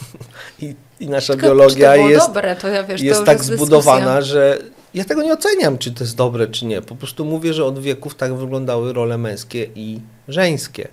I, 0.62 0.74
i 1.00 1.08
nasza 1.08 1.32
Tylko, 1.32 1.46
biologia 1.46 1.96
jest, 1.96 2.26
dobre, 2.26 2.56
ja, 2.74 2.84
wiesz, 2.84 3.00
jest 3.00 3.24
tak 3.24 3.44
zbudowana, 3.44 4.20
że 4.20 4.58
ja 4.94 5.04
tego 5.04 5.22
nie 5.22 5.32
oceniam, 5.32 5.78
czy 5.78 5.92
to 5.92 6.04
jest 6.04 6.16
dobre, 6.16 6.46
czy 6.46 6.66
nie. 6.66 6.82
Po 6.82 6.96
prostu 6.96 7.24
mówię, 7.24 7.54
że 7.54 7.64
od 7.64 7.78
wieków 7.78 8.14
tak 8.14 8.34
wyglądały 8.34 8.92
role 8.92 9.18
męskie 9.18 9.68
i 9.74 10.00
żeńskie. 10.28 10.88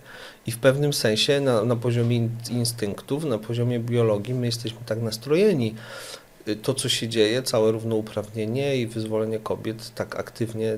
I 0.47 0.51
w 0.51 0.57
pewnym 0.57 0.93
sensie 0.93 1.41
na, 1.41 1.63
na 1.63 1.75
poziomie 1.75 2.29
instynktów, 2.49 3.23
na 3.25 3.37
poziomie 3.37 3.79
biologii 3.79 4.33
my 4.33 4.45
jesteśmy 4.45 4.79
tak 4.85 5.01
nastrojeni. 5.01 5.75
To, 6.61 6.73
co 6.73 6.89
się 6.89 7.07
dzieje, 7.07 7.43
całe 7.43 7.71
równouprawnienie 7.71 8.77
i 8.77 8.87
wyzwolenie 8.87 9.39
kobiet 9.39 9.95
tak 9.95 10.15
aktywnie 10.15 10.77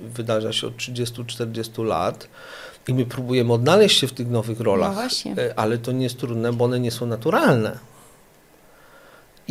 wydarza 0.00 0.52
się 0.52 0.66
od 0.66 0.76
30-40 0.76 1.84
lat. 1.84 2.28
I 2.88 2.94
my 2.94 3.06
próbujemy 3.06 3.52
odnaleźć 3.52 4.00
się 4.00 4.06
w 4.06 4.12
tych 4.12 4.30
nowych 4.30 4.60
rolach, 4.60 4.96
no 5.24 5.42
ale 5.56 5.78
to 5.78 5.92
nie 5.92 6.02
jest 6.02 6.18
trudne, 6.18 6.52
bo 6.52 6.64
one 6.64 6.80
nie 6.80 6.90
są 6.90 7.06
naturalne. 7.06 7.78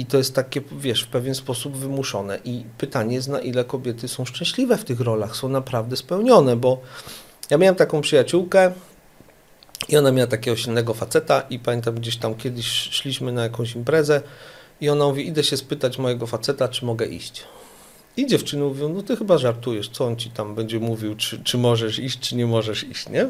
I 0.02 0.06
to 0.06 0.18
jest 0.18 0.36
takie, 0.36 0.62
wiesz, 0.72 1.04
w 1.04 1.08
pewien 1.08 1.36
sposób 1.36 1.78
wymuszone. 1.78 2.40
I 2.46 2.64
pytanie 2.78 3.16
jest, 3.16 3.28
na 3.28 3.40
ile 3.40 3.64
kobiety 3.64 4.08
są 4.08 4.26
szczęśliwe 4.26 4.78
w 4.78 4.86
tych 4.86 5.00
rolach, 5.00 5.36
są 5.36 5.50
naprawdę 5.50 5.98
spełnione, 5.98 6.56
bo 6.56 6.82
ja 7.50 7.58
miałem 7.58 7.76
taką 7.76 8.02
przyjaciółkę 8.02 8.72
i 9.90 9.98
ona 9.98 10.12
miała 10.12 10.28
takiego 10.28 10.58
silnego 10.58 10.94
faceta 10.94 11.42
i 11.50 11.60
pamiętam 11.60 11.96
gdzieś 11.96 12.18
tam 12.18 12.36
kiedyś 12.36 12.66
szliśmy 12.66 13.32
na 13.32 13.44
jakąś 13.44 13.76
imprezę 13.76 14.22
i 14.82 14.90
ona 14.90 15.06
mówi, 15.06 15.28
idę 15.28 15.44
się 15.44 15.58
spytać 15.58 15.98
mojego 15.98 16.28
faceta, 16.28 16.68
czy 16.68 16.86
mogę 16.86 17.06
iść. 17.06 17.44
I 18.18 18.28
dziewczyny 18.28 18.64
mówią, 18.64 18.90
no 18.90 19.02
ty 19.02 19.18
chyba 19.18 19.38
żartujesz, 19.38 19.90
co 19.90 20.06
on 20.06 20.16
ci 20.16 20.30
tam 20.30 20.56
będzie 20.56 20.80
mówił, 20.80 21.16
czy, 21.16 21.44
czy 21.44 21.58
możesz 21.58 22.00
iść, 22.00 22.20
czy 22.20 22.36
nie 22.36 22.46
możesz 22.46 22.84
iść, 22.84 23.10
nie? 23.10 23.28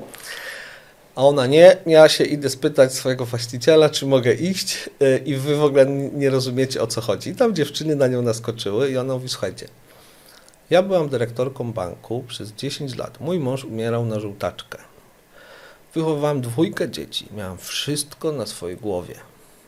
A 1.16 1.26
ona 1.26 1.48
nie, 1.48 1.78
ja 1.86 2.10
się 2.10 2.24
idę 2.24 2.50
spytać 2.50 2.94
swojego 2.94 3.26
właściciela, 3.26 3.90
czy 3.90 4.06
mogę 4.06 4.34
iść 4.34 4.90
e, 5.00 5.18
i 5.18 5.36
wy 5.36 5.56
w 5.56 5.64
ogóle 5.64 5.86
nie 6.14 6.30
rozumiecie 6.30 6.82
o 6.82 6.88
co 6.88 7.02
chodzi. 7.02 7.30
I 7.30 7.36
tam 7.36 7.56
dziewczyny 7.56 7.96
na 7.96 8.08
nią 8.08 8.22
naskoczyły 8.22 8.92
i 8.92 8.98
ona 8.98 9.14
mówi, 9.14 9.30
słuchajcie, 9.30 9.68
ja 10.70 10.84
byłam 10.84 11.10
dyrektorką 11.10 11.74
banku 11.74 12.24
przez 12.28 12.52
10 12.52 12.98
lat. 12.98 13.20
Mój 13.20 13.40
mąż 13.40 13.66
umierał 13.66 14.06
na 14.06 14.20
żółtaczkę. 14.20 14.78
Wychowywałam 15.94 16.42
dwójkę 16.42 16.90
dzieci, 16.90 17.28
miałam 17.36 17.58
wszystko 17.58 18.32
na 18.32 18.46
swojej 18.46 18.78
głowie. 18.78 19.16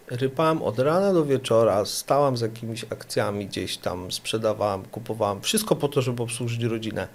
Rypałam 0.08 0.64
od 0.64 0.80
rana 0.80 1.14
do 1.14 1.26
wieczora, 1.26 1.86
stałam 1.86 2.38
z 2.38 2.41
jakimiś 2.41 2.84
akcjami 2.84 3.48
gdzieś 3.48 3.78
tam, 3.78 4.12
sprzedawałam, 4.12 4.86
kupowałam, 4.86 5.41
wszystko 5.41 5.76
po 5.76 5.88
to, 5.88 6.02
żeby 6.02 6.24
obsłużyć 6.24 6.64
rodzinę. 6.64 7.08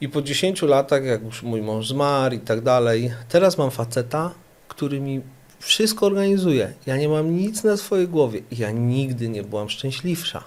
I 0.00 0.08
po 0.08 0.22
10 0.22 0.62
latach, 0.62 1.04
jak 1.04 1.22
już 1.24 1.42
mój 1.42 1.62
mąż 1.62 1.88
zmarł 1.88 2.34
i 2.34 2.38
tak 2.38 2.60
dalej, 2.60 3.12
teraz 3.28 3.58
mam 3.58 3.70
faceta, 3.70 4.30
który 4.68 5.00
mi 5.00 5.20
wszystko 5.58 6.06
organizuje. 6.06 6.72
Ja 6.86 6.96
nie 6.96 7.08
mam 7.08 7.36
nic 7.36 7.64
na 7.64 7.76
swojej 7.76 8.08
głowie. 8.08 8.40
Ja 8.50 8.70
nigdy 8.70 9.28
nie 9.28 9.42
byłam 9.42 9.68
szczęśliwsza. 9.68 10.44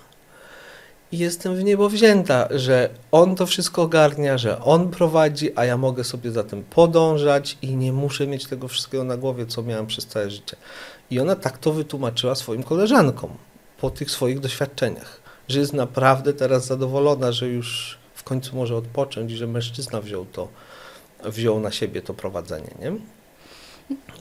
I 1.11 1.17
jestem 1.17 1.55
w 1.55 1.63
niebo 1.63 1.89
wzięta, 1.89 2.47
że 2.51 2.89
on 3.11 3.35
to 3.35 3.45
wszystko 3.45 3.81
ogarnia, 3.81 4.37
że 4.37 4.61
on 4.61 4.89
prowadzi, 4.89 5.51
a 5.55 5.65
ja 5.65 5.77
mogę 5.77 6.03
sobie 6.03 6.31
za 6.31 6.43
tym 6.43 6.63
podążać 6.63 7.57
i 7.61 7.75
nie 7.75 7.93
muszę 7.93 8.27
mieć 8.27 8.45
tego 8.47 8.67
wszystkiego 8.67 9.03
na 9.03 9.17
głowie, 9.17 9.45
co 9.45 9.63
miałam 9.63 9.87
przez 9.87 10.05
całe 10.05 10.29
życie. 10.29 10.55
I 11.11 11.19
ona 11.19 11.35
tak 11.35 11.57
to 11.57 11.73
wytłumaczyła 11.73 12.35
swoim 12.35 12.63
koleżankom 12.63 13.29
po 13.79 13.89
tych 13.89 14.11
swoich 14.11 14.39
doświadczeniach, 14.39 15.19
że 15.47 15.59
jest 15.59 15.73
naprawdę 15.73 16.33
teraz 16.33 16.65
zadowolona, 16.65 17.31
że 17.31 17.47
już 17.47 17.97
w 18.23 18.25
końcu 18.25 18.55
może 18.55 18.75
odpocząć 18.75 19.31
i 19.31 19.35
że 19.35 19.47
mężczyzna 19.47 20.01
wziął 20.01 20.25
to, 20.25 20.47
wziął 21.23 21.59
na 21.59 21.71
siebie 21.71 22.01
to 22.01 22.13
prowadzenie, 22.13 22.71
nie? 22.79 22.91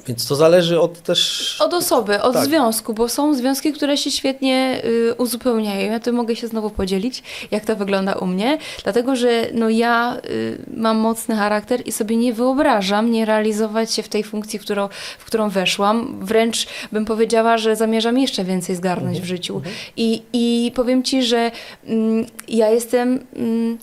Więc 0.07 0.27
to 0.27 0.35
zależy 0.35 0.81
od 0.81 1.03
też. 1.03 1.57
Od 1.61 1.75
osoby, 1.75 2.23
od 2.23 2.33
Tak. 2.33 2.45
związku, 2.45 2.95
bo 2.95 3.09
są 3.09 3.35
związki, 3.35 3.73
które 3.73 3.97
się 3.97 4.11
świetnie 4.11 4.83
y, 4.85 5.15
uzupełniają. 5.15 5.93
Ja 5.93 6.01
tu 6.01 6.13
mogę 6.13 6.37
się 6.37 6.47
znowu 6.49 6.71
podzielić, 6.71 7.23
jak 7.51 7.65
to 7.65 7.77
wygląda 7.77 8.13
u 8.13 8.27
mnie, 8.27 8.59
dlatego 8.83 9.17
że 9.17 9.47
no, 9.55 9.71
ja 9.71 10.17
y, 10.31 10.59
mam 10.77 10.97
mocny 10.97 11.37
charakter 11.37 11.83
i 11.89 11.93
sobie 11.93 12.17
nie 12.17 12.33
wyobrażam 12.33 13.11
nie 13.11 13.25
realizować 13.25 13.93
się 13.93 14.03
w 14.03 14.09
tej 14.09 14.25
funkcji, 14.25 14.59
w 14.59 14.63
którą, 14.63 14.89
w 15.19 15.25
którą 15.25 15.49
weszłam. 15.49 16.19
Wręcz 16.27 16.67
bym 16.93 17.05
powiedziała, 17.05 17.59
że 17.59 17.77
zamierzam 17.77 18.19
jeszcze 18.19 18.45
więcej 18.45 18.77
zgarnąć 18.77 19.21
w 19.21 19.25
życiu. 19.25 19.63
I, 19.97 20.23
I 20.33 20.73
powiem 20.75 21.03
Ci, 21.03 21.23
że 21.23 21.51
mm, 21.87 22.27
ja 22.49 22.71
jestem. 22.71 23.27
Mm, 23.37 23.79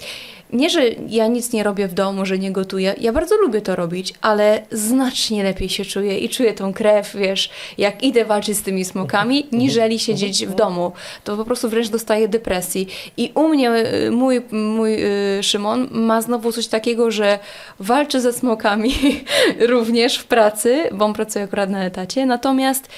nie, 0.53 0.69
że 0.69 0.81
ja 1.07 1.27
nic 1.27 1.53
nie 1.53 1.63
robię 1.63 1.87
w 1.87 1.93
domu, 1.93 2.25
że 2.25 2.39
nie 2.39 2.51
gotuję. 2.51 2.95
Ja 3.01 3.13
bardzo 3.13 3.37
lubię 3.37 3.61
to 3.61 3.75
robić, 3.75 4.13
ale 4.21 4.61
znacznie 4.71 5.43
lepiej 5.43 5.69
się 5.69 5.85
czuję 5.85 6.19
i 6.19 6.29
czuję 6.29 6.53
tą 6.53 6.73
krew, 6.73 7.15
wiesz, 7.15 7.49
jak 7.77 8.03
idę 8.03 8.25
walczyć 8.25 8.57
z 8.57 8.61
tymi 8.61 8.85
smokami, 8.85 9.47
niżeli 9.51 9.99
siedzieć 9.99 10.45
w 10.45 10.55
domu. 10.55 10.91
To 11.23 11.37
po 11.37 11.45
prostu 11.45 11.69
wręcz 11.69 11.89
dostaję 11.89 12.27
depresji. 12.27 12.87
I 13.17 13.31
u 13.35 13.47
mnie 13.47 13.71
y, 13.71 14.11
mój, 14.11 14.41
mój 14.51 15.05
y, 15.39 15.43
Szymon 15.43 15.87
ma 15.91 16.21
znowu 16.21 16.51
coś 16.51 16.67
takiego, 16.67 17.11
że 17.11 17.39
walczy 17.79 18.21
ze 18.21 18.33
smokami 18.33 18.93
również 19.73 20.17
w 20.17 20.25
pracy, 20.25 20.83
bo 20.91 21.05
on 21.05 21.13
pracuje 21.13 21.45
akurat 21.45 21.69
na 21.69 21.83
etacie, 21.83 22.25
natomiast 22.25 22.89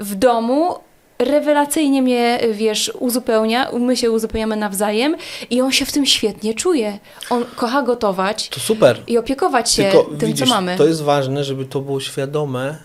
w 0.00 0.14
domu 0.14 0.85
rewelacyjnie 1.18 2.02
mnie, 2.02 2.40
wiesz, 2.52 2.92
uzupełnia, 2.98 3.70
my 3.72 3.96
się 3.96 4.10
uzupełniamy 4.10 4.56
nawzajem 4.56 5.16
i 5.50 5.60
on 5.60 5.72
się 5.72 5.86
w 5.86 5.92
tym 5.92 6.06
świetnie 6.06 6.54
czuje. 6.54 6.98
On 7.30 7.44
kocha 7.56 7.82
gotować 7.82 8.48
To 8.48 8.60
super. 8.60 9.02
i 9.06 9.18
opiekować 9.18 9.72
się 9.72 9.82
Tylko 9.84 10.04
tym, 10.04 10.28
widzisz, 10.28 10.48
co 10.48 10.54
mamy. 10.54 10.76
to 10.76 10.86
jest 10.86 11.02
ważne, 11.02 11.44
żeby 11.44 11.64
to 11.64 11.80
było 11.80 12.00
świadome, 12.00 12.78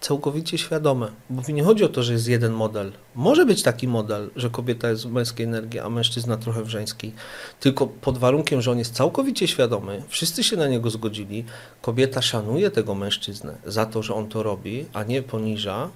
całkowicie 0.00 0.58
świadome. 0.58 1.08
Bo 1.30 1.42
nie 1.52 1.62
chodzi 1.62 1.84
o 1.84 1.88
to, 1.88 2.02
że 2.02 2.12
jest 2.12 2.28
jeden 2.28 2.52
model. 2.52 2.92
Może 3.14 3.46
być 3.46 3.62
taki 3.62 3.88
model, 3.88 4.30
że 4.36 4.50
kobieta 4.50 4.90
jest 4.90 5.06
w 5.08 5.12
męskiej 5.12 5.46
energii, 5.46 5.80
a 5.80 5.88
mężczyzna 5.90 6.36
trochę 6.36 6.62
w 6.62 6.68
żeńskiej. 6.68 7.12
Tylko 7.60 7.86
pod 7.86 8.18
warunkiem, 8.18 8.62
że 8.62 8.70
on 8.70 8.78
jest 8.78 8.94
całkowicie 8.94 9.48
świadomy, 9.48 10.02
wszyscy 10.08 10.44
się 10.44 10.56
na 10.56 10.68
niego 10.68 10.90
zgodzili, 10.90 11.44
kobieta 11.82 12.22
szanuje 12.22 12.70
tego 12.70 12.94
mężczyznę 12.94 13.54
za 13.66 13.86
to, 13.86 14.02
że 14.02 14.14
on 14.14 14.28
to 14.28 14.42
robi, 14.42 14.86
a 14.92 15.02
nie 15.02 15.22
poniża 15.22 15.88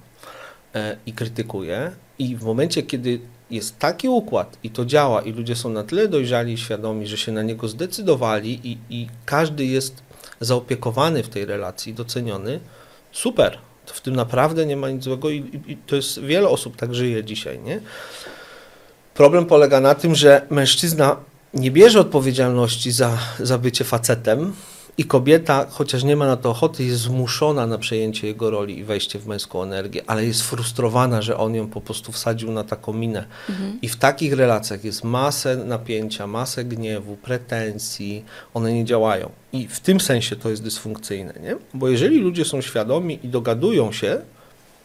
i 1.06 1.12
krytykuje. 1.12 1.90
I 2.18 2.36
w 2.36 2.44
momencie, 2.44 2.82
kiedy 2.82 3.20
jest 3.50 3.78
taki 3.78 4.08
układ 4.08 4.58
i 4.62 4.70
to 4.70 4.84
działa, 4.84 5.22
i 5.22 5.32
ludzie 5.32 5.56
są 5.56 5.70
na 5.70 5.84
tyle 5.84 6.08
dojrzali 6.08 6.52
i 6.52 6.58
świadomi, 6.58 7.06
że 7.06 7.16
się 7.16 7.32
na 7.32 7.42
niego 7.42 7.68
zdecydowali, 7.68 8.60
i, 8.64 8.78
i 8.90 9.08
każdy 9.26 9.64
jest 9.64 10.02
zaopiekowany 10.40 11.22
w 11.22 11.28
tej 11.28 11.44
relacji, 11.44 11.94
doceniony, 11.94 12.60
super. 13.12 13.58
To 13.86 13.94
w 13.94 14.00
tym 14.00 14.16
naprawdę 14.16 14.66
nie 14.66 14.76
ma 14.76 14.90
nic 14.90 15.04
złego, 15.04 15.30
i, 15.30 15.36
i, 15.36 15.72
i 15.72 15.76
to 15.76 15.96
jest 15.96 16.20
wiele 16.20 16.48
osób 16.48 16.76
tak 16.76 16.94
żyje 16.94 17.24
dzisiaj, 17.24 17.58
nie? 17.58 17.80
Problem 19.14 19.46
polega 19.46 19.80
na 19.80 19.94
tym, 19.94 20.14
że 20.14 20.46
mężczyzna 20.50 21.16
nie 21.54 21.70
bierze 21.70 22.00
odpowiedzialności 22.00 22.92
za, 22.92 23.18
za 23.40 23.58
bycie 23.58 23.84
facetem 23.84 24.52
i 24.98 25.04
kobieta, 25.04 25.66
chociaż 25.70 26.04
nie 26.04 26.16
ma 26.16 26.26
na 26.26 26.36
to 26.36 26.50
ochoty, 26.50 26.84
jest 26.84 27.00
zmuszona 27.00 27.66
na 27.66 27.78
przejęcie 27.78 28.26
jego 28.26 28.50
roli 28.50 28.78
i 28.78 28.84
wejście 28.84 29.18
w 29.18 29.26
męską 29.26 29.62
energię, 29.62 30.02
ale 30.06 30.26
jest 30.26 30.42
frustrowana, 30.42 31.22
że 31.22 31.36
on 31.36 31.54
ją 31.54 31.68
po 31.68 31.80
prostu 31.80 32.12
wsadził 32.12 32.52
na 32.52 32.64
taką 32.64 32.92
minę. 32.92 33.24
Mhm. 33.48 33.78
I 33.82 33.88
w 33.88 33.96
takich 33.96 34.32
relacjach 34.32 34.84
jest 34.84 35.04
masę 35.04 35.56
napięcia, 35.56 36.26
masę 36.26 36.64
gniewu, 36.64 37.16
pretensji, 37.16 38.24
one 38.54 38.72
nie 38.72 38.84
działają. 38.84 39.30
I 39.52 39.68
w 39.68 39.80
tym 39.80 40.00
sensie 40.00 40.36
to 40.36 40.50
jest 40.50 40.62
dysfunkcyjne, 40.62 41.34
nie? 41.42 41.56
Bo 41.74 41.88
jeżeli 41.88 42.20
ludzie 42.20 42.44
są 42.44 42.60
świadomi 42.60 43.18
i 43.22 43.28
dogadują 43.28 43.92
się, 43.92 44.20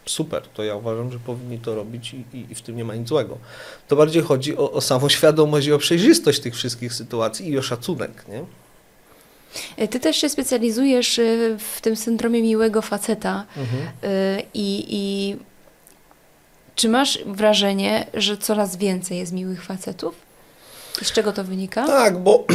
super, 0.05 0.43
to 0.53 0.63
ja 0.63 0.75
uważam, 0.75 1.11
że 1.11 1.19
powinni 1.19 1.59
to 1.59 1.75
robić 1.75 2.13
i, 2.13 2.37
i, 2.37 2.45
i 2.51 2.55
w 2.55 2.61
tym 2.61 2.77
nie 2.77 2.85
ma 2.85 2.95
nic 2.95 3.07
złego. 3.07 3.37
To 3.87 3.95
bardziej 3.95 4.23
chodzi 4.23 4.57
o, 4.57 4.71
o 4.71 4.81
samą 4.81 5.09
świadomość 5.09 5.67
i 5.67 5.73
o 5.73 5.77
przejrzystość 5.77 6.39
tych 6.39 6.55
wszystkich 6.55 6.93
sytuacji 6.93 7.49
i 7.49 7.57
o 7.57 7.61
szacunek, 7.61 8.25
nie? 8.29 8.43
Ty 9.89 9.99
też 9.99 10.17
się 10.17 10.29
specjalizujesz 10.29 11.17
y, 11.19 11.57
w 11.59 11.81
tym 11.81 11.95
syndromie 11.95 12.41
miłego 12.41 12.81
faceta 12.81 13.45
y, 13.57 14.43
i, 14.53 14.85
i 14.89 15.35
czy 16.75 16.89
masz 16.89 17.19
wrażenie, 17.25 18.05
że 18.13 18.37
coraz 18.37 18.77
więcej 18.77 19.17
jest 19.17 19.31
miłych 19.31 19.63
facetów? 19.63 20.15
I 21.01 21.05
z 21.05 21.11
czego 21.11 21.33
to 21.33 21.43
wynika? 21.43 21.87
Tak, 21.87 22.17
bo 22.19 22.45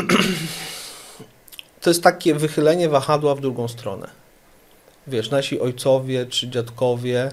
to 1.81 1.91
jest 1.91 2.03
takie 2.03 2.35
wychylenie 2.35 2.89
wahadła 2.89 3.35
w 3.35 3.41
drugą 3.41 3.69
stronę. 3.69 4.11
Wiesz, 5.07 5.31
nasi 5.31 5.61
ojcowie 5.61 6.27
czy 6.27 6.49
dziadkowie 6.49 7.31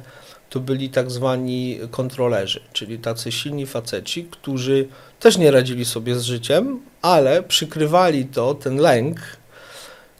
to 0.50 0.60
byli 0.60 0.90
tak 0.90 1.12
zwani 1.12 1.80
kontrolerzy, 1.92 2.60
czyli 2.74 3.00
tacy 3.00 3.32
silni 3.32 3.66
faceci, 3.66 4.28
którzy 4.32 4.88
też 5.20 5.38
nie 5.38 5.52
radzili 5.52 5.86
sobie 5.86 6.16
z 6.16 6.24
życiem, 6.24 6.82
ale 7.02 7.44
przykrywali 7.44 8.26
to, 8.26 8.54
ten 8.54 8.78
lęk, 8.78 9.20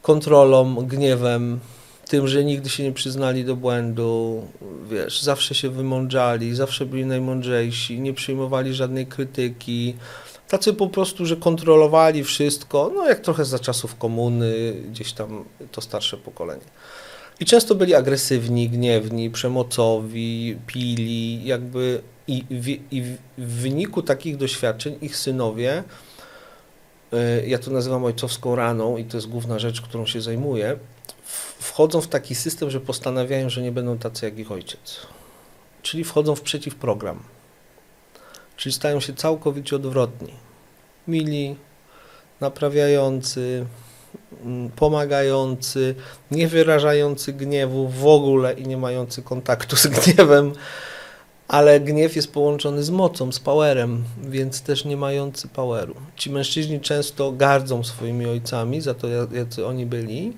kontrolą, 0.06 0.76
gniewem, 0.76 1.60
tym, 2.08 2.28
że 2.28 2.44
nigdy 2.44 2.70
się 2.70 2.84
nie 2.84 2.92
przyznali 2.92 3.46
do 3.46 3.56
błędu, 3.56 4.44
wiesz, 4.92 5.22
zawsze 5.22 5.56
się 5.56 5.70
wymądrzali, 5.70 6.56
zawsze 6.56 6.86
byli 6.86 7.06
najmądrzejsi, 7.06 8.00
nie 8.00 8.14
przyjmowali 8.14 8.74
żadnej 8.74 9.08
krytyki, 9.08 9.96
tacy 10.48 10.74
po 10.74 10.88
prostu, 10.88 11.26
że 11.26 11.36
kontrolowali 11.36 12.24
wszystko, 12.24 12.92
no 12.96 13.10
jak 13.10 13.20
trochę 13.20 13.46
za 13.46 13.60
czasów 13.60 13.96
komuny, 13.98 14.74
gdzieś 14.92 15.14
tam 15.14 15.46
to 15.72 15.82
starsze 15.82 16.18
pokolenie. 16.18 16.66
I 17.40 17.46
często 17.46 17.76
byli 17.76 17.96
agresywni, 17.96 18.70
gniewni, 18.70 19.30
przemocowi, 19.30 20.58
pili, 20.68 21.46
jakby 21.46 22.02
i 22.28 22.44
w, 22.52 22.68
i 22.94 23.02
w- 23.02 23.18
wyniku 23.38 24.02
takich 24.02 24.38
doświadczeń 24.38 24.96
ich 25.02 25.18
synowie, 25.18 25.84
ja 27.48 27.60
to 27.60 27.72
nazywam 27.72 28.06
ojcowską 28.06 28.56
raną 28.56 28.98
i 28.98 29.06
to 29.06 29.18
jest 29.18 29.28
główna 29.28 29.60
rzecz, 29.60 29.82
którą 29.82 30.06
się 30.06 30.22
zajmuję, 30.22 30.80
wchodzą 31.60 32.02
w 32.02 32.08
taki 32.08 32.36
system, 32.36 32.70
że 32.70 32.80
postanawiają, 32.80 33.50
że 33.50 33.62
nie 33.62 33.72
będą 33.72 33.98
tacy 33.98 34.26
jak 34.26 34.40
ich 34.40 34.52
ojciec. 34.52 35.00
Czyli 35.82 36.04
wchodzą 36.04 36.36
w 36.36 36.42
przeciwprogram. 36.42 37.20
Czyli 38.58 38.74
stają 38.74 39.00
się 39.00 39.14
całkowicie 39.14 39.76
odwrotni. 39.76 40.34
Mili, 41.08 41.56
naprawiający, 42.42 43.66
mm, 44.44 44.70
pomagający, 44.70 45.96
nie 46.32 46.48
wyrażający 46.48 47.34
gniewu 47.34 47.88
w 47.88 48.08
ogóle 48.08 48.54
i 48.54 48.68
nie 48.68 48.78
mający 48.78 49.22
kontaktu 49.22 49.76
z 49.76 49.88
gniewem, 49.88 50.54
ale 51.48 51.80
gniew 51.80 52.16
jest 52.16 52.34
połączony 52.34 52.84
z 52.84 52.90
mocą, 52.90 53.32
z 53.32 53.40
powerem, 53.40 54.04
więc 54.24 54.62
też 54.62 54.86
nie 54.86 54.98
mający 54.98 55.48
poweru. 55.48 55.96
Ci 56.16 56.32
mężczyźni 56.32 56.80
często 56.80 57.32
gardzą 57.32 57.84
swoimi 57.84 58.26
ojcami 58.26 58.82
za 58.82 58.94
to, 58.94 59.08
jacy 59.32 59.66
oni 59.66 59.86
byli 59.86 60.34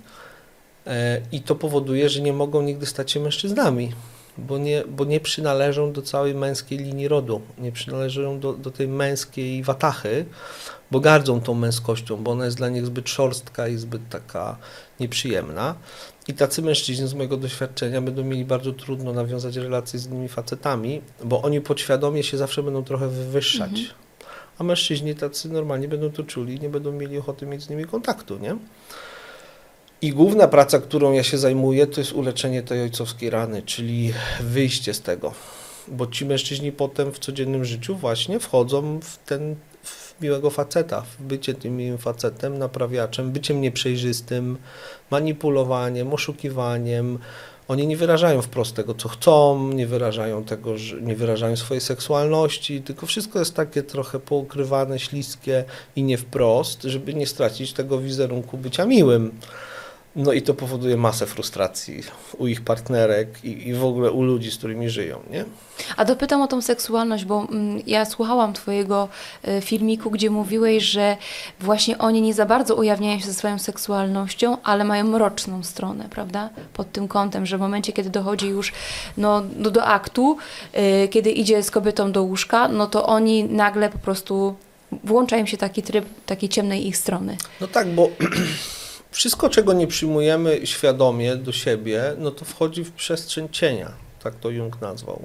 e, 0.88 1.22
i 1.32 1.42
to 1.42 1.56
powoduje, 1.56 2.10
że 2.10 2.22
nie 2.22 2.34
mogą 2.34 2.62
nigdy 2.62 2.86
stać 2.86 3.12
się 3.12 3.20
mężczyznami, 3.20 3.94
bo 4.38 4.58
nie, 4.58 4.84
bo 4.88 5.06
nie 5.06 5.20
przynależą 5.20 5.94
do 5.94 6.02
całej 6.02 6.36
męskiej 6.36 6.78
linii 6.78 7.08
rodu, 7.08 7.42
nie 7.58 7.72
przynależą 7.72 8.40
do, 8.40 8.54
do 8.54 8.72
tej 8.72 8.88
męskiej 8.88 9.64
watachy, 9.64 10.26
bo 10.92 11.00
gardzą 11.00 11.42
tą 11.42 11.54
męskością, 11.54 12.18
bo 12.18 12.32
ona 12.32 12.46
jest 12.46 12.58
dla 12.58 12.70
nich 12.70 12.86
zbyt 12.86 13.10
szorstka 13.10 13.68
i 13.68 13.78
zbyt 13.78 14.10
taka 14.10 14.58
nieprzyjemna. 15.00 15.76
I 16.28 16.34
tacy 16.34 16.62
mężczyźni 16.62 17.08
z 17.08 17.14
mojego 17.14 17.38
doświadczenia 17.38 18.02
będą 18.02 18.24
mieli 18.24 18.46
bardzo 18.46 18.74
trudno 18.74 19.14
nawiązać 19.14 19.56
relacje 19.56 20.00
z 20.00 20.06
innymi 20.06 20.28
facetami, 20.28 21.02
bo 21.24 21.42
oni 21.42 21.62
podświadomie 21.62 22.24
się 22.24 22.38
zawsze 22.38 22.64
będą 22.64 22.84
trochę 22.84 23.10
wywyższać. 23.10 23.70
Mhm. 23.70 23.88
A 24.58 24.64
mężczyźni 24.64 25.16
tacy 25.16 25.50
normalnie 25.50 25.88
będą 25.88 26.12
to 26.12 26.24
czuli 26.24 26.56
i 26.56 26.60
nie 26.60 26.70
będą 26.70 26.92
mieli 26.92 27.18
ochoty 27.18 27.46
mieć 27.46 27.64
z 27.64 27.70
nimi 27.70 27.86
kontaktu, 27.86 28.38
nie? 28.38 28.56
I 30.02 30.12
główna 30.12 30.48
praca, 30.48 30.80
którą 30.80 31.12
ja 31.12 31.24
się 31.24 31.38
zajmuję, 31.38 31.88
to 31.88 32.02
jest 32.02 32.14
uleczenie 32.14 32.64
tej 32.64 32.82
ojcowskiej 32.82 33.30
rany, 33.30 33.62
czyli 33.62 34.14
wyjście 34.42 34.94
z 34.94 35.02
tego. 35.02 35.34
Bo 35.88 36.08
ci 36.08 36.26
mężczyźni 36.26 36.72
potem 36.72 37.14
w 37.14 37.20
codziennym 37.20 37.66
życiu 37.66 37.96
właśnie 37.96 38.40
wchodzą 38.40 39.00
w 39.00 39.18
ten, 39.18 39.56
miłego 40.22 40.50
faceta, 40.50 41.02
w 41.02 41.24
bycie 41.24 41.54
tym 41.54 41.78
miłym 41.78 41.98
facetem, 41.98 42.58
naprawiaczem, 42.58 43.32
byciem 43.32 43.62
nieprzejrzystym, 43.62 44.58
manipulowaniem, 45.12 46.14
oszukiwaniem. 46.14 47.20
Oni 47.68 47.88
nie 47.88 47.98
wyrażają 47.98 48.42
wprost 48.42 48.76
tego, 48.76 48.94
co 48.94 49.10
chcą, 49.10 49.70
nie 49.74 49.88
wyrażają 49.88 50.44
tego, 50.44 50.78
że 50.78 51.02
nie 51.02 51.16
wyrażają 51.16 51.56
swojej 51.56 51.82
seksualności, 51.82 52.82
tylko 52.82 53.06
wszystko 53.06 53.40
jest 53.40 53.56
takie 53.56 53.84
trochę 53.84 54.20
poukrywane, 54.20 55.00
śliskie 55.00 55.64
i 55.96 56.04
nie 56.04 56.18
wprost, 56.18 56.84
żeby 56.84 57.14
nie 57.14 57.28
stracić 57.28 57.74
tego 57.74 58.00
wizerunku 58.00 58.58
bycia 58.58 58.86
miłym. 58.86 59.32
No 60.18 60.34
i 60.34 60.42
to 60.42 60.54
powoduje 60.54 60.98
masę 60.98 61.26
frustracji 61.26 62.04
u 62.38 62.48
ich 62.48 62.62
partnerek 62.62 63.44
i, 63.44 63.68
i 63.68 63.74
w 63.74 63.86
ogóle 63.86 64.12
u 64.12 64.24
ludzi, 64.24 64.52
z 64.52 64.58
którymi 64.58 64.90
żyją, 64.90 65.20
nie? 65.32 65.46
A 65.98 66.06
dopytam 66.06 66.42
o 66.42 66.48
tą 66.48 66.62
seksualność, 66.62 67.26
bo 67.26 67.48
mm, 67.52 67.82
ja 67.88 68.06
słuchałam 68.06 68.54
Twojego 68.54 69.10
y, 69.48 69.62
filmiku, 69.62 70.12
gdzie 70.12 70.30
mówiłeś, 70.30 70.84
że 70.84 71.18
właśnie 71.60 71.98
oni 71.98 72.22
nie 72.22 72.34
za 72.34 72.46
bardzo 72.46 72.76
ujawniają 72.76 73.20
się 73.20 73.26
ze 73.26 73.34
swoją 73.34 73.60
seksualnością, 73.60 74.58
ale 74.64 74.84
mają 74.84 75.04
mroczną 75.04 75.64
stronę, 75.64 76.08
prawda? 76.10 76.50
Pod 76.74 76.92
tym 76.92 77.08
kątem, 77.08 77.46
że 77.46 77.58
w 77.58 77.62
momencie, 77.62 77.94
kiedy 77.94 78.10
dochodzi 78.10 78.48
już 78.48 78.74
no, 79.18 79.42
do, 79.42 79.72
do 79.72 79.84
aktu, 79.84 80.38
y, 81.04 81.08
kiedy 81.08 81.32
idzie 81.32 81.64
z 81.64 81.72
kobietą 81.72 82.12
do 82.12 82.24
łóżka, 82.24 82.68
no 82.68 82.88
to 82.88 83.06
oni 83.06 83.44
nagle 83.44 83.90
po 83.90 84.00
prostu 84.00 84.56
włączają 85.04 85.46
się 85.46 85.58
taki 85.58 85.84
tryb 85.84 86.06
takiej 86.26 86.50
ciemnej 86.50 86.88
ich 86.88 86.98
strony. 86.98 87.38
No 87.62 87.68
tak, 87.68 87.88
bo 87.88 88.10
wszystko, 89.12 89.50
czego 89.50 89.74
nie 89.74 89.88
przyjmujemy 89.88 90.60
świadomie 90.64 91.36
do 91.36 91.52
siebie, 91.52 92.14
no 92.18 92.32
to 92.32 92.46
wchodzi 92.46 92.84
w 92.84 92.92
przestrzeń 92.92 93.50
cienia, 93.52 93.92
tak 94.24 94.36
to 94.36 94.50
Jung 94.50 94.82
nazwał. 94.82 95.22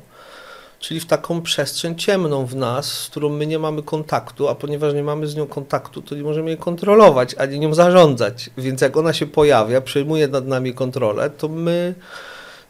Czyli 0.78 1.01
w 1.01 1.07
taką 1.07 1.43
przestrzeń 1.43 1.97
ciemną 1.97 2.47
w 2.47 2.55
nas, 2.55 2.93
z 2.93 3.09
którą 3.09 3.28
my 3.28 3.47
nie 3.47 3.59
mamy 3.59 3.83
kontaktu, 3.83 4.49
a 4.49 4.55
ponieważ 4.55 4.95
nie 4.95 5.03
mamy 5.03 5.26
z 5.26 5.37
nią 5.37 5.47
kontaktu, 5.47 6.03
to 6.03 6.14
nie 6.14 6.22
możemy 6.22 6.51
jej 6.51 6.59
kontrolować, 6.59 7.35
ani 7.35 7.61
nią 7.61 7.74
zarządzać. 7.74 8.51
Więc 8.59 8.80
jak 8.80 8.97
ona 8.97 9.12
się 9.12 9.26
pojawia, 9.26 9.80
przejmuje 9.80 10.28
nad 10.28 10.47
nami 10.47 10.74
kontrolę, 10.74 11.30
to 11.30 11.49
my 11.49 11.95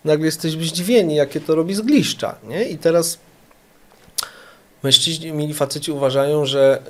nagle 0.05 0.27
jesteśmy 0.27 0.65
zdziwieni, 0.65 1.15
jakie 1.15 1.41
to 1.41 1.55
robi 1.55 1.75
zgliszcza. 1.75 2.35
Nie? 2.49 2.65
I 2.65 2.79
teraz 2.79 3.19
mężczyźni, 4.83 5.33
mili 5.33 5.55
faceci 5.55 5.93
uważają, 5.93 6.47
że 6.47 6.83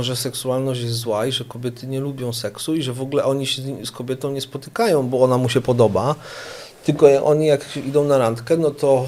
że 0.00 0.16
seksualność 0.16 0.80
jest 0.80 0.94
zła 0.94 1.26
i 1.26 1.32
że 1.32 1.44
kobiety 1.44 1.86
nie 1.86 2.00
lubią 2.00 2.32
seksu 2.32 2.74
i 2.74 2.82
że 2.82 2.92
w 2.92 3.02
ogóle 3.02 3.24
oni 3.24 3.46
się 3.46 3.62
z 3.84 3.90
kobietą 3.90 4.32
nie 4.32 4.40
spotykają, 4.40 5.08
bo 5.08 5.22
ona 5.22 5.38
mu 5.38 5.48
się 5.48 5.60
podoba. 5.60 6.14
Tylko 6.84 7.24
oni 7.24 7.46
jak 7.46 7.76
idą 7.76 8.04
na 8.04 8.18
randkę, 8.18 8.56
no 8.56 8.70
to 8.70 9.06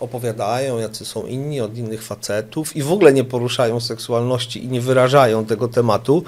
opowiadają, 0.00 0.78
jacy 0.78 1.04
są 1.04 1.26
inni 1.26 1.60
od 1.60 1.76
innych 1.76 2.02
facetów 2.02 2.76
i 2.76 2.82
w 2.82 2.92
ogóle 2.92 3.12
nie 3.12 3.24
poruszają 3.24 3.80
seksualności 3.80 4.64
i 4.64 4.68
nie 4.68 4.80
wyrażają 4.80 5.44
tego 5.44 5.68
tematu, 5.68 6.24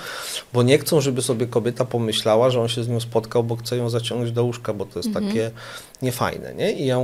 bo 0.53 0.63
nie 0.63 0.79
chcą, 0.79 1.01
żeby 1.01 1.23
sobie 1.23 1.47
kobieta 1.47 1.85
pomyślała, 1.85 2.51
że 2.51 2.61
on 2.61 2.69
się 2.69 2.85
z 2.85 2.89
nią 2.89 3.01
spotkał, 3.01 3.45
bo 3.45 3.57
chce 3.57 3.77
ją 3.77 3.91
zaciągnąć 3.91 4.33
do 4.33 4.45
łóżka, 4.45 4.73
bo 4.73 4.87
to 4.87 4.99
jest 4.99 5.09
mhm. 5.09 5.27
takie 5.27 5.51
niefajne, 6.03 6.55
nie? 6.55 6.73
I 6.73 6.87
ja 6.87 6.99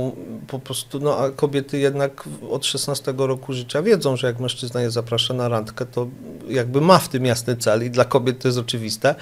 po 0.47 0.59
prostu, 0.59 0.99
no 0.99 1.17
a 1.17 1.29
kobiety 1.29 1.79
jednak 1.79 2.23
od 2.49 2.65
16 2.65 3.13
roku 3.17 3.53
życia 3.53 3.81
wiedzą, 3.81 4.15
że 4.15 4.27
jak 4.27 4.39
mężczyzna 4.39 4.81
je 4.81 4.91
zaprasza 4.91 5.33
na 5.33 5.47
randkę, 5.47 5.85
to 5.85 6.07
jakby 6.49 6.81
ma 6.81 6.97
w 6.97 7.09
tym 7.09 7.25
jasny 7.25 7.57
cel 7.57 7.85
i 7.85 7.89
dla 7.89 8.05
kobiet 8.05 8.39
to 8.39 8.47
jest 8.47 8.57
oczywiste 8.57 9.15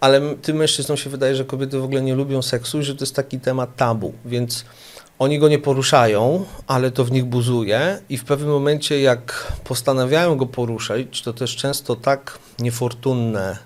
ale 0.00 0.20
tym 0.42 0.56
mężczyznom 0.56 0.96
się 0.96 1.10
wydaje, 1.10 1.36
że 1.36 1.44
kobiety 1.44 1.78
w 1.78 1.84
ogóle 1.84 2.02
nie 2.02 2.14
lubią 2.14 2.42
seksu 2.42 2.82
że 2.82 2.94
to 2.94 3.02
jest 3.02 3.16
taki 3.16 3.40
temat 3.40 3.76
tabu, 3.76 4.12
więc 4.24 4.64
oni 5.18 5.38
go 5.38 5.48
nie 5.48 5.58
poruszają, 5.58 6.44
ale 6.66 6.90
to 6.90 7.04
w 7.04 7.12
nich 7.12 7.24
buzuje 7.24 8.00
i 8.08 8.18
w 8.18 8.24
pewnym 8.24 8.50
momencie, 8.50 9.00
jak 9.00 9.52
postanawiają 9.64 10.36
go 10.36 10.46
poruszać, 10.46 11.22
to 11.22 11.32
też 11.32 11.56
często 11.56 11.96
tak 11.96 12.38
niefortunne, 12.58 13.58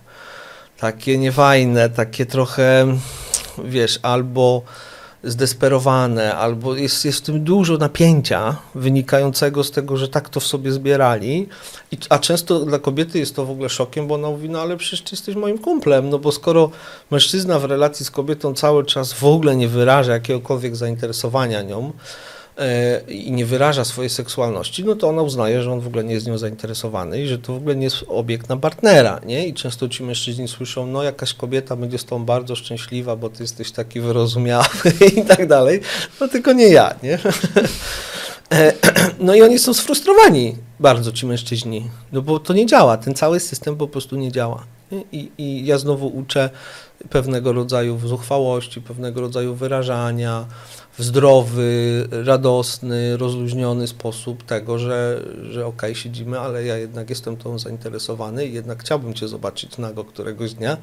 takie 0.79 1.19
niefajne, 1.19 1.91
takie 1.91 2.27
trochę, 2.27 2.97
wiesz, 3.65 3.99
albo 4.03 4.63
zdesperowane, 5.25 6.37
albo 6.37 6.77
jest, 6.77 7.05
jest 7.05 7.19
w 7.19 7.23
tym 7.23 7.45
dużo 7.45 7.77
napięcia 7.77 8.57
wynikającego 8.75 9.65
z 9.65 9.71
tego, 9.71 9.97
że 9.97 10.09
tak 10.09 10.29
to 10.29 10.41
w 10.41 10.47
sobie 10.47 10.73
zbierali, 10.73 11.49
I, 11.93 11.99
a 12.09 12.19
często 12.19 12.61
dla 12.61 12.79
kobiety 12.79 13.19
jest 13.19 13.37
to 13.37 13.47
w 13.47 13.51
ogóle 13.51 13.69
szokiem, 13.69 14.07
bo 14.07 14.15
ona 14.15 14.29
mówi, 14.29 14.51
no 14.51 14.61
ale 14.61 14.77
przecież 14.77 15.03
ty 15.03 15.09
jesteś 15.13 15.35
moim 15.35 15.59
kumplem, 15.59 16.11
no 16.11 16.19
bo 16.19 16.33
skoro 16.33 16.71
mężczyzna 17.11 17.59
w 17.59 17.65
relacji 17.65 18.07
z 18.07 18.11
kobietą 18.11 18.55
cały 18.55 18.85
czas 18.85 19.13
w 19.13 19.25
ogóle 19.25 19.57
nie 19.57 19.69
wyraża 19.69 20.13
jakiegokolwiek 20.13 20.77
zainteresowania 20.77 21.63
nią, 21.63 21.93
i 23.09 23.33
nie 23.33 23.47
wyraża 23.47 23.85
swojej 23.85 24.11
seksualności, 24.11 24.85
no 24.85 24.95
to 24.95 25.09
ona 25.09 25.23
uznaje, 25.23 25.63
że 25.63 25.73
on 25.73 25.81
w 25.81 25.87
ogóle 25.87 26.05
nie 26.05 26.15
jest 26.15 26.27
nią 26.27 26.39
zainteresowany 26.39 27.23
i 27.23 27.27
że 27.27 27.39
to 27.39 27.53
w 27.53 27.57
ogóle 27.57 27.77
nie 27.77 27.85
jest 27.85 28.05
obiekt 28.09 28.49
na 28.49 28.57
partnera, 28.57 29.21
nie? 29.27 29.47
I 29.47 29.55
często 29.55 29.89
ci 29.89 30.03
mężczyźni 30.03 30.49
słyszą, 30.49 30.87
no 30.87 31.03
jakaś 31.03 31.35
kobieta 31.35 31.77
będzie 31.77 31.99
z 31.99 32.05
tą 32.05 32.25
bardzo 32.25 32.57
szczęśliwa, 32.57 33.17
bo 33.17 33.29
ty 33.29 33.43
jesteś 33.43 33.71
taki 33.71 34.01
wyrozumiały 34.01 34.67
i 35.17 35.25
tak 35.25 35.47
dalej, 35.47 35.81
no 36.21 36.29
tylko 36.29 36.53
nie 36.53 36.69
ja, 36.69 36.95
nie? 37.03 37.19
E, 38.53 38.73
no 39.27 39.35
i 39.35 39.43
oni 39.43 39.59
są 39.59 39.75
sfrustrowani 39.75 40.57
bardzo, 40.81 41.13
ci 41.13 41.27
mężczyźni, 41.27 41.91
no 42.13 42.23
bo 42.23 42.39
to 42.39 42.53
nie 42.53 42.67
działa, 42.67 42.97
ten 42.97 43.15
cały 43.15 43.41
system 43.41 43.77
po 43.77 43.89
prostu 43.89 44.17
nie 44.17 44.33
działa. 44.33 44.65
I, 45.13 45.31
I 45.39 45.67
ja 45.67 45.79
znowu 45.79 46.07
uczę 46.07 46.51
pewnego 47.11 47.53
rodzaju 47.53 47.99
zuchwałości, 47.99 48.81
pewnego 48.81 49.21
rodzaju 49.21 49.55
wyrażania, 49.55 50.47
w 50.99 51.03
zdrowy, 51.03 52.09
radosny, 52.11 53.17
rozluźniony 53.17 53.87
sposób 53.87 54.43
tego, 54.43 54.79
że, 54.79 55.23
że 55.51 55.67
okej, 55.67 55.91
okay, 55.91 55.95
siedzimy, 55.95 56.41
ale 56.41 56.65
ja 56.65 56.77
jednak 56.77 57.11
jestem 57.11 57.37
tą 57.37 57.59
zainteresowany 57.59 58.47
i 58.47 58.53
jednak 58.53 58.81
chciałbym 58.81 59.15
Cię 59.15 59.29
zobaczyć 59.29 59.79
nago 59.79 60.05
któregoś 60.05 60.55
dnia 60.55 60.77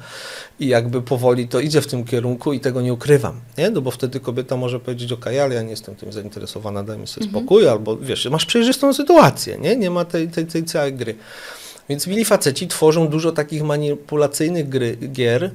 i 0.60 0.66
jakby 0.66 1.02
powoli 1.02 1.48
to 1.48 1.60
idzie 1.60 1.80
w 1.80 1.86
tym 1.86 2.04
kierunku 2.04 2.52
i 2.52 2.60
tego 2.60 2.80
nie 2.80 2.92
ukrywam, 2.92 3.40
nie? 3.58 3.70
No 3.70 3.80
bo 3.80 3.90
wtedy 3.90 4.20
kobieta 4.20 4.56
może 4.56 4.80
powiedzieć, 4.80 5.12
okej, 5.12 5.32
okay, 5.32 5.42
ale 5.42 5.54
ja 5.54 5.62
nie 5.62 5.70
jestem 5.70 5.96
tym 5.96 6.12
zainteresowana, 6.12 6.82
daj 6.82 6.98
mi 6.98 7.06
sobie 7.06 7.26
mhm. 7.26 7.44
spokój, 7.44 7.68
albo 7.68 7.96
wiesz, 7.96 8.28
masz 8.30 8.46
przejrzystą 8.46 8.94
sytuację, 8.94 9.58
nie? 9.58 9.76
Nie 9.76 9.90
ma 9.90 10.04
tej, 10.04 10.28
tej, 10.28 10.46
tej 10.46 10.64
całej 10.64 10.94
gry. 10.94 11.14
Więc 11.88 12.06
mili 12.06 12.24
faceci 12.24 12.68
tworzą 12.68 13.08
dużo 13.08 13.32
takich 13.32 13.62
manipulacyjnych 13.62 14.68
gry, 14.68 14.96
gier, 14.96 15.50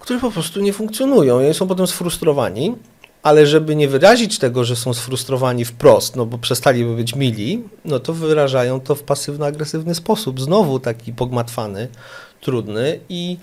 które 0.00 0.18
po 0.18 0.30
prostu 0.30 0.60
nie 0.60 0.72
funkcjonują 0.72 1.50
i 1.50 1.54
są 1.54 1.66
potem 1.66 1.86
sfrustrowani 1.86 2.74
ale 3.22 3.46
żeby 3.46 3.76
nie 3.76 3.88
wyrazić 3.88 4.38
tego, 4.38 4.64
że 4.64 4.76
są 4.76 4.94
sfrustrowani 4.94 5.64
wprost, 5.64 6.16
no 6.16 6.26
bo 6.26 6.38
przestaliby 6.38 6.96
być 6.96 7.14
mili, 7.14 7.64
no 7.84 8.00
to 8.00 8.12
wyrażają 8.12 8.80
to 8.80 8.94
w 8.94 9.02
pasywno-agresywny 9.02 9.94
sposób, 9.94 10.40
znowu 10.40 10.80
taki 10.80 11.12
pogmatwany, 11.12 11.88
trudny 12.40 13.00
i 13.08 13.36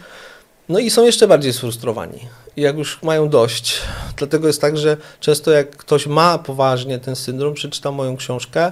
no 0.70 0.80
i 0.80 0.89
są 0.89 1.05
jeszcze 1.05 1.28
bardziej 1.28 1.53
sfrustrowani. 1.53 2.20
Jak 2.58 2.78
już 2.78 3.03
mają 3.03 3.30
dość, 3.30 3.82
dlatego 4.16 4.47
jest 4.47 4.62
tak, 4.62 4.78
że 4.78 4.97
często 5.20 5.51
jak 5.51 5.70
ktoś 5.70 6.08
ma 6.08 6.38
poważnie 6.38 6.99
ten 6.99 7.16
syndrom, 7.16 7.53
przeczyta 7.53 7.91
moją 7.91 8.18
książkę, 8.18 8.72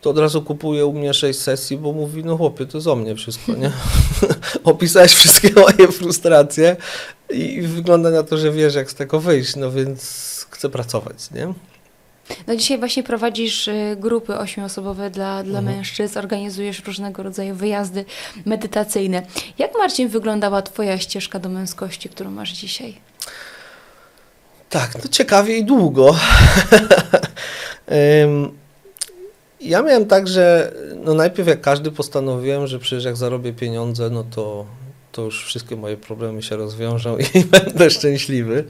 to 0.00 0.10
od 0.10 0.18
razu 0.18 0.42
kupuje 0.42 0.86
u 0.86 0.92
mnie 0.92 1.14
sześć 1.14 1.38
sesji, 1.38 1.76
bo 1.76 1.92
mówi, 1.92 2.24
no 2.24 2.36
chłopie, 2.36 2.66
to 2.66 2.92
o 2.92 2.96
mnie 2.96 3.14
wszystko, 3.14 3.52
nie? 3.52 3.70
Opisałeś 4.64 5.14
wszystkie 5.14 5.50
moje 5.60 5.92
frustracje 5.92 6.76
i 7.30 7.62
wygląda 7.62 8.10
na 8.10 8.22
to, 8.22 8.38
że 8.38 8.52
wiesz, 8.52 8.74
jak 8.74 8.90
z 8.90 8.94
tego 8.94 9.20
wyjść, 9.20 9.56
no 9.56 9.70
więc 9.70 10.46
chcę 10.50 10.68
pracować, 10.68 11.30
nie? 11.30 11.54
No 12.46 12.56
dzisiaj 12.56 12.78
właśnie 12.78 13.02
prowadzisz 13.02 13.68
y, 13.68 13.96
grupy 13.98 14.38
ośmioosobowe 14.38 15.10
dla, 15.10 15.42
dla 15.42 15.58
mhm. 15.58 15.76
mężczyzn, 15.76 16.18
organizujesz 16.18 16.84
różnego 16.84 17.22
rodzaju 17.22 17.54
wyjazdy 17.54 18.04
medytacyjne. 18.46 19.22
Jak 19.58 19.70
Marcin 19.78 20.08
wyglądała 20.08 20.62
Twoja 20.62 20.98
ścieżka 20.98 21.38
do 21.38 21.48
męskości, 21.48 22.08
którą 22.08 22.30
masz 22.30 22.52
dzisiaj? 22.52 22.94
Tak, 24.70 24.94
no 24.94 25.10
ciekawie 25.10 25.56
i 25.58 25.64
długo. 25.64 26.16
ja 29.60 29.82
miałem 29.82 30.06
tak, 30.06 30.28
że 30.28 30.72
no 31.04 31.14
najpierw 31.14 31.48
jak 31.48 31.60
każdy 31.60 31.90
postanowiłem, 31.90 32.66
że 32.66 32.78
przecież 32.78 33.04
jak 33.04 33.16
zarobię 33.16 33.52
pieniądze, 33.52 34.10
no 34.10 34.24
to, 34.24 34.66
to 35.12 35.22
już 35.22 35.44
wszystkie 35.44 35.76
moje 35.76 35.96
problemy 35.96 36.42
się 36.42 36.56
rozwiążą 36.56 37.16
i 37.18 37.44
będę 37.60 37.90
szczęśliwy. 37.90 38.64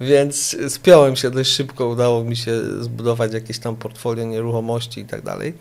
Więc 0.00 0.56
spiąłem 0.68 1.16
się 1.16 1.30
dość 1.30 1.50
szybko, 1.50 1.88
udało 1.88 2.24
mi 2.24 2.36
się 2.36 2.82
zbudować 2.82 3.32
jakieś 3.32 3.58
tam 3.58 3.76
portfolio 3.76 4.24
nieruchomości 4.24 5.00
i 5.00 5.04
tak 5.04 5.22
dalej. 5.22 5.54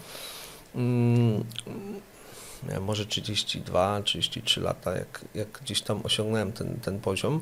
Mm, 0.76 1.44
miałem 2.68 2.84
może 2.84 3.06
32, 3.06 4.02
33 4.02 4.62
lata, 4.62 4.96
jak, 4.96 5.22
jak 5.36 5.48
gdzieś 5.64 5.82
tam 5.82 6.02
osiągnąłem 6.04 6.52
ten, 6.52 6.80
ten 6.80 7.00
poziom. 7.00 7.42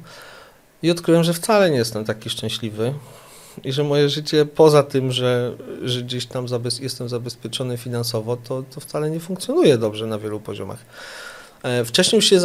I 0.81 0.91
odkryłem, 0.91 1.23
że 1.23 1.33
wcale 1.33 1.69
nie 1.69 1.77
jestem 1.77 2.05
taki 2.05 2.29
szczęśliwy 2.29 2.93
i 3.63 3.71
że 3.71 3.83
moje 3.83 4.09
życie 4.09 4.45
poza 4.45 4.83
tym, 4.83 5.11
że, 5.11 5.53
że 5.83 6.01
gdzieś 6.01 6.25
tam 6.25 6.47
zabez, 6.47 6.79
jestem 6.79 7.09
zabezpieczony 7.09 7.77
finansowo, 7.77 8.37
to, 8.37 8.63
to 8.75 8.79
wcale 8.79 9.09
nie 9.09 9.19
funkcjonuje 9.19 9.77
dobrze 9.77 10.07
na 10.07 10.19
wielu 10.19 10.39
poziomach. 10.39 10.85
E, 11.63 11.85
wcześniej 11.85 12.21
się 12.21 12.39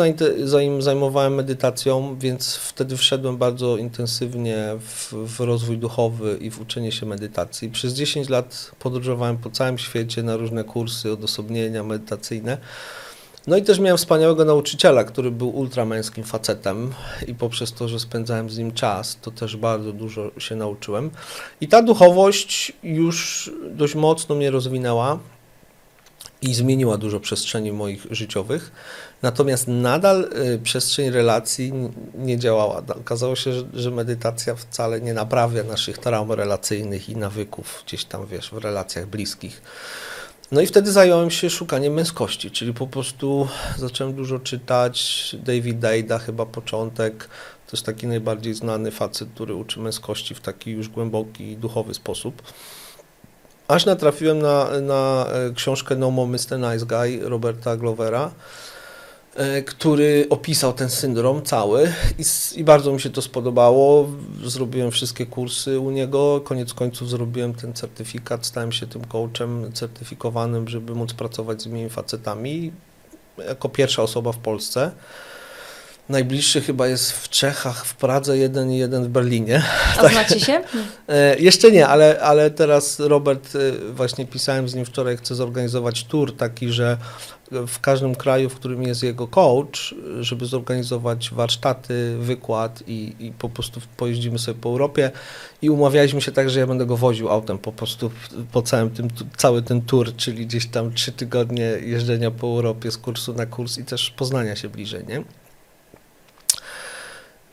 zajmowałem 0.78 1.34
medytacją, 1.34 2.16
więc 2.18 2.56
wtedy 2.56 2.96
wszedłem 2.96 3.36
bardzo 3.36 3.76
intensywnie 3.76 4.58
w, 4.80 5.12
w, 5.12 5.40
rozwój 5.40 5.78
duchowy 5.78 6.38
i 6.40 6.50
w 6.50 6.60
uczenie 6.60 6.92
się 6.92 7.06
medytacji. 7.06 7.70
Przez 7.70 7.92
10 7.94 8.28
lat 8.28 8.70
podróżowałem 8.78 9.38
po 9.38 9.50
całym 9.50 9.78
świecie 9.78 10.22
na 10.22 10.36
różne 10.36 10.64
kursy, 10.64 11.12
odosobnienia 11.12 11.82
medytacyjne. 11.82 12.58
No 13.46 13.56
i 13.56 13.62
też 13.62 13.78
miałem 13.78 13.98
wspaniałego 13.98 14.44
nauczyciela, 14.44 15.04
który 15.04 15.30
był 15.30 15.48
ultramęskim 15.48 16.24
facetem 16.24 16.94
i 17.26 17.34
poprzez 17.34 17.72
to, 17.72 17.88
że 17.88 18.00
spędzałem 18.00 18.50
z 18.50 18.58
nim 18.58 18.72
czas, 18.72 19.18
to 19.22 19.30
też 19.30 19.56
bardzo 19.56 19.92
dużo 19.92 20.30
się 20.38 20.56
nauczyłem. 20.56 21.10
I 21.60 21.68
ta 21.68 21.82
duchowość 21.82 22.72
już 22.82 23.50
dość 23.70 23.94
mocno 23.94 24.34
mnie 24.34 24.50
rozwinęła 24.50 25.18
i 26.42 26.54
zmieniła 26.54 26.98
dużo 26.98 27.20
przestrzeni 27.20 27.72
moich 27.72 28.06
życiowych. 28.10 28.72
Natomiast 29.22 29.68
nadal 29.68 30.30
y, 30.54 30.58
przestrzeń 30.58 31.10
relacji 31.10 31.72
nie 32.14 32.38
działała. 32.38 32.82
Okazało 33.00 33.36
się, 33.36 33.52
że, 33.52 33.64
że, 33.74 33.90
medytacja 33.90 34.54
wcale 34.54 35.00
nie 35.00 35.14
naprawia 35.14 35.64
naszych 35.64 35.98
traum 35.98 36.32
relacyjnych 36.32 37.08
i 37.08 37.16
nawyków 37.16 37.82
gdzieś 37.86 38.04
tam, 38.04 38.26
wiesz, 38.26 38.50
w 38.50 38.56
relacjach 38.56 39.06
bliskich. 39.06 39.62
No 40.52 40.60
i 40.60 40.66
wtedy 40.66 40.92
zająłem 40.92 41.30
się 41.30 41.50
szukaniem 41.50 41.92
męskości, 41.92 42.50
czyli 42.50 42.74
po 42.74 42.86
prostu 42.86 43.48
zacząłem 43.78 44.14
dużo 44.14 44.38
czytać. 44.38 45.36
David 45.44 45.78
Deida 45.78 46.18
chyba 46.18 46.46
początek. 46.46 47.28
To 47.66 47.76
jest 47.76 47.86
taki 47.86 48.06
najbardziej 48.06 48.54
znany 48.54 48.90
facet, 48.90 49.28
który 49.34 49.54
uczy 49.54 49.80
męskości 49.80 50.34
w 50.34 50.40
taki 50.40 50.70
już 50.70 50.88
głęboki, 50.88 51.56
duchowy 51.56 51.94
sposób. 51.94 52.42
Aż 53.68 53.86
natrafiłem 53.86 54.38
na, 54.38 54.80
na 54.80 55.26
e, 55.26 55.52
książkę 55.54 55.96
No 55.96 56.10
More 56.10 56.30
Mr. 56.30 56.58
Nice 56.58 56.86
Guy 56.86 57.28
Roberta 57.28 57.76
Glovera, 57.76 58.30
który 59.66 60.26
opisał 60.30 60.72
ten 60.72 60.90
syndrom 60.90 61.42
cały 61.42 61.92
i, 62.18 62.24
i, 62.60 62.64
bardzo 62.64 62.92
mi 62.92 63.00
się 63.00 63.10
to 63.10 63.22
spodobało. 63.22 64.08
Zrobiłem 64.44 64.90
wszystkie 64.90 65.26
kursy 65.26 65.80
u 65.80 65.90
niego, 65.90 66.40
koniec 66.44 66.74
końców 66.74 67.10
zrobiłem 67.10 67.54
ten 67.54 67.72
certyfikat, 67.72 68.46
stałem 68.46 68.72
się 68.72 68.86
tym 68.86 69.04
coachem 69.04 69.72
certyfikowanym, 69.72 70.68
żeby 70.68 70.94
móc 70.94 71.12
pracować 71.12 71.62
z 71.62 71.66
innymi 71.66 71.90
facetami 71.90 72.72
jako 73.48 73.68
pierwsza 73.68 74.02
osoba 74.02 74.32
w 74.32 74.38
Polsce. 74.38 74.90
Najbliższy 76.08 76.60
chyba 76.60 76.88
jest 76.88 77.12
w 77.12 77.28
Czechach, 77.28 77.86
w 77.86 77.96
Pradze 77.96 78.38
jeden 78.38 78.70
i 78.70 78.78
jeden 78.78 79.04
w 79.04 79.08
Berlinie. 79.08 79.62
A 79.98 80.08
znacie 80.08 80.40
się? 80.40 80.62
E, 81.08 81.38
jeszcze 81.38 81.70
nie, 81.70 81.88
ale, 81.88 82.20
ale 82.20 82.50
teraz 82.50 83.00
Robert, 83.00 83.48
e, 83.56 83.92
właśnie 83.92 84.26
pisałem 84.26 84.68
z 84.68 84.74
nim 84.74 84.84
wczoraj, 84.84 85.16
chce 85.16 85.34
zorganizować 85.34 86.04
tour 86.04 86.36
taki, 86.36 86.72
że 86.72 86.96
w 87.66 87.80
każdym 87.80 88.14
kraju, 88.14 88.48
w 88.48 88.54
którym 88.54 88.82
jest 88.82 89.02
jego 89.02 89.28
coach, 89.28 89.94
żeby 90.20 90.46
zorganizować 90.46 91.30
warsztaty, 91.30 92.16
wykład 92.18 92.82
i, 92.86 93.14
i 93.18 93.32
po 93.32 93.48
prostu 93.48 93.80
pojeździmy 93.96 94.38
sobie 94.38 94.60
po 94.60 94.68
Europie 94.68 95.10
i 95.62 95.70
umawialiśmy 95.70 96.20
się 96.20 96.32
tak, 96.32 96.50
że 96.50 96.60
ja 96.60 96.66
będę 96.66 96.86
go 96.86 96.96
woził 96.96 97.28
autem 97.28 97.58
po 97.58 97.72
prostu 97.72 98.10
po 98.52 98.62
całym 98.62 98.90
tym, 98.90 99.08
cały 99.36 99.62
ten 99.62 99.82
tour, 99.82 100.16
czyli 100.16 100.46
gdzieś 100.46 100.66
tam 100.66 100.92
trzy 100.92 101.12
tygodnie 101.12 101.64
jeżdżenia 101.64 102.30
po 102.30 102.46
Europie 102.46 102.90
z 102.90 102.98
kursu 102.98 103.34
na 103.34 103.46
kurs 103.46 103.78
i 103.78 103.84
też 103.84 104.10
poznania 104.10 104.56
się 104.56 104.68
bliżej, 104.68 105.04
nie? 105.06 105.24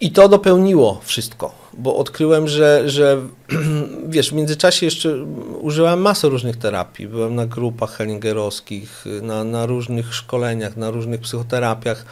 I 0.02 0.12
to 0.12 0.30
dopełniło 0.30 1.02
wszystko, 1.04 1.56
bo 1.74 1.96
odkryłem, 1.96 2.48
że, 2.48 2.90
że 2.90 3.18
wiesz, 4.08 4.30
w 4.30 4.34
międzyczasie 4.34 4.86
jeszcze 4.86 5.24
użyłem 5.62 6.02
masę 6.02 6.30
różnych 6.30 6.58
terapii. 6.58 7.08
Byłem 7.08 7.36
na 7.36 7.46
grupach 7.46 7.92
hellingerowskich, 7.92 9.06
na, 9.22 9.44
na 9.44 9.66
różnych 9.66 10.16
szkoleniach, 10.16 10.78
na 10.78 10.92
różnych 10.92 11.22
psychoterapiach. 11.22 12.06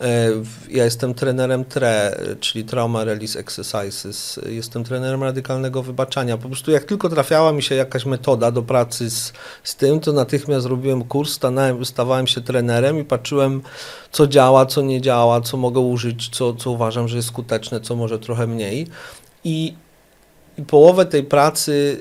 E, 0.00 0.30
ja 0.68 0.84
jestem 0.84 1.14
trenerem 1.14 1.64
TRE, 1.64 2.20
czyli 2.40 2.64
Trauma 2.64 3.04
Release 3.04 3.36
Exercises. 3.36 4.40
Jestem 4.46 4.84
trenerem 4.84 5.22
radykalnego 5.22 5.82
wybaczania. 5.82 6.36
Po 6.36 6.48
prostu 6.48 6.70
jak 6.70 6.84
tylko 6.84 7.08
trafiała 7.08 7.52
mi 7.52 7.62
się 7.62 7.74
jakaś 7.74 8.06
metoda 8.06 8.50
do 8.50 8.62
pracy 8.62 9.10
z, 9.10 9.32
z 9.62 9.76
tym, 9.76 10.00
to 10.00 10.12
natychmiast 10.12 10.62
zrobiłem 10.62 11.04
kurs, 11.04 11.32
stanąłem, 11.32 11.84
stawałem 11.84 12.26
się 12.26 12.40
trenerem 12.40 12.98
i 12.98 13.04
patrzyłem, 13.04 13.62
co 14.12 14.26
działa, 14.26 14.66
co 14.66 14.82
nie 14.82 15.00
działa, 15.00 15.40
co 15.40 15.56
mogę 15.56 15.80
użyć, 15.80 16.28
co, 16.28 16.54
co 16.54 16.70
uważam, 16.70 17.08
że 17.08 17.16
jest 17.16 17.28
skuteczne, 17.28 17.80
co 17.80 17.96
może 17.96 18.18
trochę 18.18 18.46
mniej. 18.46 18.86
I 19.44 19.74
połowę 20.66 21.06
tej 21.06 21.24
pracy 21.24 22.00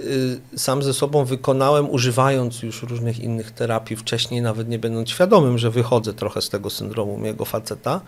y, 0.55 0.59
sam 0.59 0.83
ze 0.83 0.93
sobą 0.93 1.25
wykonałem, 1.25 1.89
używając 1.89 2.63
już 2.63 2.83
różnych 2.83 3.19
innych 3.19 3.51
terapii 3.51 3.95
wcześniej, 3.95 4.41
nawet 4.41 4.69
nie 4.69 4.79
będąc 4.79 5.09
świadomym, 5.09 5.57
że 5.57 5.71
wychodzę 5.71 6.13
trochę 6.13 6.41
z 6.41 6.49
tego 6.49 6.69
syndromu 6.69 7.17
mojego 7.17 7.45
faceta. 7.45 8.01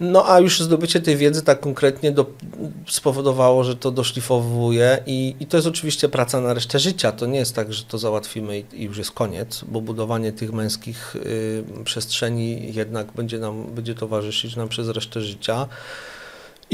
No 0.00 0.30
a 0.30 0.40
już 0.40 0.60
zdobycie 0.60 1.00
tej 1.00 1.16
wiedzy 1.16 1.42
tak 1.42 1.60
konkretnie 1.60 2.12
do, 2.12 2.26
spowodowało, 2.86 3.64
że 3.64 3.76
to 3.76 3.90
doszlifowuje 3.90 4.98
i, 5.06 5.36
i 5.40 5.46
to 5.46 5.56
jest 5.56 5.66
oczywiście 5.66 6.08
praca 6.08 6.40
na 6.40 6.54
resztę 6.54 6.78
życia. 6.78 7.12
To 7.12 7.26
nie 7.26 7.38
jest 7.38 7.54
tak, 7.54 7.72
że 7.72 7.84
to 7.84 7.98
załatwimy 7.98 8.58
i, 8.58 8.64
i 8.72 8.84
już 8.84 8.98
jest 8.98 9.10
koniec, 9.10 9.64
bo 9.68 9.80
budowanie 9.80 10.32
tych 10.32 10.52
męskich 10.52 11.16
y, 11.16 11.64
przestrzeni 11.84 12.74
jednak 12.74 13.12
będzie 13.12 13.38
nam, 13.38 13.64
będzie 13.74 13.94
towarzyszyć 13.94 14.56
nam 14.56 14.68
przez 14.68 14.88
resztę 14.88 15.20
życia 15.20 15.68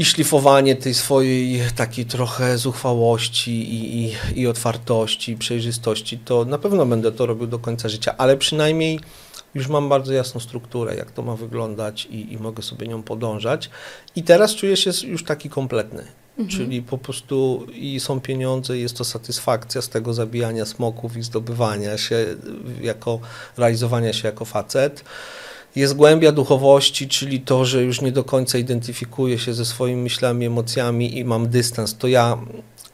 i 0.01 0.05
szlifowanie 0.05 0.75
tej 0.75 0.93
swojej 0.93 1.61
takiej 1.75 2.05
trochę 2.05 2.57
zuchwałości 2.57 3.51
i, 3.51 4.05
i, 4.05 4.15
i 4.41 4.47
otwartości, 4.47 5.37
przejrzystości, 5.37 6.17
to 6.17 6.45
na 6.45 6.57
pewno 6.57 6.85
będę 6.85 7.11
to 7.11 7.25
robił 7.25 7.47
do 7.47 7.59
końca 7.59 7.89
życia, 7.89 8.15
ale 8.17 8.37
przynajmniej 8.37 8.99
już 9.53 9.67
mam 9.67 9.89
bardzo 9.89 10.13
jasną 10.13 10.41
strukturę, 10.41 10.95
jak 10.95 11.11
to 11.11 11.21
ma 11.21 11.35
wyglądać 11.35 12.05
i, 12.05 12.33
i 12.33 12.37
mogę 12.37 12.63
sobie 12.63 12.87
nią 12.87 13.03
podążać. 13.03 13.69
I 14.15 14.23
teraz 14.23 14.55
czuję 14.55 14.77
się 14.77 14.91
już 15.03 15.23
taki 15.23 15.49
kompletny. 15.49 16.03
Mhm. 16.37 16.49
Czyli 16.49 16.81
po 16.81 16.97
prostu 16.97 17.67
i 17.73 17.99
są 17.99 18.21
pieniądze, 18.21 18.77
jest 18.77 18.97
to 18.97 19.03
satysfakcja 19.03 19.81
z 19.81 19.89
tego 19.89 20.13
zabijania 20.13 20.65
smoków 20.65 21.17
i 21.17 21.23
zdobywania 21.23 21.97
się 21.97 22.25
jako, 22.81 23.19
realizowania 23.57 24.13
się 24.13 24.27
jako 24.27 24.45
facet. 24.45 25.03
Jest 25.75 25.95
głębia 25.95 26.31
duchowości, 26.31 27.07
czyli 27.07 27.41
to, 27.41 27.65
że 27.65 27.83
już 27.83 28.01
nie 28.01 28.11
do 28.11 28.23
końca 28.23 28.57
identyfikuję 28.57 29.39
się 29.39 29.53
ze 29.53 29.65
swoimi 29.65 30.01
myślami, 30.01 30.45
emocjami 30.45 31.17
i 31.17 31.25
mam 31.25 31.49
dystans, 31.49 31.97
to 31.97 32.07
ja 32.07 32.37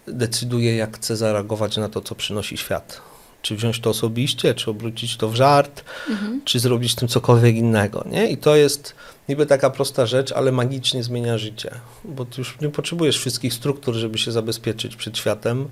decyduję, 0.07 0.75
jak 0.75 0.95
chcę 0.95 1.15
zareagować 1.15 1.77
na 1.77 1.89
to, 1.89 2.01
co 2.01 2.15
przynosi 2.15 2.57
świat. 2.57 3.01
Czy 3.41 3.55
wziąć 3.55 3.79
to 3.79 3.89
osobiście, 3.89 4.53
czy 4.53 4.71
obrócić 4.71 5.17
to 5.17 5.29
w 5.29 5.35
żart, 5.35 5.83
mhm. 6.09 6.41
czy 6.45 6.59
zrobić 6.59 6.95
tym 6.95 7.07
cokolwiek 7.07 7.55
innego. 7.55 8.05
Nie? 8.11 8.29
I 8.29 8.37
to 8.37 8.55
jest 8.55 8.95
niby 9.29 9.45
taka 9.45 9.69
prosta 9.69 10.05
rzecz, 10.05 10.31
ale 10.31 10.51
magicznie 10.51 11.03
zmienia 11.03 11.37
życie, 11.37 11.71
bo 12.03 12.25
ty 12.25 12.41
już 12.41 12.57
nie 12.61 12.69
potrzebujesz 12.69 13.17
wszystkich 13.17 13.53
struktur, 13.53 13.95
żeby 13.95 14.17
się 14.17 14.31
zabezpieczyć 14.31 14.95
przed 14.95 15.17
światem, 15.17 15.67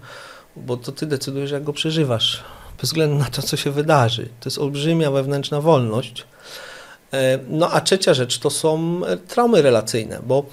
bo 0.56 0.78
to 0.78 0.92
ty 0.92 1.06
decydujesz, 1.06 1.52
jak 1.52 1.64
go 1.64 1.74
przeżywasz, 1.74 2.44
bez 2.82 2.90
względu 2.90 3.16
na 3.16 3.26
to, 3.26 3.42
co 3.42 3.58
się 3.58 3.72
wydarzy. 3.72 4.24
To 4.40 4.50
jest 4.50 4.58
olbrzymia 4.58 5.12
wewnętrzna 5.12 5.62
wolność 5.62 6.26
no 7.50 7.72
a 7.72 7.82
trzecia 7.82 8.14
rzecz 8.14 8.40
to 8.40 8.50
są 8.50 9.02
e, 9.06 9.18
traumy 9.18 9.62
relacyjne, 9.62 10.20
bo, 10.28 10.46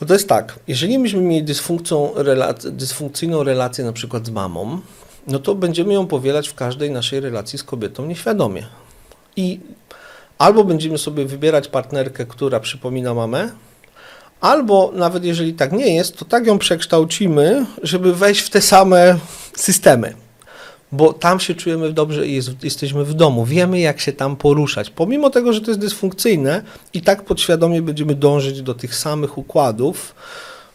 bo 0.00 0.06
to 0.06 0.12
jest 0.12 0.28
tak, 0.28 0.58
jeżeli 0.68 0.98
myśmy 0.98 1.20
mieli 1.20 1.44
dysfunkcyjną 2.64 3.44
relację 3.44 3.84
na 3.84 3.92
przykład 3.92 4.26
z 4.26 4.30
mamą, 4.30 4.80
no 5.26 5.38
to 5.38 5.54
będziemy 5.54 5.94
ją 5.94 6.06
powielać 6.06 6.48
w 6.48 6.54
każdej 6.54 6.90
naszej 6.90 7.20
relacji 7.20 7.58
z 7.58 7.64
kobietą 7.64 8.06
nieświadomie. 8.06 8.66
I 9.36 9.60
albo 10.38 10.64
będziemy 10.64 10.98
sobie 10.98 11.24
wybierać 11.24 11.68
partnerkę, 11.68 12.26
która 12.26 12.60
przypomina 12.60 13.14
mamę, 13.14 13.50
albo 14.40 14.92
nawet 14.94 15.24
jeżeli 15.24 15.54
tak 15.54 15.72
nie 15.72 15.94
jest, 15.94 16.16
to 16.16 16.24
tak 16.24 16.46
ją 16.46 16.58
przekształcimy, 16.58 17.66
żeby 17.82 18.14
wejść 18.14 18.40
w 18.40 18.50
te 18.50 18.60
same 18.60 19.18
systemy 19.56 20.23
bo 20.94 21.12
tam 21.12 21.40
się 21.40 21.54
czujemy 21.54 21.92
dobrze 21.92 22.26
i 22.26 22.34
jest, 22.34 22.64
jesteśmy 22.64 23.04
w 23.04 23.14
domu. 23.14 23.44
Wiemy, 23.44 23.80
jak 23.80 24.00
się 24.00 24.12
tam 24.12 24.36
poruszać. 24.36 24.90
Pomimo 24.90 25.30
tego, 25.30 25.52
że 25.52 25.60
to 25.60 25.70
jest 25.70 25.80
dysfunkcyjne, 25.80 26.62
i 26.92 27.00
tak 27.02 27.24
podświadomie 27.24 27.82
będziemy 27.82 28.14
dążyć 28.14 28.62
do 28.62 28.74
tych 28.74 28.94
samych 28.94 29.38
układów, 29.38 30.14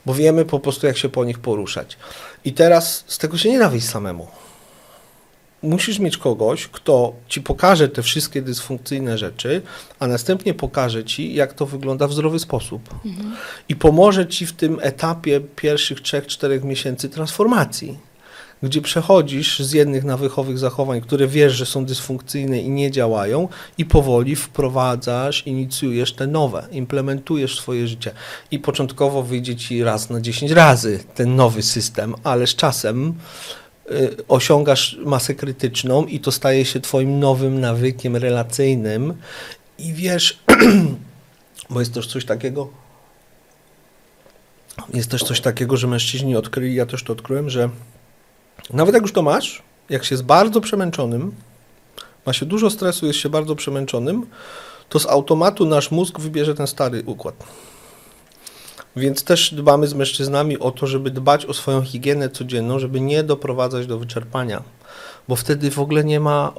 bo 0.06 0.14
wiemy 0.14 0.46
po 0.46 0.60
prostu, 0.60 0.88
jak 0.88 0.98
się 0.98 1.10
po 1.10 1.26
nich 1.26 1.40
poruszać. 1.40 1.98
I 2.46 2.54
teraz 2.54 3.04
z 3.08 3.18
tego 3.18 3.38
się 3.38 3.50
nie 3.50 3.60
da 3.60 3.70
wyjść 3.70 3.88
samemu. 3.88 4.28
Musisz 5.64 6.00
mieć 6.00 6.18
kogoś, 6.18 6.68
kto 6.68 7.14
ci 7.28 7.42
pokaże 7.42 7.88
te 7.90 8.02
wszystkie 8.02 8.42
dysfunkcyjne 8.42 9.18
rzeczy, 9.18 9.62
a 10.00 10.08
następnie 10.08 10.54
pokaże 10.54 11.04
ci, 11.04 11.34
jak 11.34 11.54
to 11.54 11.66
wygląda 11.66 12.08
w 12.08 12.14
zdrowy 12.14 12.40
sposób. 12.40 12.90
Mhm. 13.06 13.36
I 13.70 13.76
pomoże 13.76 14.28
ci 14.28 14.46
w 14.46 14.54
tym 14.54 14.80
etapie 14.82 15.42
pierwszych 15.56 16.02
3-4 16.02 16.64
miesięcy 16.64 17.10
transformacji 17.10 18.09
gdzie 18.64 18.82
przechodzisz 18.82 19.60
z 19.60 19.72
jednych 19.72 20.04
nawykowych 20.04 20.58
zachowań, 20.58 21.02
które 21.02 21.28
wiesz, 21.28 21.54
że 21.54 21.66
są 21.66 21.86
dysfunkcyjne 21.86 22.60
i 22.60 22.70
nie 22.70 22.92
działają, 22.92 23.48
i 23.78 23.86
powoli 23.86 24.36
wprowadzasz, 24.36 25.48
inicjujesz 25.48 26.14
te 26.14 26.28
nowe, 26.28 26.68
implementujesz 26.72 27.58
swoje 27.58 27.88
życie. 27.88 28.12
I 28.52 28.60
początkowo 28.60 29.24
wyjdzie 29.24 29.56
ci 29.56 29.84
raz 29.84 30.10
na 30.10 30.22
10 30.22 30.52
razy 30.52 31.04
ten 31.16 31.36
nowy 31.36 31.64
system, 31.64 32.16
ale 32.24 32.48
z 32.48 32.56
czasem 32.56 33.14
y, 33.92 34.16
osiągasz 34.28 34.98
masę 35.06 35.36
krytyczną 35.36 36.06
i 36.06 36.20
to 36.20 36.32
staje 36.32 36.66
się 36.66 36.80
twoim 36.80 37.20
nowym 37.20 37.60
nawykiem 37.60 38.16
relacyjnym 38.16 39.14
i 39.78 39.94
wiesz, 39.94 40.40
bo 41.70 41.80
jest 41.80 41.94
też 41.94 42.08
coś 42.08 42.26
takiego, 42.26 42.70
jest 44.94 45.12
też 45.12 45.24
coś 45.24 45.42
takiego, 45.42 45.78
że 45.78 45.88
mężczyźni 45.88 46.36
odkryli, 46.36 46.76
ja 46.76 46.86
też 46.86 47.04
to 47.04 47.14
odkryłem, 47.14 47.50
że 47.50 47.70
nawet 48.70 48.94
jak 48.94 49.02
już 49.02 49.12
to 49.12 49.22
masz, 49.22 49.64
jak 49.90 50.06
się 50.06 50.16
jest 50.16 50.24
bardzo 50.24 50.62
przemęczonym, 50.62 51.32
ma 52.26 52.34
się 52.34 52.46
dużo 52.46 52.70
stresu, 52.70 53.06
jest 53.06 53.20
się 53.20 53.30
bardzo 53.30 53.56
przemęczonym, 53.56 54.26
to 54.90 55.00
z 55.00 55.06
automatu 55.06 55.66
nasz 55.66 55.92
mózg 55.92 56.20
wybierze 56.20 56.56
ten 56.56 56.68
stary 56.68 57.04
układ. 57.06 57.36
Więc 58.96 59.24
też 59.24 59.54
dbamy 59.54 59.88
z 59.88 59.94
mężczyznami 59.94 60.60
o 60.60 60.72
to, 60.72 60.88
żeby 60.88 61.12
dbać 61.12 61.46
o 61.46 61.54
swoją 61.54 61.82
higienę 61.82 62.30
codzienną, 62.30 62.80
żeby 62.80 63.02
nie 63.02 63.24
doprowadzać 63.24 63.88
do 63.88 64.00
wyczerpania, 64.00 64.64
bo 65.28 65.36
wtedy 65.36 65.72
w 65.72 65.80
ogóle 65.80 66.04
nie 66.04 66.20
ma, 66.20 66.54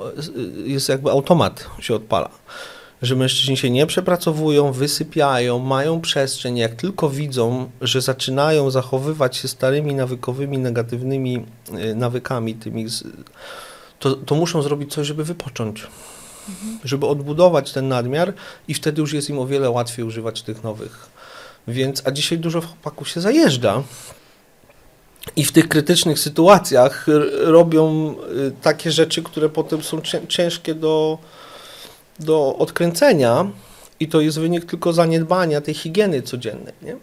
jest 0.64 0.88
jakby 0.88 1.10
automat 1.10 1.66
się 1.80 1.94
odpala. 1.94 2.30
Że 3.02 3.16
mężczyźni 3.16 3.56
się 3.56 3.70
nie 3.70 3.86
przepracowują, 3.86 4.72
wysypiają, 4.72 5.58
mają 5.58 6.00
przestrzeń. 6.00 6.56
Jak 6.56 6.74
tylko 6.74 7.10
widzą, 7.10 7.70
że 7.80 8.00
zaczynają 8.00 8.70
zachowywać 8.70 9.36
się 9.36 9.48
starymi 9.48 9.94
nawykowymi, 9.94 10.58
negatywnymi 10.58 11.46
y, 11.74 11.94
nawykami, 11.94 12.54
tymi, 12.54 12.86
to, 13.98 14.14
to 14.14 14.34
muszą 14.34 14.62
zrobić 14.62 14.92
coś, 14.92 15.06
żeby 15.06 15.24
wypocząć 15.24 15.86
mhm. 16.48 16.78
żeby 16.84 17.06
odbudować 17.06 17.72
ten 17.72 17.88
nadmiar 17.88 18.32
i 18.68 18.74
wtedy 18.74 19.00
już 19.00 19.12
jest 19.12 19.30
im 19.30 19.38
o 19.38 19.46
wiele 19.46 19.70
łatwiej 19.70 20.04
używać 20.04 20.42
tych 20.42 20.64
nowych. 20.64 21.10
Więc, 21.68 22.02
a 22.06 22.10
dzisiaj 22.10 22.38
dużo 22.38 22.60
chłopaków 22.60 23.08
się 23.08 23.20
zajeżdża 23.20 23.82
i 25.36 25.44
w 25.44 25.52
tych 25.52 25.68
krytycznych 25.68 26.18
sytuacjach 26.18 27.06
robią 27.30 28.14
y, 28.48 28.52
takie 28.62 28.92
rzeczy, 28.92 29.22
które 29.22 29.48
potem 29.48 29.82
są 29.82 30.00
ciężkie 30.28 30.74
do, 30.74 31.18
do 32.20 32.56
odkręcenia 32.58 33.50
i 34.00 34.08
to 34.08 34.20
jest 34.20 34.38
wynik 34.38 34.64
tylko 34.64 34.92
zaniedbania 34.92 35.60
tej 35.60 35.74
higieny 35.74 36.22
codziennej. 36.22 36.74
Nie? 36.82 36.96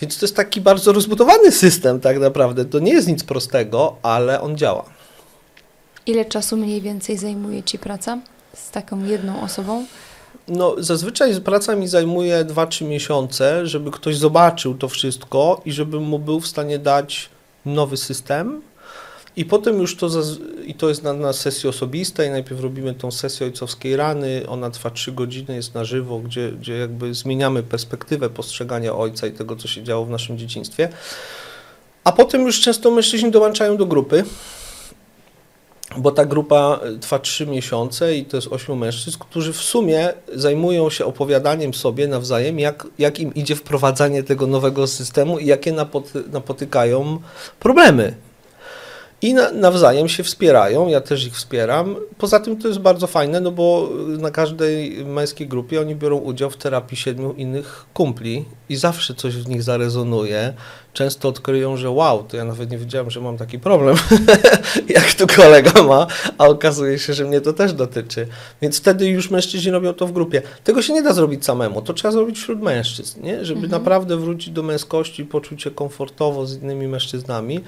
Więc 0.00 0.18
to 0.18 0.26
jest 0.26 0.36
taki 0.36 0.60
bardzo 0.60 0.92
rozbudowany 0.92 1.52
system 1.52 2.00
tak 2.00 2.18
naprawdę. 2.18 2.64
To 2.64 2.78
nie 2.78 2.92
jest 2.92 3.08
nic 3.08 3.24
prostego, 3.24 3.96
ale 4.02 4.40
on 4.40 4.56
działa. 4.56 4.84
Ile 6.06 6.24
czasu 6.24 6.56
mniej 6.56 6.80
więcej 6.80 7.18
zajmuje 7.18 7.62
Ci 7.62 7.78
praca 7.78 8.18
z 8.54 8.70
taką 8.70 9.04
jedną 9.04 9.42
osobą? 9.42 9.86
No, 10.48 10.74
zazwyczaj 10.78 11.40
praca 11.40 11.76
mi 11.76 11.88
zajmuje 11.88 12.44
2-3 12.44 12.88
miesiące, 12.88 13.66
żeby 13.66 13.90
ktoś 13.90 14.16
zobaczył 14.16 14.74
to 14.74 14.88
wszystko 14.88 15.60
i 15.64 15.72
żeby 15.72 16.00
mu 16.00 16.18
był 16.18 16.40
w 16.40 16.46
stanie 16.46 16.78
dać 16.78 17.28
nowy 17.66 17.96
system. 17.96 18.62
I 19.36 19.44
potem 19.44 19.80
już 19.80 19.96
to, 19.96 20.08
i 20.66 20.74
to 20.74 20.88
jest 20.88 21.02
na, 21.02 21.12
na 21.12 21.32
sesji 21.32 21.68
osobistej, 21.68 22.30
najpierw 22.30 22.60
robimy 22.60 22.94
tą 22.94 23.10
sesję 23.10 23.46
ojcowskiej 23.46 23.96
rany, 23.96 24.42
ona 24.48 24.70
trwa 24.70 24.90
3 24.90 25.12
godziny, 25.12 25.54
jest 25.54 25.74
na 25.74 25.84
żywo, 25.84 26.18
gdzie, 26.18 26.52
gdzie 26.52 26.78
jakby 26.78 27.14
zmieniamy 27.14 27.62
perspektywę 27.62 28.30
postrzegania 28.30 28.96
ojca 28.96 29.26
i 29.26 29.32
tego, 29.32 29.56
co 29.56 29.68
się 29.68 29.82
działo 29.82 30.04
w 30.04 30.10
naszym 30.10 30.38
dzieciństwie. 30.38 30.88
A 32.04 32.12
potem 32.12 32.46
już 32.46 32.60
często 32.60 32.90
mężczyźni 32.90 33.30
dołączają 33.30 33.76
do 33.76 33.86
grupy, 33.86 34.24
bo 35.96 36.10
ta 36.10 36.24
grupa 36.24 36.80
e, 36.82 36.98
trwa 36.98 37.18
trzy 37.18 37.46
miesiące 37.46 38.16
i 38.16 38.24
to 38.24 38.36
jest 38.36 38.48
ośmiu 38.52 38.76
mężczyzn, 38.76 39.18
którzy 39.18 39.52
w 39.52 39.62
sumie 39.62 40.12
zajmują 40.34 40.90
się 40.90 41.04
opowiadaniem 41.04 41.74
sobie 41.74 42.08
nawzajem, 42.08 42.58
jak, 42.58 42.86
jak 42.98 43.20
im 43.20 43.34
idzie 43.34 43.56
wprowadzanie 43.56 44.22
tego 44.22 44.46
nowego 44.46 44.86
systemu 44.86 45.38
i 45.38 45.46
jakie 45.46 45.72
napoty, 45.72 46.24
napotykają 46.32 47.18
problemy. 47.60 48.14
I 49.24 49.34
na, 49.34 49.50
nawzajem 49.50 50.08
się 50.08 50.22
wspierają, 50.22 50.88
ja 50.88 51.00
też 51.00 51.26
ich 51.26 51.34
wspieram. 51.34 51.96
Poza 52.18 52.40
tym 52.40 52.56
to 52.56 52.68
jest 52.68 52.80
bardzo 52.80 53.06
fajne, 53.06 53.40
no 53.40 53.50
bo 53.50 53.90
na 54.18 54.30
każdej 54.30 55.04
męskiej 55.04 55.48
grupie 55.48 55.80
oni 55.80 55.94
biorą 55.94 56.16
udział 56.16 56.50
w 56.50 56.56
terapii 56.56 56.96
siedmiu 56.96 57.32
innych 57.32 57.86
kumpli 57.94 58.44
i 58.68 58.76
zawsze 58.76 59.14
coś 59.14 59.36
w 59.36 59.48
nich 59.48 59.62
zarezonuje 59.62 60.54
często 60.94 61.28
odkryją, 61.28 61.76
że 61.76 61.90
wow, 61.90 62.24
to 62.24 62.36
ja 62.36 62.44
nawet 62.44 62.70
nie 62.70 62.78
wiedziałem, 62.78 63.10
że 63.10 63.20
mam 63.20 63.36
taki 63.36 63.58
problem, 63.58 63.96
jak 64.88 65.14
tu 65.14 65.26
kolega 65.26 65.82
ma, 65.82 66.06
a 66.38 66.46
okazuje 66.46 66.98
się, 66.98 67.14
że 67.14 67.24
mnie 67.24 67.40
to 67.40 67.52
też 67.52 67.72
dotyczy. 67.72 68.26
Więc 68.62 68.78
wtedy 68.78 69.06
już 69.06 69.30
mężczyźni 69.30 69.72
robią 69.72 69.94
to 69.94 70.06
w 70.06 70.12
grupie. 70.12 70.42
Tego 70.64 70.82
się 70.82 70.92
nie 70.92 71.02
da 71.02 71.12
zrobić 71.12 71.44
samemu, 71.44 71.82
to 71.82 71.92
trzeba 71.92 72.12
zrobić 72.12 72.38
wśród 72.38 72.62
mężczyzn, 72.62 73.22
nie? 73.22 73.44
Żeby 73.44 73.64
mhm. 73.64 73.82
naprawdę 73.82 74.16
wrócić 74.16 74.50
do 74.50 74.62
męskości, 74.62 75.24
poczuć 75.24 75.62
się 75.62 75.70
komfortowo 75.70 76.46
z 76.46 76.62
innymi 76.62 76.88
mężczyznami, 76.88 77.60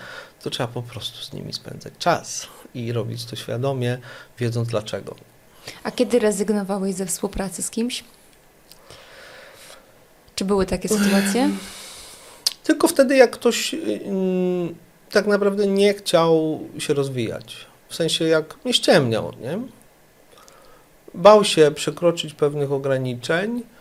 to 0.46 0.50
trzeba 0.50 0.68
po 0.68 0.82
prostu 0.82 1.24
z 1.24 1.32
nimi 1.32 1.52
spędzać 1.52 1.92
czas 1.98 2.46
i 2.74 2.92
robić 2.92 3.24
to 3.24 3.36
świadomie, 3.36 3.98
wiedząc 4.38 4.68
dlaczego. 4.68 5.14
A 5.82 5.90
kiedy 5.90 6.18
rezygnowałeś 6.18 6.94
ze 6.94 7.06
współpracy 7.06 7.62
z 7.62 7.70
kimś? 7.70 8.04
Czy 10.34 10.44
były 10.44 10.66
takie 10.66 10.88
sytuacje? 10.88 11.50
Tylko 12.66 12.88
wtedy, 12.88 13.16
jak 13.16 13.30
ktoś 13.30 13.74
mm, 13.74 14.74
tak 15.10 15.26
naprawdę 15.26 15.66
nie 15.66 15.94
chciał 15.94 16.60
się 16.78 16.94
rozwijać. 16.94 17.66
W 17.88 17.94
sensie, 17.94 18.24
jak 18.24 18.64
nie 18.64 18.72
ściemniał, 18.72 19.32
nie? 19.40 19.58
Bał 21.14 21.44
się 21.44 21.70
przekroczyć 21.70 22.34
pewnych 22.34 22.72
ograniczeń 22.72 23.58
y, 23.58 23.75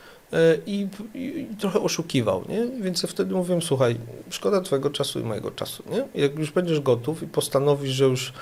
i, 0.65 0.87
i, 1.13 1.47
trochę 1.59 1.79
oszukiwał, 1.79 2.43
nie? 2.49 2.67
Więc 2.81 3.03
ja 3.03 3.09
wtedy 3.09 3.35
mówiłem, 3.35 3.61
słuchaj, 3.61 3.97
szkoda 4.29 4.61
twojego 4.61 4.89
czasu 4.89 5.19
i 5.19 5.23
mojego 5.23 5.51
czasu, 5.51 5.83
nie? 5.91 6.21
Jak 6.21 6.39
już 6.39 6.51
będziesz 6.51 6.79
gotów 6.79 7.23
i 7.23 7.27
postanowisz, 7.27 7.91
że 7.91 8.05
już 8.05 8.33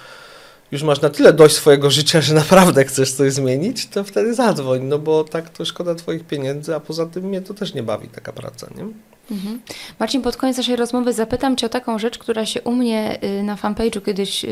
już 0.71 0.83
masz 0.83 1.01
na 1.01 1.09
tyle 1.09 1.33
dość 1.33 1.55
swojego 1.55 1.89
życia, 1.91 2.21
że 2.21 2.33
naprawdę 2.33 2.85
chcesz 2.85 3.11
coś 3.11 3.33
zmienić, 3.33 3.87
to 3.87 4.03
wtedy 4.03 4.33
zadzwoń, 4.33 4.83
no 4.83 4.99
bo 4.99 5.23
tak 5.23 5.49
to 5.49 5.65
szkoda 5.65 5.95
twoich 5.95 6.27
pieniędzy, 6.27 6.75
a 6.75 6.79
poza 6.79 7.05
tym 7.05 7.23
mnie 7.23 7.41
to 7.41 7.53
też 7.53 7.73
nie 7.73 7.83
bawi 7.83 8.07
taka 8.07 8.33
praca, 8.33 8.67
nie? 8.77 8.87
Mhm. 9.31 9.59
Marcin, 9.99 10.21
pod 10.21 10.37
koniec 10.37 10.57
naszej 10.57 10.75
rozmowy 10.75 11.13
zapytam 11.13 11.55
Cię 11.55 11.65
o 11.65 11.69
taką 11.69 11.99
rzecz, 11.99 12.17
która 12.17 12.45
się 12.45 12.61
u 12.61 12.71
mnie 12.71 13.19
y, 13.23 13.43
na 13.43 13.55
fanpage'u 13.55 14.01
kiedyś, 14.01 14.45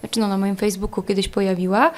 znaczy 0.00 0.20
no, 0.20 0.28
na 0.28 0.38
moim 0.38 0.56
Facebooku 0.56 1.02
kiedyś 1.02 1.28
pojawiła. 1.28 1.90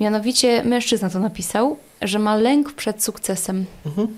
Mianowicie 0.00 0.64
mężczyzna 0.64 1.10
to 1.10 1.18
napisał, 1.18 1.76
że 2.02 2.18
ma 2.18 2.36
lęk 2.36 2.72
przed 2.72 3.04
sukcesem. 3.04 3.64
Mhm. 3.86 4.08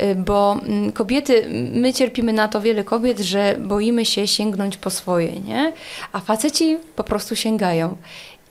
Y, 0.00 0.14
bo 0.14 0.60
mm, 0.62 0.92
kobiety, 0.92 1.46
my 1.72 1.92
cierpimy 1.94 2.32
na 2.32 2.48
to, 2.48 2.60
wiele 2.60 2.84
kobiet, 2.84 3.18
że 3.18 3.56
boimy 3.60 4.04
się 4.04 4.26
sięgnąć 4.26 4.76
po 4.76 4.90
swoje, 4.90 5.40
nie? 5.40 5.72
A 6.12 6.20
faceci 6.20 6.78
po 6.96 7.04
prostu 7.04 7.36
sięgają. 7.36 7.96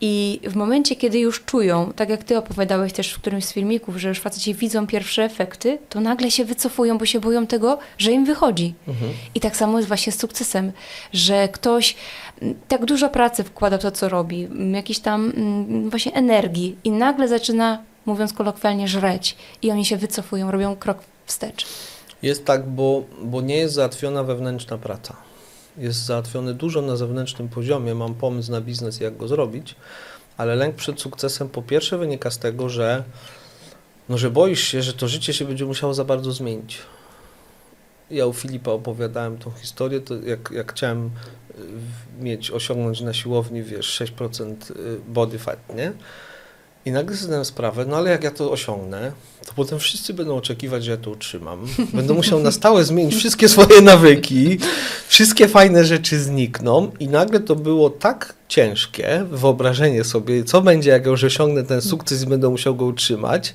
I 0.02 0.40
w 0.44 0.56
momencie, 0.56 0.96
kiedy 0.96 1.20
już 1.20 1.46
czują, 1.46 1.94
tak 1.96 2.10
jak 2.10 2.24
ty 2.24 2.38
opowiadałeś 2.38 2.94
też 2.94 3.12
w 3.14 3.20
którymś 3.20 3.46
z 3.46 3.54
filmików, 3.54 3.98
że 3.98 4.10
już 4.10 4.20
faceci 4.20 4.54
widzą 4.54 4.88
pierwsze 4.88 5.24
efekty, 5.24 5.78
to 5.90 6.00
nagle 6.00 6.32
się 6.32 6.46
wycofują, 6.46 6.98
bo 6.98 7.06
się 7.06 7.20
boją 7.20 7.48
tego, 7.48 7.78
że 7.98 8.12
im 8.12 8.26
wychodzi. 8.26 8.74
Mhm. 8.88 9.12
I 9.36 9.40
tak 9.40 9.56
samo 9.56 9.78
jest 9.78 9.88
właśnie 9.88 10.12
z 10.12 10.20
sukcesem, 10.20 10.72
że 11.14 11.48
ktoś 11.48 11.96
mm, 12.42 12.56
tak 12.68 12.86
dużo 12.86 13.10
pracy 13.10 13.44
wkłada 13.44 13.78
w 13.78 13.82
to, 13.82 13.92
co 13.92 14.10
robi, 14.10 14.44
mm, 14.44 14.74
jakiejś 14.74 15.00
tam 15.00 15.32
mm, 15.36 15.90
właśnie 15.90 16.14
energii 16.14 16.76
i 16.84 16.92
nagle 16.92 17.28
zaczyna, 17.28 17.84
mówiąc 18.06 18.34
kolokwialnie, 18.34 18.88
żreć 18.88 19.36
i 19.62 19.72
oni 19.72 19.86
się 19.86 19.98
wycofują, 19.98 20.52
robią 20.52 20.76
krok 20.76 20.98
wstecz. 21.26 21.66
Jest 22.22 22.46
tak, 22.46 22.70
bo, 22.70 23.04
bo 23.22 23.42
nie 23.42 23.58
jest 23.58 23.74
załatwiona 23.74 24.24
wewnętrzna 24.24 24.78
praca 24.78 25.29
jest 25.80 26.06
załatwiony 26.06 26.54
dużo 26.54 26.82
na 26.82 26.96
zewnętrznym 26.96 27.50
poziomie, 27.50 27.96
mam 27.96 28.14
pomysł 28.16 28.52
na 28.52 28.62
biznes, 28.62 29.00
jak 29.00 29.18
go 29.18 29.28
zrobić, 29.28 29.76
ale 30.38 30.56
lęk 30.56 30.76
przed 30.76 31.02
sukcesem 31.02 31.50
po 31.50 31.62
pierwsze 31.62 31.98
wynika 31.98 32.32
z 32.32 32.38
tego, 32.38 32.70
że, 32.70 33.04
no, 34.10 34.18
że 34.18 34.32
boisz 34.32 34.64
się, 34.64 34.82
że 34.82 34.94
to 34.94 35.08
życie 35.08 35.34
się 35.34 35.46
będzie 35.46 35.66
musiało 35.66 35.94
za 35.94 36.06
bardzo 36.06 36.32
zmienić. 36.32 36.78
Ja 38.12 38.26
u 38.26 38.34
Filipa 38.34 38.72
opowiadałem 38.72 39.38
tą 39.38 39.52
historię, 39.52 40.02
to 40.02 40.16
jak, 40.16 40.52
jak 40.52 40.74
chciałem 40.74 41.06
y, 41.06 42.22
mieć, 42.24 42.52
osiągnąć 42.52 43.02
na 43.02 43.14
siłowni, 43.14 43.64
wiesz, 43.64 44.02
6% 44.20 44.72
y, 44.72 45.00
body 45.08 45.40
fat, 45.40 45.76
nie? 45.76 45.94
I 46.86 46.92
nagle 46.92 47.16
zdałem 47.16 47.46
sprawę, 47.46 47.86
no 47.86 47.98
ale 47.98 48.12
jak 48.12 48.24
ja 48.24 48.32
to 48.32 48.52
osiągnę, 48.52 49.12
to 49.46 49.54
potem 49.56 49.80
wszyscy 49.80 50.14
będą 50.14 50.38
oczekiwać, 50.38 50.84
że 50.84 50.92
ja 50.92 50.98
to 50.98 51.12
utrzymam. 51.12 51.68
Będę 51.94 52.14
musiał 52.14 52.40
na 52.40 52.52
stałe 52.52 52.84
zmienić 52.84 53.16
wszystkie 53.16 53.50
swoje 53.50 53.82
nawyki, 53.82 54.58
wszystkie 55.08 55.48
fajne 55.48 55.86
rzeczy 55.86 56.20
znikną 56.20 56.92
i 57.00 57.08
nagle 57.08 57.40
to 57.40 57.56
było 57.56 57.90
tak 57.90 58.34
ciężkie, 58.48 59.26
wyobrażenie 59.32 60.04
sobie, 60.04 60.44
co 60.44 60.62
będzie, 60.62 60.90
jak 60.90 61.06
już 61.06 61.24
osiągnę 61.24 61.64
ten 61.64 61.82
sukces 61.82 62.24
i 62.24 62.26
będę 62.26 62.50
musiał 62.50 62.76
go 62.76 62.86
utrzymać, 62.86 63.54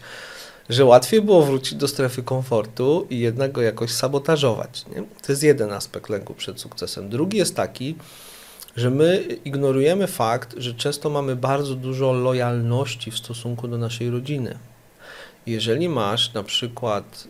że 0.68 0.84
łatwiej 0.84 1.22
było 1.22 1.42
wrócić 1.42 1.74
do 1.74 1.88
strefy 1.88 2.22
komfortu 2.22 3.06
i 3.10 3.18
jednak 3.18 3.52
go 3.52 3.62
jakoś 3.62 3.90
sabotażować. 3.90 4.84
Nie? 4.96 5.02
To 5.02 5.32
jest 5.32 5.42
jeden 5.42 5.72
aspekt 5.72 6.10
lęku 6.10 6.34
przed 6.34 6.60
sukcesem. 6.60 7.08
Drugi 7.08 7.38
jest 7.38 7.56
taki, 7.56 7.96
że 8.76 8.90
my 8.90 9.22
ignorujemy 9.44 10.06
fakt, 10.06 10.54
że 10.56 10.74
często 10.74 11.10
mamy 11.10 11.36
bardzo 11.36 11.74
dużo 11.74 12.12
lojalności 12.12 13.10
w 13.10 13.18
stosunku 13.18 13.68
do 13.68 13.78
naszej 13.78 14.10
rodziny. 14.10 14.58
Jeżeli 15.46 15.88
masz 15.88 16.34
na 16.34 16.42
przykład 16.42 17.28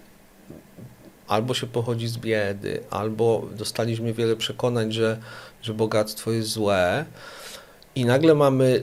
albo 1.28 1.54
się 1.54 1.66
pochodzi 1.66 2.08
z 2.08 2.18
biedy, 2.18 2.82
albo 2.90 3.48
dostaliśmy 3.56 4.12
wiele 4.12 4.36
przekonań, 4.36 4.92
że, 4.92 5.18
że 5.62 5.74
bogactwo 5.74 6.30
jest 6.30 6.48
złe, 6.48 7.04
i 7.96 8.04
nagle 8.04 8.34
mamy 8.34 8.82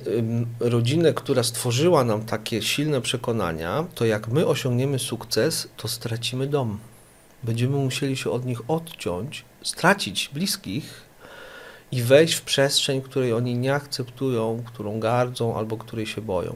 rodzinę, 0.59 1.13
która 1.13 1.43
stworzyła 1.43 2.03
nam 2.03 2.25
takie 2.25 2.61
silne 2.61 3.01
przekonania, 3.01 3.85
to 3.95 4.05
jak 4.05 4.27
my 4.27 4.47
osiągniemy 4.47 4.99
sukces, 4.99 5.67
to 5.77 5.87
stracimy 5.87 6.47
dom. 6.47 6.79
Będziemy 7.43 7.77
musieli 7.77 8.17
się 8.17 8.31
od 8.31 8.45
nich 8.45 8.69
odciąć, 8.69 9.45
stracić 9.63 10.29
bliskich, 10.33 11.01
i 11.91 12.01
wejść 12.01 12.33
w 12.33 12.41
przestrzeń, 12.41 13.01
której 13.01 13.33
oni 13.33 13.57
nie 13.57 13.73
akceptują, 13.73 14.63
którą 14.65 14.99
gardzą 14.99 15.57
albo 15.57 15.77
której 15.77 16.05
się 16.05 16.21
boją. 16.21 16.55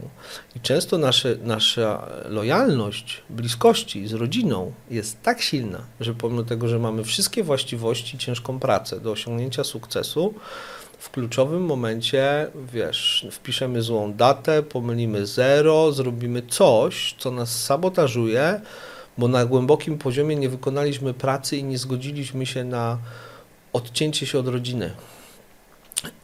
I 0.56 0.60
często 0.60 0.98
nasze, 0.98 1.36
nasza 1.44 2.08
lojalność, 2.30 3.24
bliskości 3.30 4.08
z 4.08 4.14
rodziną 4.14 4.72
jest 4.90 5.22
tak 5.22 5.42
silna, 5.42 5.82
że 6.00 6.14
pomimo 6.14 6.44
tego, 6.44 6.68
że 6.68 6.80
mamy 6.80 7.04
wszystkie 7.04 7.44
właściwości, 7.44 8.18
ciężką 8.18 8.60
pracę 8.60 9.00
do 9.00 9.12
osiągnięcia 9.12 9.64
sukcesu, 9.64 10.34
w 11.00 11.10
kluczowym 11.10 11.66
momencie, 11.66 12.48
wiesz, 12.74 13.28
wpiszemy 13.32 13.82
złą 13.82 14.14
datę, 14.14 14.64
pomylimy 14.64 15.26
zero, 15.26 15.92
zrobimy 15.92 16.42
coś, 16.42 17.16
co 17.20 17.32
nas 17.32 17.64
sabotażuje, 17.64 18.62
bo 19.18 19.28
na 19.28 19.46
głębokim 19.46 19.98
poziomie 19.98 20.36
nie 20.36 20.50
wykonaliśmy 20.50 21.14
pracy 21.14 21.58
i 21.58 21.64
nie 21.64 21.78
zgodziliśmy 21.78 22.46
się 22.46 22.64
na 22.64 22.98
odcięcie 23.74 24.26
się 24.26 24.40
od 24.40 24.48
rodziny. 24.48 24.92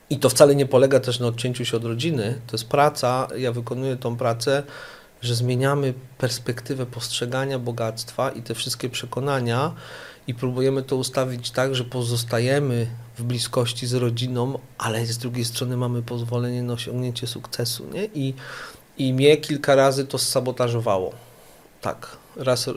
I 0.09 0.19
to 0.19 0.29
wcale 0.29 0.55
nie 0.55 0.65
polega 0.65 0.99
też 0.99 1.19
na 1.19 1.27
odcięciu 1.27 1.65
się 1.65 1.77
od 1.77 1.85
rodziny. 1.85 2.41
To 2.47 2.55
jest 2.55 2.67
praca, 2.67 3.27
ja 3.37 3.51
wykonuję 3.51 3.97
tą 3.97 4.17
pracę, 4.17 4.63
że 5.21 5.35
zmieniamy 5.35 5.93
perspektywę 6.17 6.85
postrzegania 6.85 7.59
bogactwa 7.59 8.31
i 8.31 8.41
te 8.41 8.55
wszystkie 8.55 8.89
przekonania 8.89 9.73
i 10.27 10.33
próbujemy 10.33 10.83
to 10.83 10.95
ustawić 10.95 11.51
tak, 11.51 11.75
że 11.75 11.83
pozostajemy 11.83 12.87
w 13.17 13.23
bliskości 13.23 13.87
z 13.87 13.93
rodziną, 13.93 14.59
ale 14.77 15.05
z 15.05 15.17
drugiej 15.17 15.45
strony 15.45 15.77
mamy 15.77 16.01
pozwolenie 16.01 16.63
na 16.63 16.73
osiągnięcie 16.73 17.27
sukcesu. 17.27 17.87
Nie? 17.93 18.05
I, 18.05 18.33
I 18.97 19.13
mnie 19.13 19.37
kilka 19.37 19.75
razy 19.75 20.07
to 20.07 20.17
sabotażowało. 20.17 21.11
Tak. 21.81 22.17
Raz 22.35 22.67
e, 22.67 22.73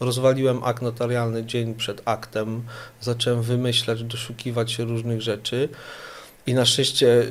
rozwaliłem 0.00 0.64
akt 0.64 0.82
notarialny 0.82 1.44
dzień 1.44 1.74
przed 1.74 2.02
aktem, 2.04 2.62
zacząłem 3.00 3.42
wymyślać, 3.42 4.02
doszukiwać 4.02 4.72
się 4.72 4.84
różnych 4.84 5.22
rzeczy 5.22 5.68
i 6.48 6.54
na 6.54 6.66
szczęście 6.66 7.26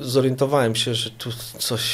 zorientowałem 0.00 0.74
się, 0.74 0.94
że 0.94 1.10
tu 1.10 1.30
coś 1.58 1.84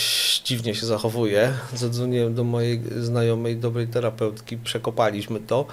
dziwnie 0.44 0.74
się 0.74 0.86
zachowuje. 0.86 1.52
Zadzwoniłem 1.74 2.34
do 2.34 2.44
mojej 2.44 2.82
znajomej, 2.98 3.56
dobrej 3.56 3.86
terapeutki, 3.86 4.56
przekopaliśmy 4.56 5.40
to 5.40 5.66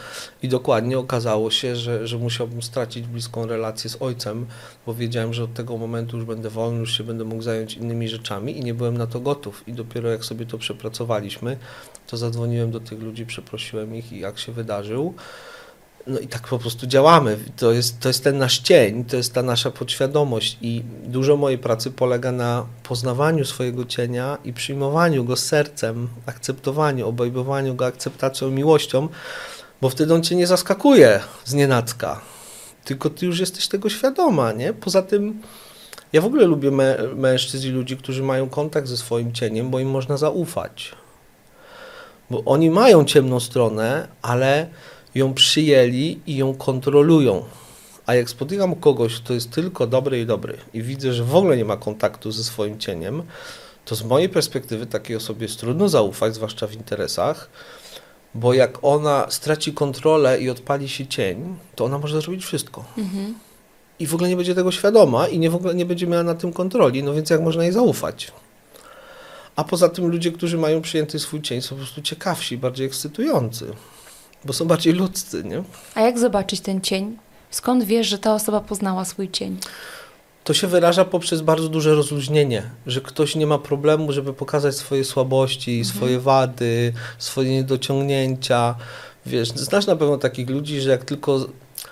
i 0.43 0.47
dokładnie 0.47 0.99
okazało 0.99 1.51
się, 1.51 1.75
że, 1.75 2.07
że 2.07 2.17
musiałbym 2.17 2.61
stracić 2.61 3.07
bliską 3.07 3.45
relację 3.45 3.89
z 3.89 4.01
ojcem, 4.01 4.45
bo 4.85 4.93
wiedziałem, 4.93 5.33
że 5.33 5.43
od 5.43 5.53
tego 5.53 5.77
momentu 5.77 6.17
już 6.17 6.25
będę 6.25 6.49
wolny, 6.49 6.79
już 6.79 6.97
się 6.97 7.03
będę 7.03 7.23
mógł 7.23 7.41
zająć 7.41 7.73
innymi 7.73 8.09
rzeczami 8.09 8.57
i 8.57 8.63
nie 8.63 8.73
byłem 8.73 8.97
na 8.97 9.07
to 9.07 9.19
gotów. 9.19 9.67
I 9.67 9.73
dopiero 9.73 10.09
jak 10.09 10.25
sobie 10.25 10.45
to 10.45 10.57
przepracowaliśmy, 10.57 11.57
to 12.07 12.17
zadzwoniłem 12.17 12.71
do 12.71 12.79
tych 12.79 12.99
ludzi, 12.99 13.25
przeprosiłem 13.25 13.95
ich 13.95 14.11
i 14.11 14.19
jak 14.19 14.39
się 14.39 14.51
wydarzył. 14.51 15.13
No 16.07 16.19
i 16.19 16.27
tak 16.27 16.47
po 16.47 16.59
prostu 16.59 16.87
działamy. 16.87 17.37
To 17.57 17.71
jest, 17.71 17.99
to 17.99 18.09
jest 18.09 18.23
ten 18.23 18.37
nasz 18.37 18.59
cień, 18.59 19.05
to 19.05 19.17
jest 19.17 19.33
ta 19.33 19.43
nasza 19.43 19.71
podświadomość 19.71 20.57
i 20.61 20.83
dużo 21.03 21.37
mojej 21.37 21.57
pracy 21.57 21.91
polega 21.91 22.31
na 22.31 22.65
poznawaniu 22.83 23.45
swojego 23.45 23.85
cienia 23.85 24.37
i 24.43 24.53
przyjmowaniu 24.53 25.25
go 25.25 25.35
sercem, 25.35 26.07
akceptowaniu, 26.25 27.07
obejmowaniu 27.07 27.75
go 27.75 27.85
akceptacją, 27.85 28.49
miłością, 28.49 29.09
bo 29.81 29.89
wtedy 29.89 30.13
on 30.13 30.23
cię 30.23 30.35
nie 30.35 30.47
zaskakuje 30.47 31.19
z 31.45 31.53
nienacka, 31.53 32.21
tylko 32.85 33.09
ty 33.09 33.25
już 33.25 33.39
jesteś 33.39 33.67
tego 33.67 33.89
świadoma, 33.89 34.51
nie? 34.51 34.73
Poza 34.73 35.01
tym 35.01 35.41
ja 36.13 36.21
w 36.21 36.25
ogóle 36.25 36.45
lubię 36.45 36.71
mężczyzn 37.15 37.67
i 37.67 37.69
ludzi, 37.71 37.97
którzy 37.97 38.23
mają 38.23 38.49
kontakt 38.49 38.87
ze 38.87 38.97
swoim 38.97 39.33
cieniem, 39.33 39.69
bo 39.69 39.79
im 39.79 39.89
można 39.89 40.17
zaufać. 40.17 40.91
Bo 42.29 42.43
oni 42.45 42.69
mają 42.69 43.05
ciemną 43.05 43.39
stronę, 43.39 44.07
ale 44.21 44.67
ją 45.17 45.33
przyjęli 45.33 46.19
i 46.27 46.35
ją 46.35 46.55
kontrolują. 46.55 47.43
A 48.05 48.15
jak 48.15 48.29
spotykam 48.29 48.75
kogoś, 48.75 49.15
kto 49.15 49.33
jest 49.33 49.51
tylko 49.51 49.87
dobry 49.87 50.21
i 50.21 50.25
dobry 50.25 50.57
i 50.73 50.81
widzę, 50.81 51.13
że 51.13 51.23
w 51.23 51.35
ogóle 51.35 51.57
nie 51.57 51.65
ma 51.65 51.77
kontaktu 51.77 52.31
ze 52.31 52.43
swoim 52.43 52.79
cieniem, 52.79 53.23
to 53.85 53.95
z 53.95 54.03
mojej 54.03 54.29
perspektywy 54.29 54.85
takiej 54.85 55.15
osobie 55.15 55.45
jest 55.45 55.59
trudno 55.59 55.89
zaufać, 55.89 56.35
zwłaszcza 56.35 56.67
w 56.67 56.73
interesach, 56.73 57.49
bo 58.35 58.53
jak 58.53 58.77
ona 58.81 59.25
straci 59.29 59.73
kontrolę 59.73 60.41
i 60.41 60.49
odpali 60.49 60.89
się 60.89 61.07
cień, 61.07 61.55
to 61.75 61.85
ona 61.85 61.97
może 61.97 62.21
zrobić 62.21 62.45
wszystko. 62.45 62.85
Mhm. 62.97 63.35
I 63.99 64.07
w 64.07 64.13
ogóle 64.13 64.29
nie 64.29 64.35
będzie 64.35 64.55
tego 64.55 64.71
świadoma 64.71 65.27
i 65.27 65.39
nie, 65.39 65.49
w 65.49 65.55
ogóle 65.55 65.75
nie 65.75 65.85
będzie 65.85 66.07
miała 66.07 66.23
na 66.23 66.35
tym 66.35 66.53
kontroli, 66.53 67.03
no 67.03 67.13
więc 67.13 67.29
jak 67.29 67.41
można 67.41 67.63
jej 67.63 67.73
zaufać? 67.73 68.31
A 69.55 69.63
poza 69.63 69.89
tym 69.89 70.07
ludzie, 70.07 70.31
którzy 70.31 70.57
mają 70.57 70.81
przyjęty 70.81 71.19
swój 71.19 71.41
cień, 71.41 71.61
są 71.61 71.69
po 71.69 71.75
prostu 71.75 72.01
ciekawsi, 72.01 72.57
bardziej 72.57 72.87
ekscytujący 72.87 73.73
bo 74.45 74.53
są 74.53 74.65
bardziej 74.65 74.93
ludzcy, 74.93 75.43
nie? 75.43 75.63
A 75.95 76.01
jak 76.01 76.19
zobaczyć 76.19 76.61
ten 76.61 76.81
cień? 76.81 77.17
Skąd 77.51 77.83
wiesz, 77.83 78.07
że 78.07 78.17
ta 78.17 78.33
osoba 78.33 78.59
poznała 78.59 79.05
swój 79.05 79.31
cień? 79.31 79.57
To 80.43 80.53
się 80.53 80.67
wyraża 80.67 81.05
poprzez 81.05 81.41
bardzo 81.41 81.69
duże 81.69 81.95
rozluźnienie, 81.95 82.63
że 82.85 83.01
ktoś 83.01 83.35
nie 83.35 83.47
ma 83.47 83.57
problemu, 83.57 84.11
żeby 84.11 84.33
pokazać 84.33 84.75
swoje 84.75 85.03
słabości, 85.03 85.79
mhm. 85.79 85.95
swoje 85.97 86.19
wady, 86.19 86.93
swoje 87.17 87.51
niedociągnięcia. 87.51 88.75
Wiesz, 89.25 89.49
znasz 89.49 89.87
na 89.87 89.95
pewno 89.95 90.17
takich 90.17 90.49
ludzi, 90.49 90.81
że 90.81 90.89
jak 90.89 91.05
tylko 91.05 91.47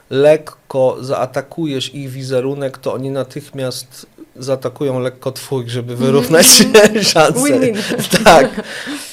lekko 0.10 0.98
zaatakujesz 1.02 1.96
ich 1.96 2.10
wizerunek, 2.10 2.78
to 2.78 2.94
oni 2.94 3.10
natychmiast 3.10 4.06
zaatakują 4.36 5.00
lekko 5.00 5.32
twój, 5.32 5.70
żeby 5.70 5.96
wyrównać 5.96 6.62
mm. 6.62 7.04
szanse. 7.14 7.44
Win 7.44 7.62
-win. 7.62 7.78
Tak. 8.24 8.62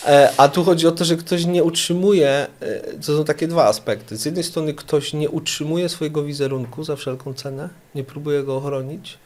E, 0.07 0.33
a 0.37 0.49
tu 0.49 0.65
chodzi 0.65 0.87
o 0.87 0.93
to, 0.93 1.05
że 1.05 1.17
ktoś 1.17 1.47
nie 1.47 1.65
utrzymuje, 1.65 2.47
e, 2.61 2.81
to 3.07 3.17
są 3.17 3.25
takie 3.25 3.49
dwa 3.49 3.65
aspekty. 3.65 4.17
Z 4.17 4.25
jednej 4.25 4.45
strony 4.45 4.75
ktoś 4.75 5.13
nie 5.13 5.31
utrzymuje 5.31 5.89
swojego 5.89 6.25
wizerunku 6.25 6.85
za 6.85 6.97
wszelką 6.97 7.35
cenę, 7.35 7.69
nie 7.95 8.05
próbuje 8.05 8.43
go 8.43 8.57
ochronić, 8.57 9.19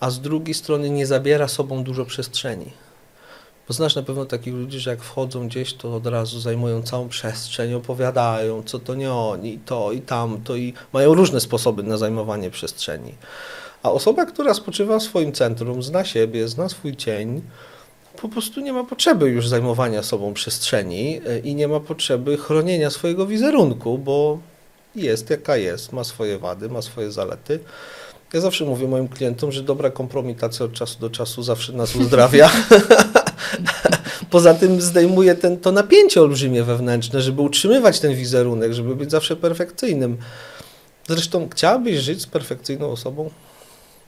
a 0.00 0.10
z 0.10 0.20
drugiej 0.20 0.54
strony 0.54 0.90
nie 0.90 1.06
zabiera 1.06 1.48
sobą 1.48 1.84
dużo 1.84 2.04
przestrzeni. 2.04 2.72
Bo 3.68 3.74
znasz 3.74 3.96
na 3.96 4.02
pewno 4.02 4.24
takich 4.24 4.54
ludzi, 4.54 4.80
że 4.80 4.90
jak 4.90 5.02
wchodzą 5.02 5.48
gdzieś, 5.48 5.74
to 5.74 5.94
od 5.94 6.06
razu 6.06 6.40
zajmują 6.40 6.82
całą 6.82 7.08
przestrzeń, 7.08 7.74
opowiadają, 7.74 8.62
co 8.62 8.78
to 8.78 8.94
nie 8.94 9.12
oni, 9.12 9.58
to 9.58 9.92
i 9.92 10.00
tamto 10.00 10.56
i 10.56 10.74
mają 10.92 11.14
różne 11.14 11.40
sposoby 11.40 11.82
na 11.82 11.96
zajmowanie 11.96 12.50
przestrzeni. 12.50 13.14
A 13.82 13.92
osoba, 13.92 14.26
która 14.26 14.54
spoczywa 14.54 14.98
w 14.98 15.02
swoim 15.02 15.32
centrum, 15.32 15.82
zna 15.82 16.04
siebie, 16.04 16.48
zna 16.48 16.68
swój 16.68 16.96
cień, 16.96 17.42
po 18.22 18.28
prostu 18.28 18.60
nie 18.60 18.72
ma 18.72 18.84
potrzeby 18.84 19.28
już 19.28 19.48
zajmowania 19.48 20.02
sobą 20.02 20.34
przestrzeni 20.34 21.20
e, 21.26 21.38
i 21.38 21.54
nie 21.54 21.68
ma 21.68 21.80
potrzeby 21.80 22.36
chronienia 22.36 22.90
swojego 22.90 23.26
wizerunku, 23.26 23.98
bo 23.98 24.38
jest 24.94 25.30
jaka 25.30 25.56
jest, 25.56 25.92
ma 25.92 26.04
swoje 26.04 26.38
wady, 26.38 26.68
ma 26.68 26.82
swoje 26.82 27.12
zalety. 27.12 27.58
Ja 28.32 28.40
zawsze 28.40 28.64
mówię 28.64 28.88
moim 28.88 29.08
klientom, 29.08 29.52
że 29.52 29.62
dobra 29.62 29.90
kompromitacja 29.90 30.66
od 30.66 30.72
czasu 30.72 31.00
do 31.00 31.10
czasu 31.10 31.42
zawsze 31.42 31.72
nas 31.72 31.96
uzdrawia. 31.96 32.50
Poza 34.30 34.54
tym 34.54 34.80
zdejmuje 34.80 35.34
ten, 35.34 35.58
to 35.58 35.72
napięcie 35.72 36.20
olbrzymie 36.20 36.62
wewnętrzne, 36.62 37.20
żeby 37.22 37.42
utrzymywać 37.42 38.00
ten 38.00 38.14
wizerunek, 38.14 38.72
żeby 38.72 38.96
być 38.96 39.10
zawsze 39.10 39.36
perfekcyjnym. 39.36 40.16
Zresztą 41.08 41.48
chciałabyś 41.48 41.96
żyć 41.96 42.22
z 42.22 42.26
perfekcyjną 42.26 42.90
osobą? 42.90 43.30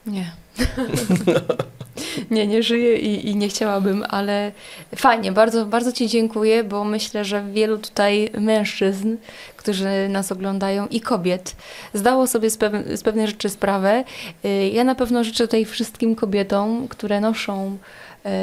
Nie. 0.06 0.32
nie, 2.30 2.46
nie 2.46 2.62
żyję 2.62 2.98
i, 2.98 3.28
i, 3.28 3.36
nie 3.36 3.48
chciałabym, 3.48 4.04
ale 4.08 4.52
fajnie, 4.96 5.32
bardzo, 5.32 5.66
bardzo 5.66 5.92
Ci 5.92 6.08
dziękuję, 6.08 6.64
bo 6.64 6.84
myślę, 6.84 7.24
że 7.24 7.44
wielu 7.52 7.78
tutaj 7.78 8.30
mężczyzn, 8.38 9.16
którzy 9.56 10.08
nas 10.08 10.32
oglądają 10.32 10.86
i 10.86 11.00
kobiet, 11.00 11.56
zdało 11.94 12.26
sobie 12.26 12.50
z, 12.50 12.56
pew 12.56 12.72
z 12.94 13.02
pewnej 13.02 13.26
rzeczy 13.26 13.48
sprawę. 13.48 14.04
Y, 14.44 14.70
ja 14.72 14.84
na 14.84 14.94
pewno 14.94 15.24
życzę 15.24 15.44
tutaj 15.44 15.64
wszystkim 15.64 16.14
kobietom, 16.14 16.88
które 16.88 17.20
noszą 17.20 17.78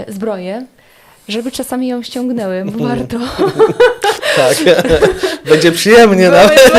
y, 0.07 0.13
zbroję, 0.13 0.65
żeby 1.27 1.51
czasami 1.51 1.87
ją 1.87 2.03
ściągnęły, 2.03 2.65
bo 2.65 2.83
warto. 2.87 3.17
tak, 4.35 4.57
będzie 5.49 5.71
przyjemnie 5.71 6.29
nawet. 6.29 6.71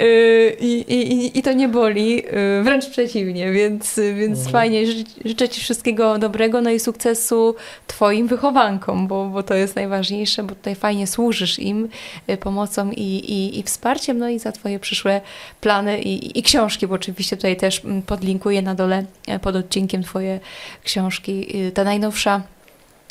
Y, 0.00 0.56
I, 0.60 0.94
i, 0.94 1.38
i 1.38 1.42
to 1.42 1.52
nie 1.52 1.68
boli, 1.68 2.24
y, 2.26 2.62
wręcz 2.62 2.86
przeciwnie, 2.86 3.52
więc, 3.52 4.00
więc 4.14 4.38
mhm. 4.38 4.52
fajnie, 4.52 4.86
życzę 5.24 5.48
Ci 5.48 5.60
wszystkiego 5.60 6.18
dobrego, 6.18 6.60
no 6.60 6.70
i 6.70 6.80
sukcesu 6.80 7.54
Twoim 7.86 8.26
wychowankom, 8.26 9.06
bo, 9.06 9.26
bo 9.26 9.42
to 9.42 9.54
jest 9.54 9.76
najważniejsze, 9.76 10.42
bo 10.42 10.54
tutaj 10.54 10.74
fajnie 10.74 11.06
służysz 11.06 11.58
im 11.58 11.88
y, 12.30 12.36
pomocą 12.36 12.90
i, 12.90 13.02
i, 13.02 13.58
i 13.58 13.62
wsparciem, 13.62 14.18
no 14.18 14.28
i 14.28 14.38
za 14.38 14.52
Twoje 14.52 14.78
przyszłe 14.78 15.20
plany 15.60 16.02
i, 16.02 16.38
i 16.38 16.42
książki, 16.42 16.86
bo 16.86 16.94
oczywiście 16.94 17.36
tutaj 17.36 17.56
też 17.56 17.84
mm, 17.84 18.02
podlinkuję 18.02 18.62
na 18.62 18.74
dole 18.74 19.04
pod 19.42 19.56
odcinkiem 19.56 20.02
Twoje 20.02 20.40
książki. 20.84 21.46
Ta 21.74 21.84
najnowsza 21.84 22.42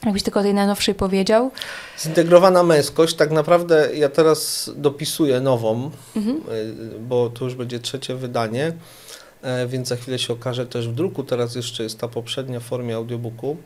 Jakbyś 0.05 0.23
tylko 0.23 0.39
o 0.39 0.43
tej 0.43 0.53
najnowszej 0.53 0.95
powiedział? 0.95 1.51
Zintegrowana 1.99 2.63
męskość, 2.63 3.15
tak 3.15 3.31
naprawdę 3.31 3.89
ja 3.95 4.09
teraz 4.09 4.71
dopisuję 4.75 5.41
nową, 5.41 5.91
mhm. 6.15 6.37
E, 6.37 6.99
bo 6.99 7.29
to 7.29 7.45
już 7.45 7.55
będzie 7.55 7.79
trzecie 7.79 8.15
wydanie, 8.15 8.73
e, 9.41 9.67
więc 9.67 9.87
za 9.87 9.95
chwilę 9.95 10.19
się 10.19 10.33
okaże 10.33 10.65
też 10.65 10.87
w 10.87 10.93
druku. 10.93 11.23
Teraz 11.23 11.55
jeszcze 11.55 11.83
jest 11.83 11.99
ta 11.99 12.07
poprzednia 12.07 12.59
w 12.59 12.63
formie 12.63 12.95
audiobooku. 12.95 13.57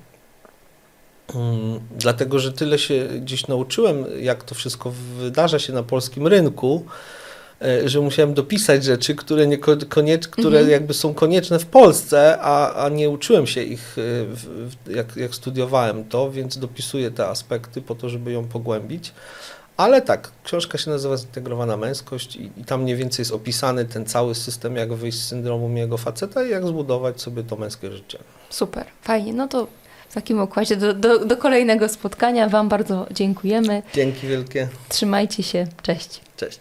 Mm, 1.36 1.79
dlatego, 1.97 2.39
że 2.39 2.53
tyle 2.53 2.79
się 2.79 3.07
gdzieś 3.21 3.47
nauczyłem, 3.47 4.05
jak 4.19 4.43
to 4.43 4.55
wszystko 4.55 4.91
wydarza 5.17 5.59
się 5.59 5.73
na 5.73 5.83
polskim 5.83 6.27
rynku, 6.27 6.86
że 7.85 8.01
musiałem 8.01 8.33
dopisać 8.33 8.83
rzeczy, 8.83 9.15
które, 9.15 9.47
nie, 9.47 9.57
koniecz, 9.89 10.27
które 10.27 10.59
Mhm. 10.59 10.71
jakby 10.71 10.93
są 10.93 11.13
konieczne 11.13 11.59
w 11.59 11.65
Polsce, 11.65 12.37
a, 12.41 12.85
a 12.85 12.89
nie 12.89 13.09
uczyłem 13.09 13.47
się 13.47 13.63
ich, 13.63 13.97
e, 13.97 14.01
w, 14.25 14.75
jak, 14.95 15.17
jak 15.17 15.35
studiowałem 15.35 16.05
to, 16.05 16.31
więc 16.31 16.57
dopisuję 16.57 17.11
te 17.11 17.27
aspekty 17.27 17.81
po 17.81 17.95
to, 17.95 18.09
żeby 18.09 18.31
ją 18.31 18.47
pogłębić. 18.47 19.13
Ale 19.77 20.01
tak, 20.01 20.31
książka 20.43 20.77
się 20.77 20.91
nazywa 20.91 21.17
Zintegrowana 21.17 21.77
Męskość 21.77 22.35
i, 22.35 22.51
i 22.57 22.65
tam 22.65 22.83
mniej 22.83 22.95
więcej 22.95 23.21
jest 23.21 23.31
opisany 23.31 23.85
ten 23.85 24.05
cały 24.05 24.35
system, 24.35 24.75
jak 24.75 24.93
wyjść 24.93 25.19
z 25.19 25.27
syndromu 25.27 25.69
miłego 25.69 25.97
faceta 25.97 26.43
i 26.43 26.49
jak 26.49 26.67
zbudować 26.67 27.21
sobie 27.21 27.43
to 27.43 27.55
męskie 27.55 27.91
życie. 27.91 28.19
Super, 28.49 28.85
fajnie. 29.01 29.33
No 29.33 29.47
to 29.47 29.67
w 30.09 30.13
takim 30.13 30.41
układzie 30.41 30.75
do, 30.77 30.93
do, 30.93 31.25
do 31.25 31.37
kolejnego 31.37 31.89
spotkania 31.89 32.49
Wam 32.49 32.69
bardzo 32.69 33.07
dziękujemy. 33.11 33.83
Dzięki 33.93 34.27
wielkie. 34.27 34.67
Trzymajcie 34.89 35.43
się. 35.43 35.67
Cześć. 35.81 36.21
Cześć. 36.37 36.59